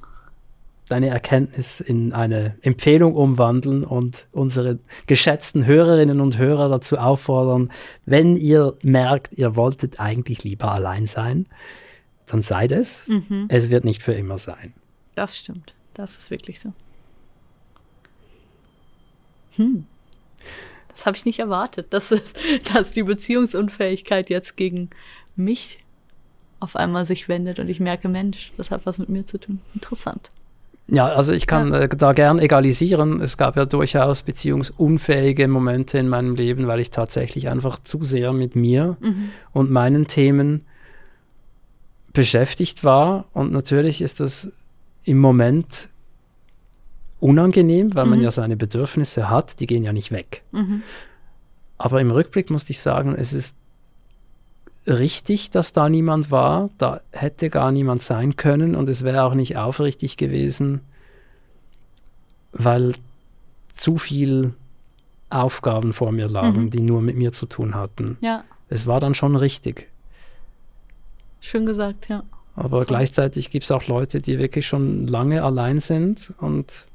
deine 0.89 1.09
Erkenntnis 1.09 1.81
in 1.81 2.13
eine 2.13 2.57
Empfehlung 2.63 3.15
umwandeln 3.15 3.85
und 3.85 4.27
unsere 4.33 4.79
geschätzten 5.07 5.67
Hörerinnen 5.67 6.21
und 6.21 6.39
Hörer 6.39 6.69
dazu 6.69 6.99
auffordern, 6.99 7.73
wenn 8.07 8.37
ihr 8.37 8.75
merkt, 8.83 9.33
ihr 9.33 9.57
wolltet 9.57 10.01
eigentlich 10.01 10.45
lieber 10.45 10.73
allein 10.73 11.07
sein, 11.07 11.47
dann 12.27 12.43
seid 12.43 12.73
es. 12.73 13.07
Mhm. 13.09 13.47
Es 13.49 13.69
wird 13.69 13.85
nicht 13.85 14.03
für 14.03 14.15
immer 14.15 14.39
sein. 14.39 14.75
Das 15.15 15.37
stimmt. 15.37 15.75
Das 15.95 16.17
ist 16.17 16.31
wirklich 16.31 16.61
so. 16.61 16.73
Hm. 19.57 19.87
Das 20.95 21.07
habe 21.07 21.17
ich 21.17 21.25
nicht 21.25 21.39
erwartet, 21.39 21.93
dass, 21.93 22.15
dass 22.73 22.91
die 22.93 23.03
Beziehungsunfähigkeit 23.03 24.31
jetzt 24.31 24.57
gegen 24.57 24.91
mich 25.37 25.79
auf 26.61 26.77
einmal 26.77 27.05
sich 27.05 27.29
wendet 27.29 27.59
und 27.59 27.69
ich 27.69 27.81
merke, 27.81 28.09
Mensch, 28.09 28.53
das 28.57 28.71
hat 28.71 28.87
was 28.87 28.99
mit 28.99 29.09
mir 29.09 29.27
zu 29.27 29.39
tun. 29.39 29.61
Interessant. 29.75 30.29
Ja, 30.87 31.07
also 31.07 31.33
ich 31.33 31.47
kann 31.47 31.73
äh, 31.73 31.89
da 31.89 32.13
gern 32.13 32.39
egalisieren. 32.39 33.21
Es 33.21 33.37
gab 33.37 33.57
ja 33.57 33.65
durchaus 33.65 34.23
beziehungsunfähige 34.23 35.49
Momente 35.49 35.99
in 35.99 36.09
meinem 36.09 36.35
Leben, 36.35 36.67
weil 36.67 36.81
ich 36.81 36.91
tatsächlich 36.91 37.49
einfach 37.49 37.79
zu 37.83 38.03
sehr 38.03 38.33
mit 38.33 38.55
mir 38.55 38.97
und 39.53 39.71
meinen 39.71 40.07
Themen 40.07 40.67
beschäftigt 42.13 42.85
war. 42.85 43.27
Und 43.33 43.51
natürlich 43.51 44.03
ist 44.03 44.21
das 44.21 44.69
im 45.05 45.19
Moment 45.19 45.89
unangenehm, 47.25 47.95
weil 47.97 48.05
man 48.07 48.21
ja 48.21 48.31
seine 48.31 48.55
Bedürfnisse 48.57 49.31
hat, 49.31 49.59
die 49.61 49.67
gehen 49.67 49.83
ja 49.83 49.93
nicht 49.95 50.11
weg. 50.13 50.43
Mhm. 50.53 50.83
Aber 51.79 52.01
im 52.01 52.11
Rückblick 52.11 52.51
musste 52.51 52.73
ich 52.73 52.81
sagen, 52.81 53.15
es 53.15 53.33
ist 53.33 53.57
richtig, 54.87 55.51
dass 55.51 55.73
da 55.73 55.89
niemand 55.89 56.31
war. 56.31 56.69
Da 56.77 57.01
hätte 57.13 57.49
gar 57.49 57.73
niemand 57.73 58.03
sein 58.03 58.37
können 58.37 58.75
und 58.77 58.89
es 58.91 59.05
wäre 59.05 59.23
auch 59.25 59.33
nicht 59.35 59.57
aufrichtig 59.57 60.19
gewesen, 60.19 60.83
weil 62.53 62.93
zu 63.73 63.97
viel 63.97 64.53
Aufgaben 65.31 65.95
vor 65.95 66.13
mir 66.13 66.29
lagen, 66.29 66.65
Mhm. 66.65 66.71
die 66.71 66.83
nur 66.83 67.01
mit 67.01 67.17
mir 67.17 67.33
zu 67.33 67.47
tun 67.47 67.75
hatten. 67.75 68.19
Ja, 68.21 68.45
Es 68.69 68.87
war 68.87 69.01
dann 69.01 69.15
schon 69.15 69.37
richtig. 69.37 69.89
schön 71.41 71.65
gesagt, 71.67 72.09
ja. 72.09 72.23
Aber 72.57 72.85
gleichzeitig 72.85 73.51
gibt 73.51 73.65
es 73.65 73.71
auch 73.71 73.87
Leute, 73.89 74.21
die 74.21 74.39
wirklich 74.39 74.67
schon 74.67 75.07
lange 75.07 75.43
allein 75.43 75.81
sind 75.81 76.33
und 76.39 76.87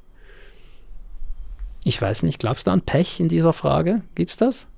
ich 1.84 2.00
weiß 2.00 2.22
nicht, 2.22 2.38
glaubst 2.38 2.66
du 2.66 2.70
an 2.70 2.82
Pech 2.82 3.20
in 3.20 3.28
dieser 3.28 3.52
Frage? 3.52 4.02
Gibt's 4.14 4.36
das? 4.36 4.68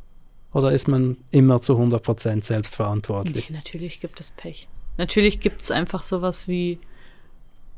Oder 0.53 0.73
ist 0.73 0.87
man 0.87 1.17
immer 1.31 1.61
zu 1.61 1.75
100% 1.75 2.45
selbstverantwortlich? 2.45 3.51
Nee, 3.51 3.57
natürlich 3.57 4.01
gibt 4.01 4.21
es 4.21 4.31
Pech. 4.31 4.69
Natürlich 4.99 5.41
gibt 5.41 5.63
es 5.63 5.71
einfach 5.71 6.03
sowas 6.03 6.47
wie, 6.47 6.79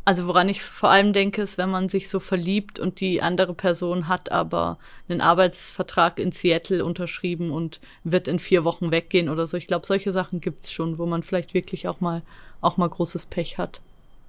also 0.04 0.26
woran 0.26 0.48
ich 0.48 0.62
vor 0.62 0.90
allem 0.90 1.12
denke, 1.12 1.40
ist, 1.40 1.56
wenn 1.56 1.70
man 1.70 1.88
sich 1.88 2.08
so 2.08 2.18
verliebt 2.18 2.80
und 2.80 3.00
die 3.00 3.22
andere 3.22 3.54
Person 3.54 4.08
hat 4.08 4.32
aber 4.32 4.78
einen 5.08 5.20
Arbeitsvertrag 5.20 6.18
in 6.18 6.32
Seattle 6.32 6.84
unterschrieben 6.84 7.50
und 7.50 7.80
wird 8.02 8.26
in 8.26 8.40
vier 8.40 8.64
Wochen 8.64 8.90
weggehen 8.90 9.28
oder 9.28 9.46
so. 9.46 9.56
Ich 9.56 9.68
glaube, 9.68 9.86
solche 9.86 10.10
Sachen 10.10 10.40
gibt 10.40 10.64
es 10.64 10.72
schon, 10.72 10.98
wo 10.98 11.06
man 11.06 11.22
vielleicht 11.22 11.54
wirklich 11.54 11.86
auch 11.86 12.00
mal, 12.00 12.22
auch 12.60 12.76
mal 12.76 12.88
großes 12.88 13.26
Pech 13.26 13.56
hat. 13.56 13.80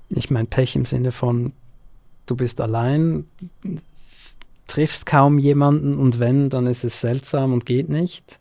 Ich 0.09 0.29
meine 0.29 0.47
Pech 0.47 0.75
im 0.75 0.85
Sinne 0.85 1.11
von, 1.11 1.51
du 2.27 2.35
bist 2.35 2.61
allein, 2.61 3.25
triffst 4.67 5.05
kaum 5.05 5.37
jemanden 5.39 5.95
und 5.97 6.19
wenn, 6.19 6.49
dann 6.49 6.65
ist 6.67 6.83
es 6.83 7.01
seltsam 7.01 7.53
und 7.53 7.65
geht 7.65 7.89
nicht. 7.89 8.39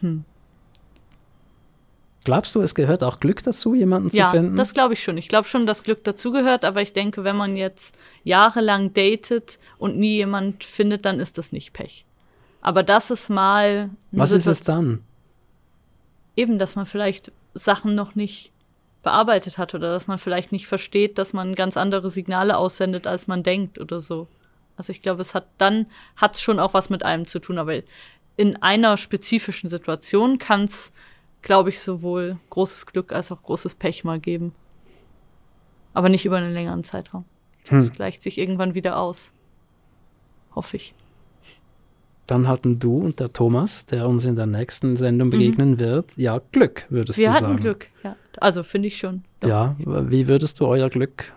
Hm. 0.00 0.24
Glaubst 2.24 2.54
du, 2.54 2.62
es 2.62 2.74
gehört 2.74 3.02
auch 3.04 3.20
Glück 3.20 3.42
dazu, 3.44 3.74
jemanden 3.74 4.08
Ja, 4.16 4.26
zu 4.30 4.36
finden? 4.38 4.56
das 4.56 4.72
glaube 4.72 4.94
ich 4.94 5.02
schon. 5.02 5.18
Ich 5.18 5.28
glaube 5.28 5.46
schon, 5.46 5.66
dass 5.66 5.82
Glück 5.82 6.04
dazugehört, 6.04 6.64
aber 6.64 6.80
ich 6.80 6.94
denke, 6.94 7.22
wenn 7.22 7.36
man 7.36 7.54
jetzt 7.54 7.94
jahrelang 8.22 8.94
datet 8.94 9.58
und 9.76 9.98
nie 9.98 10.16
jemand 10.16 10.64
findet, 10.64 11.04
dann 11.04 11.20
ist 11.20 11.36
das 11.36 11.52
nicht 11.52 11.74
Pech. 11.74 12.06
Aber 12.62 12.82
das 12.82 13.10
ist 13.10 13.28
mal. 13.28 13.90
Was 14.10 14.30
ist 14.32 14.46
es 14.46 14.58
Situation- 14.58 14.86
dann? 14.96 15.04
Eben, 16.36 16.58
dass 16.58 16.76
man 16.76 16.86
vielleicht 16.86 17.30
Sachen 17.52 17.94
noch 17.94 18.14
nicht 18.14 18.52
bearbeitet 19.04 19.58
hat 19.58 19.74
oder 19.74 19.92
dass 19.92 20.06
man 20.06 20.18
vielleicht 20.18 20.50
nicht 20.50 20.66
versteht, 20.66 21.18
dass 21.18 21.32
man 21.32 21.54
ganz 21.54 21.76
andere 21.76 22.10
Signale 22.10 22.56
aussendet, 22.56 23.06
als 23.06 23.26
man 23.26 23.42
denkt 23.42 23.78
oder 23.78 24.00
so. 24.00 24.26
Also 24.76 24.90
ich 24.90 25.02
glaube, 25.02 25.22
es 25.22 25.34
hat 25.34 25.46
dann 25.58 25.86
hat 26.16 26.34
es 26.34 26.42
schon 26.42 26.58
auch 26.58 26.74
was 26.74 26.90
mit 26.90 27.04
einem 27.04 27.26
zu 27.26 27.38
tun, 27.38 27.58
aber 27.58 27.80
in 28.36 28.60
einer 28.62 28.96
spezifischen 28.96 29.70
Situation 29.70 30.38
kann 30.38 30.64
es, 30.64 30.92
glaube 31.42 31.68
ich, 31.68 31.80
sowohl 31.80 32.38
großes 32.50 32.86
Glück 32.86 33.12
als 33.12 33.30
auch 33.30 33.42
großes 33.42 33.76
Pech 33.76 34.02
mal 34.02 34.18
geben. 34.18 34.52
Aber 35.92 36.08
nicht 36.08 36.24
über 36.24 36.38
einen 36.38 36.52
längeren 36.52 36.82
Zeitraum. 36.82 37.24
Hm. 37.68 37.78
Es 37.78 37.92
gleicht 37.92 38.22
sich 38.22 38.38
irgendwann 38.38 38.74
wieder 38.74 38.98
aus. 38.98 39.32
Hoffe 40.54 40.76
ich. 40.76 40.94
Dann 42.26 42.48
hatten 42.48 42.78
du 42.78 42.98
und 42.98 43.20
der 43.20 43.32
Thomas, 43.32 43.86
der 43.86 44.08
uns 44.08 44.24
in 44.24 44.34
der 44.34 44.46
nächsten 44.46 44.96
Sendung 44.96 45.28
mhm. 45.28 45.32
begegnen 45.32 45.70
mhm. 45.72 45.78
wird, 45.78 46.16
ja 46.16 46.40
Glück, 46.52 46.86
würdest 46.88 47.18
Wir 47.18 47.28
du 47.28 47.34
sagen. 47.34 47.46
Wir 47.46 47.48
hatten 47.50 47.60
Glück, 47.60 47.88
ja. 48.02 48.16
Also 48.42 48.62
finde 48.62 48.88
ich 48.88 48.98
schon. 48.98 49.24
Doch. 49.40 49.48
Ja, 49.48 49.76
wie 49.78 50.28
würdest 50.28 50.60
du 50.60 50.66
euer 50.66 50.88
Glück 50.90 51.32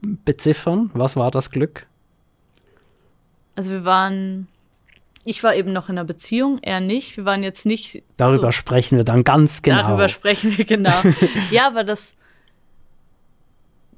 beziffern? 0.00 0.90
Was 0.94 1.16
war 1.16 1.30
das 1.30 1.50
Glück? 1.50 1.86
Also 3.56 3.70
wir 3.70 3.84
waren, 3.84 4.48
ich 5.24 5.42
war 5.42 5.54
eben 5.54 5.72
noch 5.72 5.88
in 5.88 5.98
einer 5.98 6.04
Beziehung, 6.04 6.58
er 6.62 6.80
nicht. 6.80 7.16
Wir 7.16 7.24
waren 7.24 7.42
jetzt 7.42 7.66
nicht. 7.66 8.02
Darüber 8.16 8.48
so, 8.48 8.52
sprechen 8.52 8.98
wir 8.98 9.04
dann 9.04 9.24
ganz 9.24 9.62
genau. 9.62 9.82
Darüber 9.82 10.08
sprechen 10.08 10.56
wir 10.56 10.64
genau. 10.64 11.02
ja, 11.50 11.66
aber 11.66 11.82
das, 11.82 12.14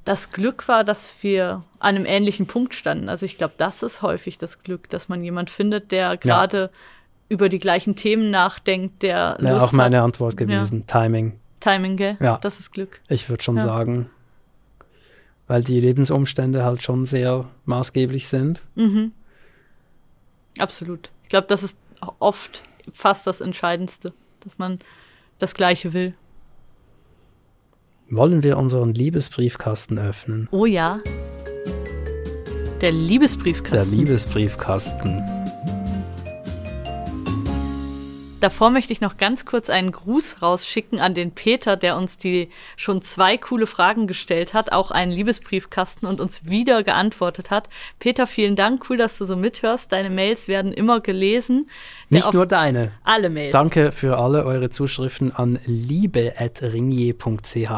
das 0.04 0.30
Glück 0.30 0.68
war, 0.68 0.84
dass 0.84 1.22
wir 1.22 1.64
an 1.80 1.96
einem 1.96 2.06
ähnlichen 2.06 2.46
Punkt 2.46 2.74
standen. 2.74 3.08
Also 3.08 3.26
ich 3.26 3.36
glaube, 3.36 3.54
das 3.56 3.82
ist 3.82 4.02
häufig 4.02 4.38
das 4.38 4.62
Glück, 4.62 4.88
dass 4.90 5.08
man 5.08 5.24
jemand 5.24 5.50
findet, 5.50 5.90
der 5.90 6.16
gerade 6.16 6.58
ja. 6.58 6.70
über 7.28 7.48
die 7.48 7.58
gleichen 7.58 7.96
Themen 7.96 8.30
nachdenkt, 8.30 9.02
der 9.02 9.36
Wäre 9.40 9.58
Lust 9.58 9.66
auch 9.66 9.72
meine. 9.72 10.02
Antwort 10.02 10.36
gewesen. 10.36 10.84
Ja. 10.88 11.00
Timing. 11.00 11.38
Timing, 11.60 11.96
gell? 11.96 12.16
Ja. 12.20 12.38
Das 12.40 12.60
ist 12.60 12.72
Glück. 12.72 13.00
Ich 13.08 13.28
würde 13.28 13.42
schon 13.42 13.56
ja. 13.56 13.62
sagen, 13.62 14.10
weil 15.46 15.62
die 15.62 15.80
Lebensumstände 15.80 16.64
halt 16.64 16.82
schon 16.82 17.06
sehr 17.06 17.48
maßgeblich 17.64 18.28
sind. 18.28 18.62
Mhm. 18.74 19.12
Absolut. 20.58 21.10
Ich 21.24 21.28
glaube, 21.28 21.46
das 21.46 21.62
ist 21.62 21.78
oft 22.18 22.62
fast 22.92 23.26
das 23.26 23.40
Entscheidendste, 23.40 24.12
dass 24.40 24.58
man 24.58 24.78
das 25.38 25.54
Gleiche 25.54 25.92
will. 25.92 26.14
Wollen 28.10 28.42
wir 28.42 28.56
unseren 28.56 28.94
Liebesbriefkasten 28.94 29.98
öffnen? 29.98 30.48
Oh 30.50 30.64
ja. 30.64 30.98
Der 32.80 32.92
Liebesbriefkasten. 32.92 33.90
Der 33.90 33.98
Liebesbriefkasten. 33.98 35.37
Davor 38.40 38.70
möchte 38.70 38.92
ich 38.92 39.00
noch 39.00 39.16
ganz 39.16 39.46
kurz 39.46 39.68
einen 39.68 39.90
Gruß 39.90 40.42
rausschicken 40.42 41.00
an 41.00 41.12
den 41.12 41.32
Peter, 41.32 41.76
der 41.76 41.96
uns 41.96 42.18
die 42.18 42.50
schon 42.76 43.02
zwei 43.02 43.36
coole 43.36 43.66
Fragen 43.66 44.06
gestellt 44.06 44.54
hat, 44.54 44.70
auch 44.70 44.92
einen 44.92 45.10
Liebesbriefkasten 45.10 46.08
und 46.08 46.20
uns 46.20 46.44
wieder 46.44 46.84
geantwortet 46.84 47.50
hat. 47.50 47.68
Peter, 47.98 48.28
vielen 48.28 48.54
Dank, 48.54 48.88
cool, 48.88 48.96
dass 48.96 49.18
du 49.18 49.24
so 49.24 49.34
mithörst. 49.34 49.90
Deine 49.90 50.08
Mails 50.08 50.46
werden 50.46 50.72
immer 50.72 51.00
gelesen. 51.00 51.68
Nicht 52.10 52.32
nur 52.32 52.46
deine. 52.46 52.92
Alle 53.02 53.28
Mails. 53.28 53.50
Danke 53.52 53.90
für 53.90 54.18
alle 54.18 54.44
eure 54.44 54.70
Zuschriften 54.70 55.32
an 55.32 55.58
liebe.ringier.ch. 55.66 57.70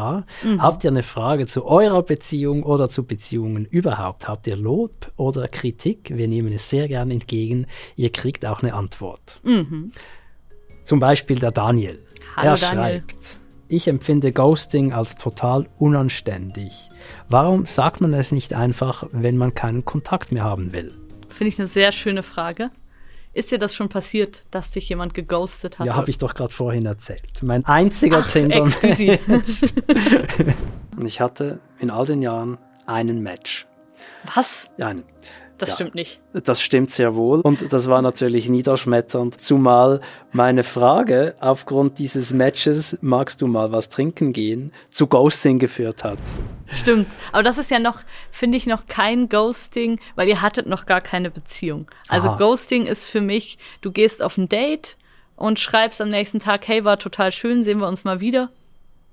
Mhm. 0.43 0.61
Habt 0.61 0.83
ihr 0.83 0.91
eine 0.91 1.01
Frage 1.01 1.47
zu 1.47 1.65
eurer 1.65 2.03
Beziehung 2.03 2.61
oder 2.61 2.87
zu 2.87 3.03
Beziehungen 3.03 3.65
überhaupt? 3.65 4.27
Habt 4.27 4.45
ihr 4.45 4.57
Lob 4.57 5.11
oder 5.17 5.47
Kritik? 5.47 6.15
Wir 6.15 6.27
nehmen 6.27 6.53
es 6.53 6.69
sehr 6.69 6.87
gern 6.87 7.09
entgegen. 7.09 7.65
Ihr 7.95 8.11
kriegt 8.11 8.45
auch 8.45 8.61
eine 8.61 8.75
Antwort. 8.75 9.39
Mhm. 9.43 9.91
Zum 10.81 10.99
Beispiel 10.99 11.39
der 11.39 11.51
Daniel. 11.51 12.03
Hallo 12.35 12.49
er 12.49 12.55
Daniel. 12.55 12.75
schreibt, 12.75 13.39
ich 13.67 13.87
empfinde 13.87 14.31
Ghosting 14.31 14.93
als 14.93 15.15
total 15.15 15.67
unanständig. 15.77 16.89
Warum 17.29 17.65
sagt 17.65 18.01
man 18.01 18.13
es 18.13 18.31
nicht 18.31 18.53
einfach, 18.53 19.07
wenn 19.11 19.37
man 19.37 19.53
keinen 19.53 19.85
Kontakt 19.85 20.31
mehr 20.31 20.43
haben 20.43 20.73
will? 20.73 20.93
Finde 21.29 21.49
ich 21.49 21.59
eine 21.59 21.67
sehr 21.67 21.91
schöne 21.91 22.23
Frage. 22.23 22.71
Ist 23.33 23.51
dir 23.51 23.59
das 23.59 23.73
schon 23.73 23.87
passiert, 23.87 24.43
dass 24.51 24.71
dich 24.71 24.89
jemand 24.89 25.13
geghostet 25.13 25.79
hat? 25.79 25.87
Ja, 25.87 25.95
habe 25.95 26.09
ich 26.09 26.17
doch 26.17 26.33
gerade 26.33 26.51
vorhin 26.51 26.85
erzählt. 26.85 27.41
Mein 27.41 27.63
einziger 27.65 28.27
Tinder. 28.27 28.65
ich 31.05 31.21
hatte 31.21 31.61
in 31.79 31.89
all 31.89 32.05
den 32.05 32.21
Jahren 32.21 32.57
einen 32.87 33.21
Match. 33.23 33.67
Was? 34.35 34.65
Ja, 34.77 34.89
einen 34.89 35.05
das 35.61 35.69
ja, 35.69 35.75
stimmt 35.75 35.95
nicht. 35.95 36.19
Das 36.33 36.61
stimmt 36.61 36.91
sehr 36.91 37.15
wohl. 37.15 37.41
Und 37.41 37.71
das 37.71 37.87
war 37.87 38.01
natürlich 38.01 38.49
niederschmetternd. 38.49 39.39
Zumal 39.39 40.01
meine 40.31 40.63
Frage 40.63 41.35
aufgrund 41.39 41.99
dieses 41.99 42.33
Matches, 42.33 42.97
magst 43.01 43.41
du 43.41 43.47
mal 43.47 43.71
was 43.71 43.89
trinken 43.89 44.33
gehen, 44.33 44.71
zu 44.89 45.07
Ghosting 45.07 45.59
geführt 45.59 46.03
hat. 46.03 46.19
Stimmt. 46.67 47.07
Aber 47.31 47.43
das 47.43 47.57
ist 47.57 47.69
ja 47.69 47.79
noch, 47.79 47.99
finde 48.31 48.57
ich, 48.57 48.65
noch 48.65 48.87
kein 48.87 49.29
Ghosting, 49.29 49.99
weil 50.15 50.27
ihr 50.27 50.41
hattet 50.41 50.67
noch 50.67 50.85
gar 50.85 51.01
keine 51.01 51.29
Beziehung. 51.29 51.87
Also 52.07 52.29
Aha. 52.29 52.37
Ghosting 52.37 52.85
ist 52.85 53.05
für 53.05 53.21
mich, 53.21 53.57
du 53.81 53.91
gehst 53.91 54.23
auf 54.23 54.37
ein 54.37 54.49
Date 54.49 54.97
und 55.35 55.59
schreibst 55.59 56.01
am 56.01 56.09
nächsten 56.09 56.39
Tag, 56.39 56.67
hey, 56.67 56.85
war 56.85 56.97
total 56.97 57.31
schön, 57.31 57.63
sehen 57.63 57.79
wir 57.79 57.87
uns 57.87 58.03
mal 58.03 58.19
wieder 58.19 58.49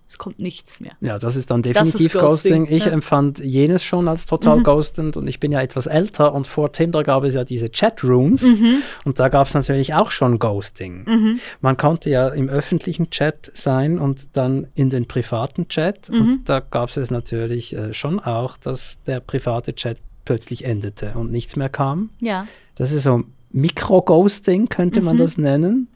es 0.08 0.16
kommt 0.16 0.38
nichts 0.38 0.80
mehr. 0.80 0.92
Ja, 1.00 1.18
das 1.18 1.36
ist 1.36 1.50
dann 1.50 1.60
definitiv 1.60 2.14
ist 2.14 2.20
Ghosting. 2.20 2.62
Ghosting. 2.62 2.76
Ich 2.76 2.86
ja. 2.86 2.92
empfand 2.92 3.40
jenes 3.40 3.84
schon 3.84 4.08
als 4.08 4.24
total 4.24 4.58
mhm. 4.58 4.64
ghostend 4.64 5.16
und 5.18 5.26
ich 5.28 5.38
bin 5.38 5.52
ja 5.52 5.60
etwas 5.60 5.86
älter 5.86 6.32
und 6.32 6.46
vor 6.46 6.72
Tinder 6.72 7.02
gab 7.04 7.24
es 7.24 7.34
ja 7.34 7.44
diese 7.44 7.68
Chatrooms 7.68 8.42
mhm. 8.42 8.82
und 9.04 9.20
da 9.20 9.28
gab 9.28 9.46
es 9.48 9.54
natürlich 9.54 9.92
auch 9.92 10.10
schon 10.10 10.38
Ghosting. 10.38 11.04
Mhm. 11.04 11.40
Man 11.60 11.76
konnte 11.76 12.08
ja 12.08 12.28
im 12.28 12.48
öffentlichen 12.48 13.10
Chat 13.10 13.50
sein 13.52 13.98
und 13.98 14.36
dann 14.36 14.68
in 14.74 14.88
den 14.88 15.06
privaten 15.06 15.68
Chat 15.68 16.08
und 16.08 16.26
mhm. 16.26 16.40
da 16.46 16.60
gab 16.60 16.96
es 16.96 17.10
natürlich 17.10 17.76
äh, 17.76 17.92
schon 17.92 18.18
auch, 18.18 18.56
dass 18.56 19.02
der 19.06 19.20
private 19.20 19.74
Chat 19.74 19.98
plötzlich 20.24 20.64
endete 20.64 21.12
und 21.16 21.30
nichts 21.30 21.56
mehr 21.56 21.68
kam. 21.68 22.10
Ja. 22.20 22.46
Das 22.76 22.92
ist 22.92 23.02
so 23.02 23.24
Mikro-Ghosting, 23.50 24.70
könnte 24.70 25.02
man 25.02 25.16
mhm. 25.16 25.20
das 25.20 25.36
nennen. 25.36 25.88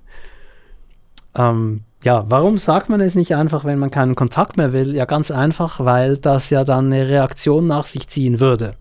Ähm, 1.34 1.82
ja, 2.02 2.24
warum 2.28 2.58
sagt 2.58 2.88
man 2.88 3.00
es 3.00 3.14
nicht 3.14 3.34
einfach, 3.36 3.64
wenn 3.64 3.78
man 3.78 3.90
keinen 3.90 4.14
Kontakt 4.14 4.56
mehr 4.56 4.72
will? 4.72 4.94
Ja, 4.94 5.04
ganz 5.04 5.30
einfach, 5.30 5.80
weil 5.80 6.16
das 6.16 6.50
ja 6.50 6.64
dann 6.64 6.92
eine 6.92 7.08
Reaktion 7.08 7.66
nach 7.66 7.84
sich 7.84 8.08
ziehen 8.08 8.40
würde. 8.40 8.74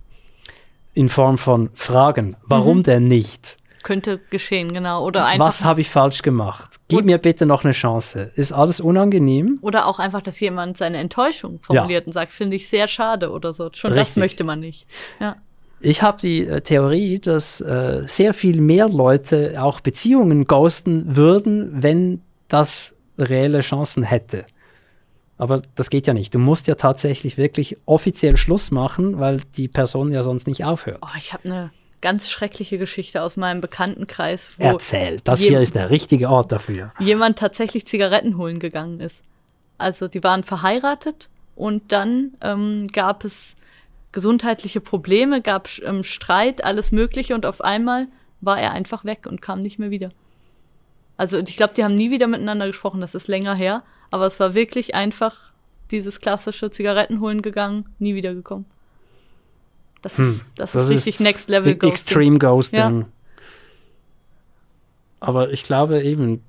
In 0.94 1.08
Form 1.08 1.38
von 1.38 1.70
Fragen. 1.74 2.36
Warum 2.48 2.80
mhm. 2.80 2.84
denn 2.84 3.08
nicht? 3.08 3.58
Könnte 3.84 4.20
geschehen, 4.30 4.74
genau. 4.74 5.06
Oder 5.06 5.26
einfach. 5.26 5.48
Was 5.48 5.66
habe 5.66 5.82
ich 5.82 5.90
falsch 5.90 6.22
gemacht? 6.22 6.76
Gib 6.88 7.06
mir 7.06 7.18
bitte 7.18 7.46
noch 7.46 7.64
eine 7.64 7.74
Chance. 7.74 8.32
Ist 8.36 8.52
alles 8.52 8.80
unangenehm? 8.80 9.58
Oder 9.62 9.88
auch 9.88 10.00
einfach, 10.00 10.22
dass 10.22 10.40
jemand 10.40 10.78
seine 10.78 10.98
Enttäuschung 10.98 11.60
formuliert 11.62 12.04
ja. 12.04 12.08
und 12.08 12.14
sagt, 12.14 12.32
finde 12.32 12.56
ich 12.56 12.68
sehr 12.68 12.88
schade 12.88 13.32
oder 13.32 13.54
so. 13.54 13.70
Schon 13.74 13.94
Richtig. 13.94 14.16
das 14.16 14.16
möchte 14.18 14.44
man 14.44 14.60
nicht. 14.60 14.86
Ja. 15.20 15.38
Ich 15.80 16.04
habe 16.04 16.22
die 16.22 16.46
äh, 16.46 16.62
Theorie, 16.62 17.20
dass 17.20 17.60
äh, 17.62 18.04
sehr 18.06 18.34
viel 18.34 18.62
mehr 18.62 18.88
Leute 18.88 19.56
auch 19.60 19.80
Beziehungen 19.80 20.46
ghosten 20.46 21.16
würden, 21.16 21.82
wenn 21.82 22.22
das 22.48 22.96
reelle 23.18 23.62
Chancen 23.62 24.04
hätte. 24.04 24.46
Aber 25.38 25.64
das 25.76 25.90
geht 25.90 26.06
ja 26.06 26.14
nicht. 26.14 26.36
Du 26.36 26.40
musst 26.40 26.68
ja 26.68 26.76
tatsächlich 26.76 27.38
wirklich 27.38 27.78
offiziell 27.86 28.38
Schluss 28.38 28.70
machen, 28.70 29.20
weil 29.20 29.42
die 29.58 29.68
Person 29.68 30.12
ja 30.12 30.22
sonst 30.22 30.46
nicht 30.46 30.66
aufhört. 30.66 31.00
Oh, 31.02 31.18
ich 31.18 31.34
habe 31.34 31.46
eine 31.46 31.72
ganz 32.02 32.30
schreckliche 32.30 32.78
Geschichte 32.78 33.22
aus 33.22 33.38
meinem 33.38 33.62
Bekanntenkreis. 33.62 34.50
Erzähl, 34.58 35.20
das 35.24 35.40
hier 35.40 35.62
ist 35.62 35.76
der 35.76 35.90
richtige 35.90 36.30
Ort 36.30 36.52
dafür. 36.52 36.92
Jemand 37.00 37.40
tatsächlich 37.40 37.88
Zigaretten 37.88 38.38
holen 38.38 38.60
gegangen 38.60 39.00
ist. 39.00 39.22
Also 39.78 40.08
die 40.08 40.24
waren 40.24 40.44
verheiratet 40.44 41.30
und 41.56 41.92
dann 41.92 42.34
ähm, 42.42 42.88
gab 42.88 43.24
es 43.24 43.56
gesundheitliche 44.12 44.82
Probleme, 44.82 45.42
gab 45.42 45.70
ähm, 45.84 46.04
Streit, 46.04 46.64
alles 46.64 46.92
Mögliche 46.92 47.34
und 47.34 47.46
auf 47.46 47.62
einmal 47.62 48.08
war 48.42 48.60
er 48.60 48.74
einfach 48.74 49.06
weg 49.06 49.26
und 49.28 49.42
kam 49.42 49.60
nicht 49.60 49.80
mehr 49.80 49.90
wieder. 49.90 50.12
Also 51.22 51.38
ich 51.38 51.56
glaube, 51.56 51.76
die 51.76 51.84
haben 51.84 51.94
nie 51.94 52.10
wieder 52.10 52.26
miteinander 52.26 52.66
gesprochen, 52.66 53.00
das 53.00 53.14
ist 53.14 53.28
länger 53.28 53.54
her. 53.54 53.84
Aber 54.10 54.26
es 54.26 54.40
war 54.40 54.56
wirklich 54.56 54.96
einfach 54.96 55.52
dieses 55.92 56.20
klassische 56.20 56.72
Zigaretten 56.72 57.20
holen 57.20 57.44
gegangen, 57.44 57.86
nie 58.00 58.16
wiedergekommen. 58.16 58.66
Das 60.02 60.18
hm, 60.18 60.32
ist, 60.32 60.46
das, 60.56 60.72
das 60.72 60.90
ist 60.90 60.96
richtig 60.96 61.16
ist 61.16 61.20
Next 61.20 61.48
Level 61.48 61.76
Ghosting. 61.76 61.92
Extreme 61.92 62.40
Ghosting. 62.40 63.02
Ja. 63.02 63.06
Aber 65.20 65.52
ich 65.52 65.64
glaube 65.64 66.02
eben, 66.02 66.42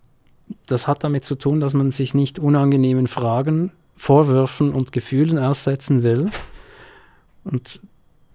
das 0.64 0.88
hat 0.88 1.04
damit 1.04 1.26
zu 1.26 1.34
tun, 1.34 1.60
dass 1.60 1.74
man 1.74 1.90
sich 1.90 2.14
nicht 2.14 2.38
unangenehmen 2.38 3.08
Fragen, 3.08 3.72
Vorwürfen 3.98 4.72
und 4.72 4.90
Gefühlen 4.90 5.38
aussetzen 5.38 6.02
will. 6.02 6.30
Und 7.44 7.78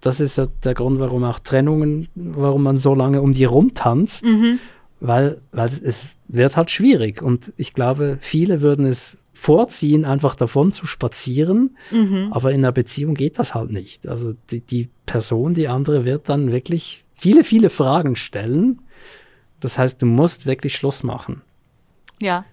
das 0.02 0.20
ist 0.20 0.38
ja 0.38 0.46
der 0.64 0.76
Grund, 0.76 1.00
warum 1.00 1.24
auch 1.24 1.40
Trennungen, 1.40 2.10
warum 2.14 2.62
man 2.62 2.78
so 2.78 2.94
lange 2.94 3.24
um 3.24 3.34
die 3.34 3.46
rumtanzt. 3.46 4.24
Mhm 4.24 4.60
weil, 5.00 5.40
weil 5.52 5.70
es 5.70 6.16
wird 6.28 6.58
halt 6.58 6.72
schwierig. 6.72 7.22
Und 7.22 7.54
ich 7.58 7.74
glaube, 7.74 8.18
viele 8.20 8.62
würden 8.62 8.86
es 8.86 9.18
vorziehen, 9.34 10.06
einfach 10.06 10.36
davon 10.36 10.72
zu 10.72 10.88
spazieren. 10.88 11.78
Mhm. 11.92 12.30
Aber 12.32 12.52
in 12.52 12.62
einer 12.62 12.72
Beziehung 12.72 13.14
geht 13.14 13.38
das 13.38 13.54
halt 13.54 13.72
nicht. 13.72 14.08
Also 14.08 14.34
die, 14.50 14.62
die 14.62 14.90
Person, 15.06 15.54
die 15.54 15.68
andere 15.68 16.06
wird 16.06 16.30
dann 16.30 16.52
wirklich 16.52 17.06
viele, 17.14 17.44
viele 17.44 17.70
Fragen 17.70 18.16
stellen. 18.16 18.82
Das 19.60 19.78
heißt, 19.78 20.02
du 20.02 20.06
musst 20.06 20.46
wirklich 20.46 20.76
Schluss 20.76 21.04
machen. 21.04 21.42
Ja. 22.20 22.46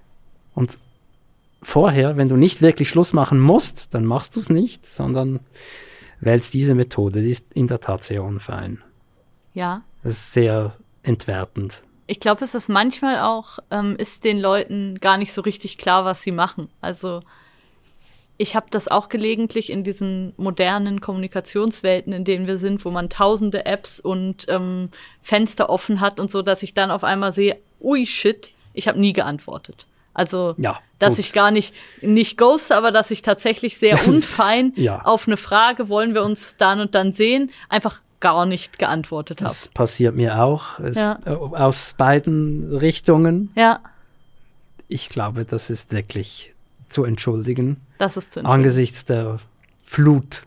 Und 0.54 0.78
vorher, 1.62 2.16
wenn 2.16 2.28
du 2.28 2.36
nicht 2.36 2.60
wirklich 2.60 2.90
Schluss 2.90 3.12
machen 3.14 3.40
musst, 3.40 3.94
dann 3.94 4.04
machst 4.04 4.36
du 4.36 4.40
es 4.40 4.50
nicht, 4.50 4.86
sondern 4.86 5.40
wählst 6.20 6.52
diese 6.52 6.74
Methode. 6.74 7.22
Die 7.22 7.30
ist 7.30 7.46
in 7.54 7.66
der 7.66 7.80
Tat 7.80 8.04
sehr 8.04 8.22
unfein. 8.22 8.82
Ja. 9.54 9.82
Das 10.02 10.12
ist 10.14 10.32
sehr 10.32 10.76
entwertend. 11.02 11.82
Ich 12.06 12.20
glaube, 12.20 12.44
es 12.44 12.54
ist 12.54 12.68
manchmal 12.68 13.20
auch, 13.20 13.58
ähm, 13.70 13.96
ist 13.96 14.24
den 14.24 14.38
Leuten 14.38 14.98
gar 15.00 15.16
nicht 15.16 15.32
so 15.32 15.40
richtig 15.40 15.78
klar, 15.78 16.04
was 16.04 16.22
sie 16.22 16.32
machen. 16.32 16.68
Also 16.80 17.22
ich 18.36 18.56
habe 18.56 18.66
das 18.70 18.88
auch 18.88 19.08
gelegentlich 19.08 19.70
in 19.70 19.84
diesen 19.84 20.34
modernen 20.36 21.00
Kommunikationswelten, 21.00 22.12
in 22.12 22.24
denen 22.24 22.46
wir 22.46 22.58
sind, 22.58 22.84
wo 22.84 22.90
man 22.90 23.08
tausende 23.08 23.64
Apps 23.64 24.00
und 24.00 24.46
ähm, 24.48 24.90
Fenster 25.22 25.70
offen 25.70 26.00
hat 26.00 26.18
und 26.18 26.30
so, 26.30 26.42
dass 26.42 26.62
ich 26.62 26.74
dann 26.74 26.90
auf 26.90 27.04
einmal 27.04 27.32
sehe, 27.32 27.58
ui 27.80 28.06
shit, 28.06 28.50
ich 28.72 28.88
habe 28.88 28.98
nie 28.98 29.12
geantwortet. 29.12 29.86
Also, 30.14 30.54
ja, 30.58 30.78
dass 30.98 31.18
ich 31.18 31.32
gar 31.32 31.50
nicht, 31.50 31.74
nicht 32.00 32.36
ghoste, 32.36 32.76
aber 32.76 32.92
dass 32.92 33.10
ich 33.10 33.22
tatsächlich 33.22 33.78
sehr 33.78 33.98
unfein 34.06 34.72
ja. 34.76 35.02
auf 35.02 35.26
eine 35.26 35.36
Frage, 35.36 35.88
wollen 35.88 36.14
wir 36.14 36.24
uns 36.24 36.56
dann 36.56 36.80
und 36.80 36.94
dann 36.94 37.12
sehen, 37.12 37.50
einfach 37.68 38.00
gar 38.24 38.46
nicht 38.46 38.78
geantwortet 38.78 39.42
habe. 39.42 39.50
Das 39.50 39.68
passiert 39.68 40.16
mir 40.16 40.42
auch. 40.42 40.78
Es, 40.78 40.96
ja. 40.96 41.18
äh, 41.26 41.28
aus 41.28 41.94
beiden 41.98 42.74
Richtungen. 42.74 43.52
Ja. 43.54 43.80
Ich 44.88 45.10
glaube, 45.10 45.44
das 45.44 45.68
ist 45.68 45.92
wirklich 45.92 46.54
zu 46.88 47.04
entschuldigen. 47.04 47.82
Das 47.98 48.16
ist 48.16 48.32
zu 48.32 48.40
entschuldigen. 48.40 48.64
Angesichts 48.64 49.04
der 49.04 49.40
Flut 49.84 50.46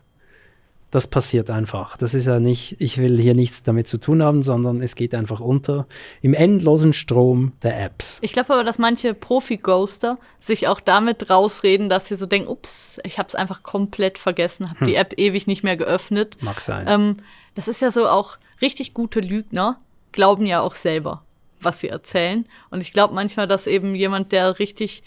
das 0.90 1.06
passiert 1.06 1.50
einfach. 1.50 1.96
Das 1.98 2.14
ist 2.14 2.26
ja 2.26 2.40
nicht, 2.40 2.80
ich 2.80 2.98
will 2.98 3.20
hier 3.20 3.34
nichts 3.34 3.62
damit 3.62 3.88
zu 3.88 3.98
tun 3.98 4.22
haben, 4.22 4.42
sondern 4.42 4.80
es 4.80 4.94
geht 4.94 5.14
einfach 5.14 5.40
unter 5.40 5.86
im 6.22 6.32
endlosen 6.32 6.94
Strom 6.94 7.52
der 7.62 7.82
Apps. 7.84 8.18
Ich 8.22 8.32
glaube 8.32 8.54
aber, 8.54 8.64
dass 8.64 8.78
manche 8.78 9.12
Profi-Ghoster 9.12 10.18
sich 10.40 10.66
auch 10.66 10.80
damit 10.80 11.28
rausreden, 11.28 11.90
dass 11.90 12.08
sie 12.08 12.16
so 12.16 12.24
denken, 12.24 12.48
ups, 12.48 12.98
ich 13.04 13.18
habe 13.18 13.28
es 13.28 13.34
einfach 13.34 13.62
komplett 13.62 14.16
vergessen, 14.16 14.70
habe 14.70 14.80
hm. 14.80 14.86
die 14.86 14.94
App 14.94 15.14
ewig 15.18 15.46
nicht 15.46 15.62
mehr 15.62 15.76
geöffnet. 15.76 16.38
Mag 16.40 16.60
sein. 16.60 16.86
Ähm, 16.88 17.16
das 17.58 17.66
ist 17.66 17.82
ja 17.82 17.90
so 17.90 18.08
auch 18.08 18.38
richtig 18.62 18.94
gute 18.94 19.18
Lügner, 19.18 19.80
glauben 20.12 20.46
ja 20.46 20.60
auch 20.60 20.76
selber, 20.76 21.24
was 21.60 21.80
sie 21.80 21.88
erzählen. 21.88 22.46
Und 22.70 22.82
ich 22.82 22.92
glaube 22.92 23.14
manchmal, 23.14 23.48
dass 23.48 23.66
eben 23.66 23.96
jemand, 23.96 24.30
der 24.30 24.60
richtig 24.60 25.02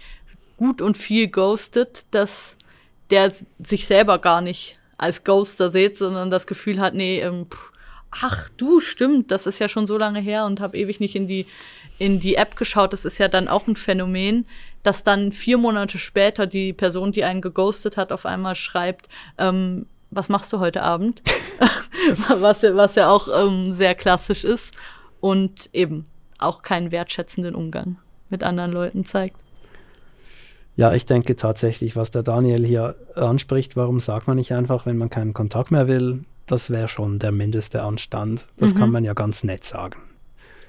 gut 0.58 0.82
und 0.82 0.97
viel 0.97 1.30
ghostet, 1.30 2.06
dass 2.12 2.58
der 3.10 3.32
sich 3.60 3.88
selber 3.88 4.20
gar 4.20 4.41
nicht 4.41 4.78
als 4.97 5.24
Ghoster 5.24 5.72
seht, 5.72 5.95
sondern 5.95 6.30
das 6.30 6.45
Gefühl 6.45 6.82
hat, 6.82 6.93
nee, 6.93 7.22
ähm, 7.22 7.47
ach 8.12 8.49
du, 8.58 8.82
stimmt, 8.82 9.32
das 9.32 9.47
ist 9.47 9.60
ja 9.60 9.70
schon 9.70 9.88
so 9.88 9.97
lange 9.97 10.20
her 10.20 10.43
und 10.43 10.60
habe 10.60 10.76
ewig 10.76 10.99
nicht 10.99 11.16
in 11.16 11.30
die 11.30 11.45
in 11.99 12.20
die 12.20 12.36
App 12.36 12.58
geschaut. 12.58 12.91
Das 12.91 13.06
ist 13.06 13.18
ja 13.18 13.30
dann 13.30 13.47
auch 13.47 13.68
ein 13.68 13.78
Phänomen, 13.78 14.45
dass 14.84 15.06
dann 15.06 15.32
vier 15.32 15.58
Monate 15.58 15.99
später 15.99 16.47
die 16.47 16.74
Person, 16.74 17.14
die 17.14 17.24
einen 17.24 17.39
geghostet 17.39 17.95
hat, 17.95 18.12
auf 18.12 18.26
einmal 18.26 18.56
schreibt, 18.56 19.08
ähm, 19.38 19.86
was 20.12 20.30
machst 20.30 20.53
du 20.53 20.59
heute 20.59 20.84
Abend? 20.84 21.22
was, 22.39 22.64
was 22.64 22.95
ja 22.95 23.09
auch 23.09 23.28
ähm, 23.34 23.72
sehr 23.72 23.95
klassisch 23.95 24.43
ist 24.43 24.74
und 25.20 25.70
eben 25.74 26.05
auch 26.38 26.62
keinen 26.62 26.91
wertschätzenden 26.91 27.55
Umgang 27.55 27.97
mit 28.30 28.43
anderen 28.43 28.72
Leuten 28.72 29.05
zeigt. 29.05 29.38
Ja, 30.76 30.93
ich 30.93 31.05
denke 31.05 31.36
tatsächlich, 31.36 31.95
was 31.95 32.12
der 32.12 32.24
Daniel 32.24 32.66
hier 32.66 32.95
anspricht, 33.16 33.76
warum 33.76 33.99
sagt 33.99 34.28
man 34.28 34.38
nicht 34.38 34.53
einfach, 34.53 34.86
wenn 34.86 34.97
man 34.97 35.09
keinen 35.09 35.34
Kontakt 35.34 35.70
mehr 35.72 35.88
will, 35.88 36.24
das 36.45 36.70
wäre 36.70 36.88
schon 36.88 37.20
der 37.20 37.32
mindeste 37.32 37.84
Anstand. 37.84 38.47
Das 38.57 38.74
mhm. 38.74 38.80
kann 38.80 38.91
man 38.91 39.03
ja 39.03 39.14
ganz 39.14 39.43
nett 39.43 39.64
sagen. 39.64 39.99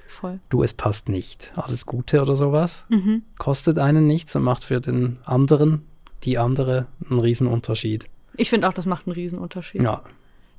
Voll. 0.07 0.41
Du, 0.51 0.63
es 0.63 0.75
passt 0.75 1.09
nicht. 1.09 1.53
Alles 1.57 1.87
Gute 1.87 2.21
oder 2.21 2.37
sowas. 2.37 2.85
Mhm. 2.89 3.23
Kostet 3.39 3.79
einen 3.79 4.07
nichts 4.07 4.37
und 4.37 4.43
macht 4.43 4.65
für 4.65 4.81
den 4.81 5.19
anderen, 5.25 5.87
die 6.25 6.39
andere, 6.39 6.87
einen 7.09 7.19
Riesenunterschied. 7.19 8.07
Ich 8.37 8.51
finde 8.51 8.69
auch, 8.69 8.73
das 8.73 8.87
macht 8.87 9.07
einen 9.07 9.15
Riesenunterschied. 9.15 9.83
Ja. 9.83 10.03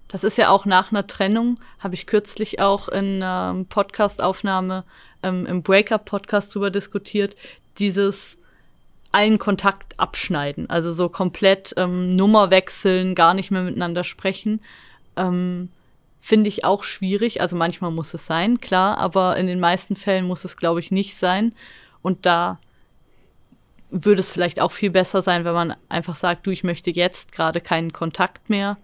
Das 0.07 0.23
ist 0.23 0.37
ja 0.37 0.49
auch 0.49 0.65
nach 0.65 0.91
einer 0.91 1.07
Trennung, 1.07 1.59
habe 1.79 1.95
ich 1.95 2.05
kürzlich 2.05 2.59
auch 2.59 2.87
in 2.87 3.23
einer 3.23 3.65
Podcastaufnahme 3.67 4.83
ähm, 5.23 5.45
im 5.47 5.63
Breakup-Podcast 5.63 6.53
drüber 6.53 6.69
diskutiert, 6.69 7.35
dieses 7.79 8.37
allen 9.11 9.39
Kontakt 9.39 9.99
abschneiden. 9.99 10.69
Also 10.69 10.93
so 10.93 11.09
komplett 11.09 11.73
ähm, 11.77 12.15
Nummer 12.15 12.51
wechseln, 12.51 13.15
gar 13.15 13.33
nicht 13.33 13.51
mehr 13.51 13.63
miteinander 13.63 14.03
sprechen. 14.03 14.61
Ähm, 15.15 15.69
Finde 16.19 16.47
ich 16.47 16.63
auch 16.63 16.83
schwierig. 16.83 17.41
Also 17.41 17.55
manchmal 17.55 17.91
muss 17.91 18.13
es 18.13 18.25
sein, 18.25 18.61
klar, 18.61 18.97
aber 18.97 19.37
in 19.37 19.47
den 19.47 19.59
meisten 19.59 19.95
Fällen 19.95 20.25
muss 20.25 20.45
es, 20.45 20.57
glaube 20.57 20.79
ich, 20.79 20.91
nicht 20.91 21.15
sein. 21.15 21.53
Und 22.01 22.25
da 22.25 22.59
würde 23.93 24.21
es 24.21 24.31
vielleicht 24.31 24.59
auch 24.59 24.71
viel 24.71 24.89
besser 24.89 25.21
sein, 25.21 25.45
wenn 25.45 25.53
man 25.53 25.75
einfach 25.87 26.15
sagt, 26.15 26.47
du, 26.47 26.51
ich 26.51 26.63
möchte 26.63 26.89
jetzt 26.89 27.31
gerade 27.31 27.61
keinen 27.61 27.93
Kontakt 27.93 28.49
mehr, 28.49 28.77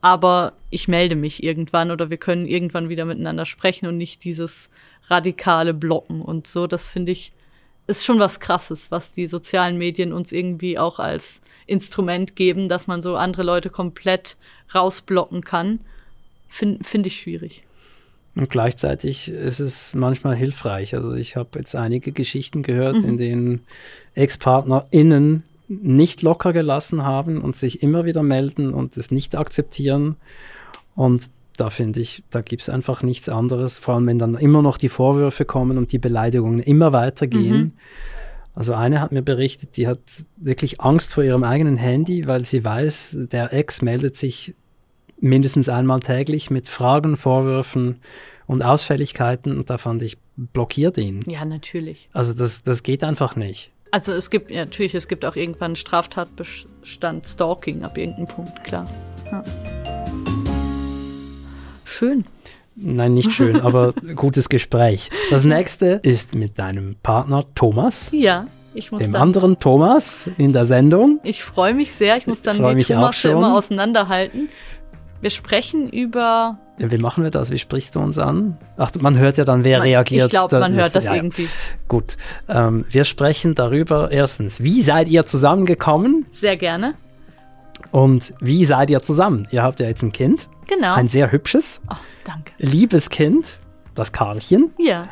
aber 0.00 0.54
ich 0.70 0.88
melde 0.88 1.14
mich 1.14 1.42
irgendwann 1.42 1.90
oder 1.90 2.08
wir 2.08 2.16
können 2.16 2.46
irgendwann 2.46 2.88
wieder 2.88 3.04
miteinander 3.04 3.44
sprechen 3.44 3.86
und 3.86 3.98
nicht 3.98 4.24
dieses 4.24 4.70
radikale 5.08 5.74
Blocken 5.74 6.22
und 6.22 6.46
so. 6.46 6.66
Das 6.66 6.88
finde 6.88 7.12
ich 7.12 7.32
ist 7.86 8.04
schon 8.04 8.18
was 8.18 8.40
Krasses, 8.40 8.90
was 8.90 9.12
die 9.12 9.28
sozialen 9.28 9.78
Medien 9.78 10.12
uns 10.12 10.32
irgendwie 10.32 10.78
auch 10.78 10.98
als 10.98 11.40
Instrument 11.66 12.34
geben, 12.34 12.68
dass 12.68 12.86
man 12.86 13.02
so 13.02 13.16
andere 13.16 13.44
Leute 13.44 13.70
komplett 13.70 14.36
rausblocken 14.74 15.42
kann. 15.42 15.80
Finde 16.48 16.82
find 16.82 17.06
ich 17.06 17.20
schwierig. 17.20 17.65
Und 18.36 18.50
gleichzeitig 18.50 19.30
ist 19.30 19.60
es 19.60 19.94
manchmal 19.94 20.36
hilfreich. 20.36 20.94
Also 20.94 21.14
ich 21.14 21.36
habe 21.36 21.58
jetzt 21.58 21.74
einige 21.74 22.12
Geschichten 22.12 22.62
gehört, 22.62 22.98
mhm. 22.98 23.08
in 23.08 23.16
denen 23.16 23.60
Ex-PartnerInnen 24.14 25.42
nicht 25.68 26.22
locker 26.22 26.52
gelassen 26.52 27.02
haben 27.02 27.40
und 27.40 27.56
sich 27.56 27.82
immer 27.82 28.04
wieder 28.04 28.22
melden 28.22 28.72
und 28.72 28.96
es 28.96 29.10
nicht 29.10 29.36
akzeptieren. 29.36 30.16
Und 30.94 31.30
da 31.56 31.70
finde 31.70 32.00
ich, 32.00 32.22
da 32.30 32.42
gibt 32.42 32.62
es 32.62 32.68
einfach 32.68 33.02
nichts 33.02 33.30
anderes, 33.30 33.78
vor 33.78 33.94
allem 33.94 34.06
wenn 34.06 34.18
dann 34.18 34.34
immer 34.34 34.60
noch 34.60 34.76
die 34.76 34.90
Vorwürfe 34.90 35.46
kommen 35.46 35.78
und 35.78 35.92
die 35.92 35.98
Beleidigungen 35.98 36.60
immer 36.60 36.92
weitergehen. 36.92 37.58
Mhm. 37.58 37.72
Also 38.54 38.74
eine 38.74 39.00
hat 39.00 39.12
mir 39.12 39.22
berichtet, 39.22 39.76
die 39.78 39.88
hat 39.88 40.00
wirklich 40.36 40.80
Angst 40.80 41.14
vor 41.14 41.24
ihrem 41.24 41.44
eigenen 41.44 41.76
Handy, 41.76 42.26
weil 42.26 42.44
sie 42.44 42.64
weiß, 42.64 43.16
der 43.32 43.52
Ex 43.52 43.80
meldet 43.82 44.16
sich 44.16 44.54
mindestens 45.20 45.68
einmal 45.68 46.00
täglich 46.00 46.50
mit 46.50 46.68
Fragen, 46.68 47.16
Vorwürfen 47.16 48.00
und 48.46 48.62
Ausfälligkeiten 48.62 49.56
und 49.56 49.70
da 49.70 49.78
fand 49.78 50.02
ich, 50.02 50.18
blockiert 50.36 50.98
ihn. 50.98 51.24
Ja, 51.28 51.44
natürlich. 51.44 52.08
Also 52.12 52.34
das, 52.34 52.62
das 52.62 52.82
geht 52.82 53.02
einfach 53.02 53.36
nicht. 53.36 53.72
Also 53.90 54.12
es 54.12 54.30
gibt, 54.30 54.50
ja, 54.50 54.64
natürlich, 54.64 54.94
es 54.94 55.08
gibt 55.08 55.24
auch 55.24 55.36
irgendwann 55.36 55.76
Straftatbestand 55.76 57.26
Stalking 57.26 57.84
ab 57.84 57.96
irgendeinem 57.96 58.26
Punkt, 58.26 58.64
klar. 58.64 58.86
Ja. 59.30 59.42
Schön. 61.84 62.24
Nein, 62.74 63.14
nicht 63.14 63.32
schön, 63.32 63.60
aber 63.62 63.94
gutes 64.14 64.48
Gespräch. 64.48 65.10
Das 65.30 65.44
nächste 65.44 66.00
ist 66.02 66.34
mit 66.34 66.58
deinem 66.58 66.96
Partner 67.02 67.44
Thomas. 67.54 68.10
Ja, 68.12 68.48
ich 68.74 68.92
muss 68.92 69.00
dem 69.00 69.12
dann, 69.12 69.22
anderen 69.22 69.58
Thomas 69.58 70.28
in 70.36 70.52
der 70.52 70.66
Sendung. 70.66 71.20
Ich 71.24 71.42
freue 71.42 71.72
mich 71.72 71.92
sehr. 71.92 72.18
Ich 72.18 72.26
muss 72.26 72.42
dann 72.42 72.56
die 72.76 72.84
Thomas 72.84 73.24
immer 73.24 73.54
auseinanderhalten. 73.54 74.50
Wir 75.20 75.30
sprechen 75.30 75.88
über. 75.88 76.58
Ja, 76.78 76.90
wie 76.90 76.98
machen 76.98 77.24
wir 77.24 77.30
das? 77.30 77.50
Wie 77.50 77.58
sprichst 77.58 77.94
du 77.94 78.00
uns 78.00 78.18
an? 78.18 78.58
Ach, 78.76 78.90
man 79.00 79.18
hört 79.18 79.38
ja 79.38 79.44
dann, 79.44 79.64
wer 79.64 79.78
man, 79.78 79.88
reagiert. 79.88 80.26
Ich 80.26 80.30
glaube, 80.30 80.60
man 80.60 80.74
hört 80.74 80.94
das 80.94 81.06
ja, 81.06 81.14
irgendwie. 81.14 81.48
Gut. 81.88 82.16
Ähm, 82.48 82.84
wir 82.88 83.04
sprechen 83.04 83.54
darüber 83.54 84.10
erstens, 84.10 84.62
wie 84.62 84.82
seid 84.82 85.08
ihr 85.08 85.24
zusammengekommen? 85.24 86.26
Sehr 86.30 86.56
gerne. 86.56 86.94
Und 87.92 88.34
wie 88.40 88.64
seid 88.64 88.90
ihr 88.90 89.02
zusammen? 89.02 89.48
Ihr 89.50 89.62
habt 89.62 89.80
ja 89.80 89.86
jetzt 89.86 90.02
ein 90.02 90.12
Kind. 90.12 90.48
Genau. 90.68 90.94
Ein 90.94 91.08
sehr 91.08 91.30
hübsches, 91.30 91.80
oh, 91.90 91.94
danke. 92.24 92.52
liebes 92.58 93.08
Kind, 93.10 93.58
das 93.94 94.12
Karlchen. 94.12 94.72
Ja. 94.78 95.08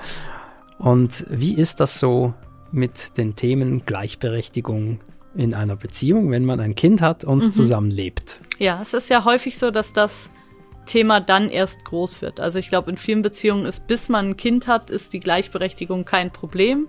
Und 0.78 1.24
wie 1.30 1.54
ist 1.54 1.80
das 1.80 2.00
so 2.00 2.34
mit 2.72 3.16
den 3.16 3.36
Themen 3.36 3.86
Gleichberechtigung 3.86 5.00
in 5.36 5.54
einer 5.54 5.76
Beziehung, 5.76 6.30
wenn 6.30 6.44
man 6.44 6.60
ein 6.60 6.74
Kind 6.74 7.02
hat 7.02 7.24
und 7.24 7.44
mhm. 7.44 7.52
zusammenlebt? 7.52 8.40
Ja, 8.58 8.80
es 8.82 8.94
ist 8.94 9.10
ja 9.10 9.24
häufig 9.24 9.58
so, 9.58 9.70
dass 9.70 9.92
das 9.92 10.30
Thema 10.86 11.20
dann 11.20 11.48
erst 11.48 11.84
groß 11.84 12.22
wird. 12.22 12.40
Also 12.40 12.58
ich 12.58 12.68
glaube, 12.68 12.90
in 12.90 12.96
vielen 12.96 13.22
Beziehungen 13.22 13.66
ist, 13.66 13.86
bis 13.86 14.08
man 14.08 14.30
ein 14.30 14.36
Kind 14.36 14.66
hat, 14.66 14.90
ist 14.90 15.12
die 15.12 15.20
Gleichberechtigung 15.20 16.04
kein 16.04 16.32
Problem. 16.32 16.88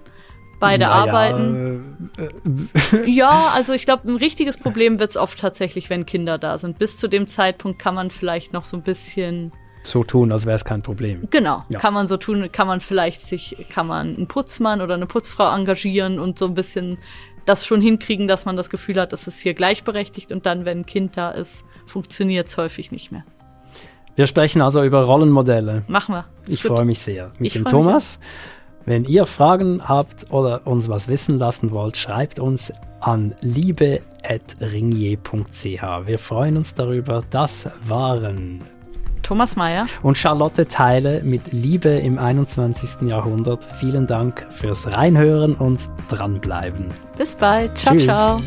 Beide 0.60 0.86
naja, 0.86 0.96
arbeiten. 0.96 2.10
Äh, 2.18 2.96
äh, 2.96 3.10
ja, 3.10 3.52
also 3.56 3.74
ich 3.74 3.86
glaube, 3.86 4.10
ein 4.10 4.18
richtiges 4.18 4.58
Problem 4.58 5.00
wird 5.00 5.12
es 5.12 5.18
oft 5.18 5.40
tatsächlich, 5.40 5.90
wenn 5.90 6.06
Kinder 6.06 6.38
da 6.38 6.58
sind. 6.58 6.80
Bis 6.80 6.98
zu 6.98 7.08
dem 7.08 7.28
Zeitpunkt 7.28 7.80
kann 7.80 7.96
man 7.96 8.10
vielleicht 8.10 8.54
noch 8.54 8.66
so 8.66 8.78
ein 8.78 8.84
bisschen 8.84 9.52
so 9.82 10.04
tun, 10.04 10.32
als 10.32 10.46
wäre 10.46 10.56
es 10.56 10.66
kein 10.66 10.82
Problem. 10.82 11.28
Genau, 11.30 11.64
ja. 11.70 11.80
kann 11.80 11.94
man 11.94 12.08
so 12.08 12.18
tun, 12.18 12.50
kann 12.52 12.66
man 12.66 12.80
vielleicht 12.80 13.28
sich, 13.28 13.68
kann 13.70 13.86
man 13.86 14.16
einen 14.16 14.28
Putzmann 14.28 14.82
oder 14.82 14.96
eine 14.96 15.06
Putzfrau 15.06 15.56
engagieren 15.56 16.20
und 16.20 16.40
so 16.40 16.46
ein 16.46 16.56
bisschen 16.56 16.98
das 17.46 17.66
schon 17.66 17.82
hinkriegen, 17.82 18.28
dass 18.28 18.46
man 18.46 18.58
das 18.58 18.70
Gefühl 18.70 19.00
hat, 19.00 19.14
es 19.14 19.28
ist 19.28 19.40
hier 19.40 19.54
gleichberechtigt 19.54 20.32
und 20.32 20.46
dann, 20.46 20.66
wenn 20.66 20.80
ein 20.80 20.86
Kind 20.86 21.18
da 21.18 21.32
ist, 21.32 21.64
funktioniert 21.86 22.48
es 22.48 22.58
häufig 22.58 22.92
nicht 22.92 23.12
mehr. 23.12 23.24
Wir 24.16 24.28
sprechen 24.28 24.62
also 24.62 24.84
über 24.84 25.04
Rollenmodelle. 25.04 25.84
Machen 25.88 26.16
wir. 26.16 26.26
Ich 26.48 26.64
freue 26.64 26.86
mich 26.86 27.00
sehr. 27.00 27.32
Mit 27.38 27.48
ich 27.48 27.54
dem 27.54 27.66
Thomas. 27.66 28.20
Wenn 28.86 29.04
ihr 29.04 29.26
Fragen 29.26 29.82
habt 29.88 30.32
oder 30.32 30.68
uns 30.68 30.88
was 30.88 31.08
wissen 31.08 31.40
lassen 31.40 31.72
wollt, 31.72 31.98
schreibt 31.98 32.40
uns 32.40 32.72
an 33.02 33.34
liebe.ringier.ch. 33.42 35.82
Wir 36.06 36.20
freuen 36.20 36.58
uns 36.58 36.76
darüber. 36.76 37.24
Das 37.30 37.70
waren 37.86 38.62
Thomas 39.26 39.56
Mayer 39.56 39.88
und 40.04 40.20
Charlotte 40.20 40.68
Teile 40.68 41.22
mit 41.24 41.52
Liebe 41.52 41.90
im 41.90 42.20
21. 42.20 43.10
Jahrhundert. 43.10 43.66
Vielen 43.80 44.06
Dank 44.06 44.46
fürs 44.52 44.92
Reinhören 44.92 45.56
und 45.56 45.80
dranbleiben. 46.10 46.90
Bis 47.18 47.36
bald. 47.36 47.76
Ciao, 47.76 47.96
Tschüss. 47.96 48.04
ciao. 48.04 48.40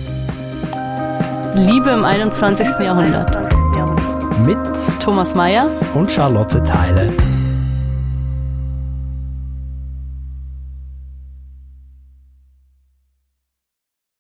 Liebe 1.54 1.90
im 1.90 2.04
21. 2.04 2.78
Jahrhundert. 2.78 3.36
Mit 4.46 4.58
Thomas 5.00 5.34
Mayer 5.34 5.68
und 5.94 6.12
Charlotte 6.12 6.62
Teile. 6.62 7.12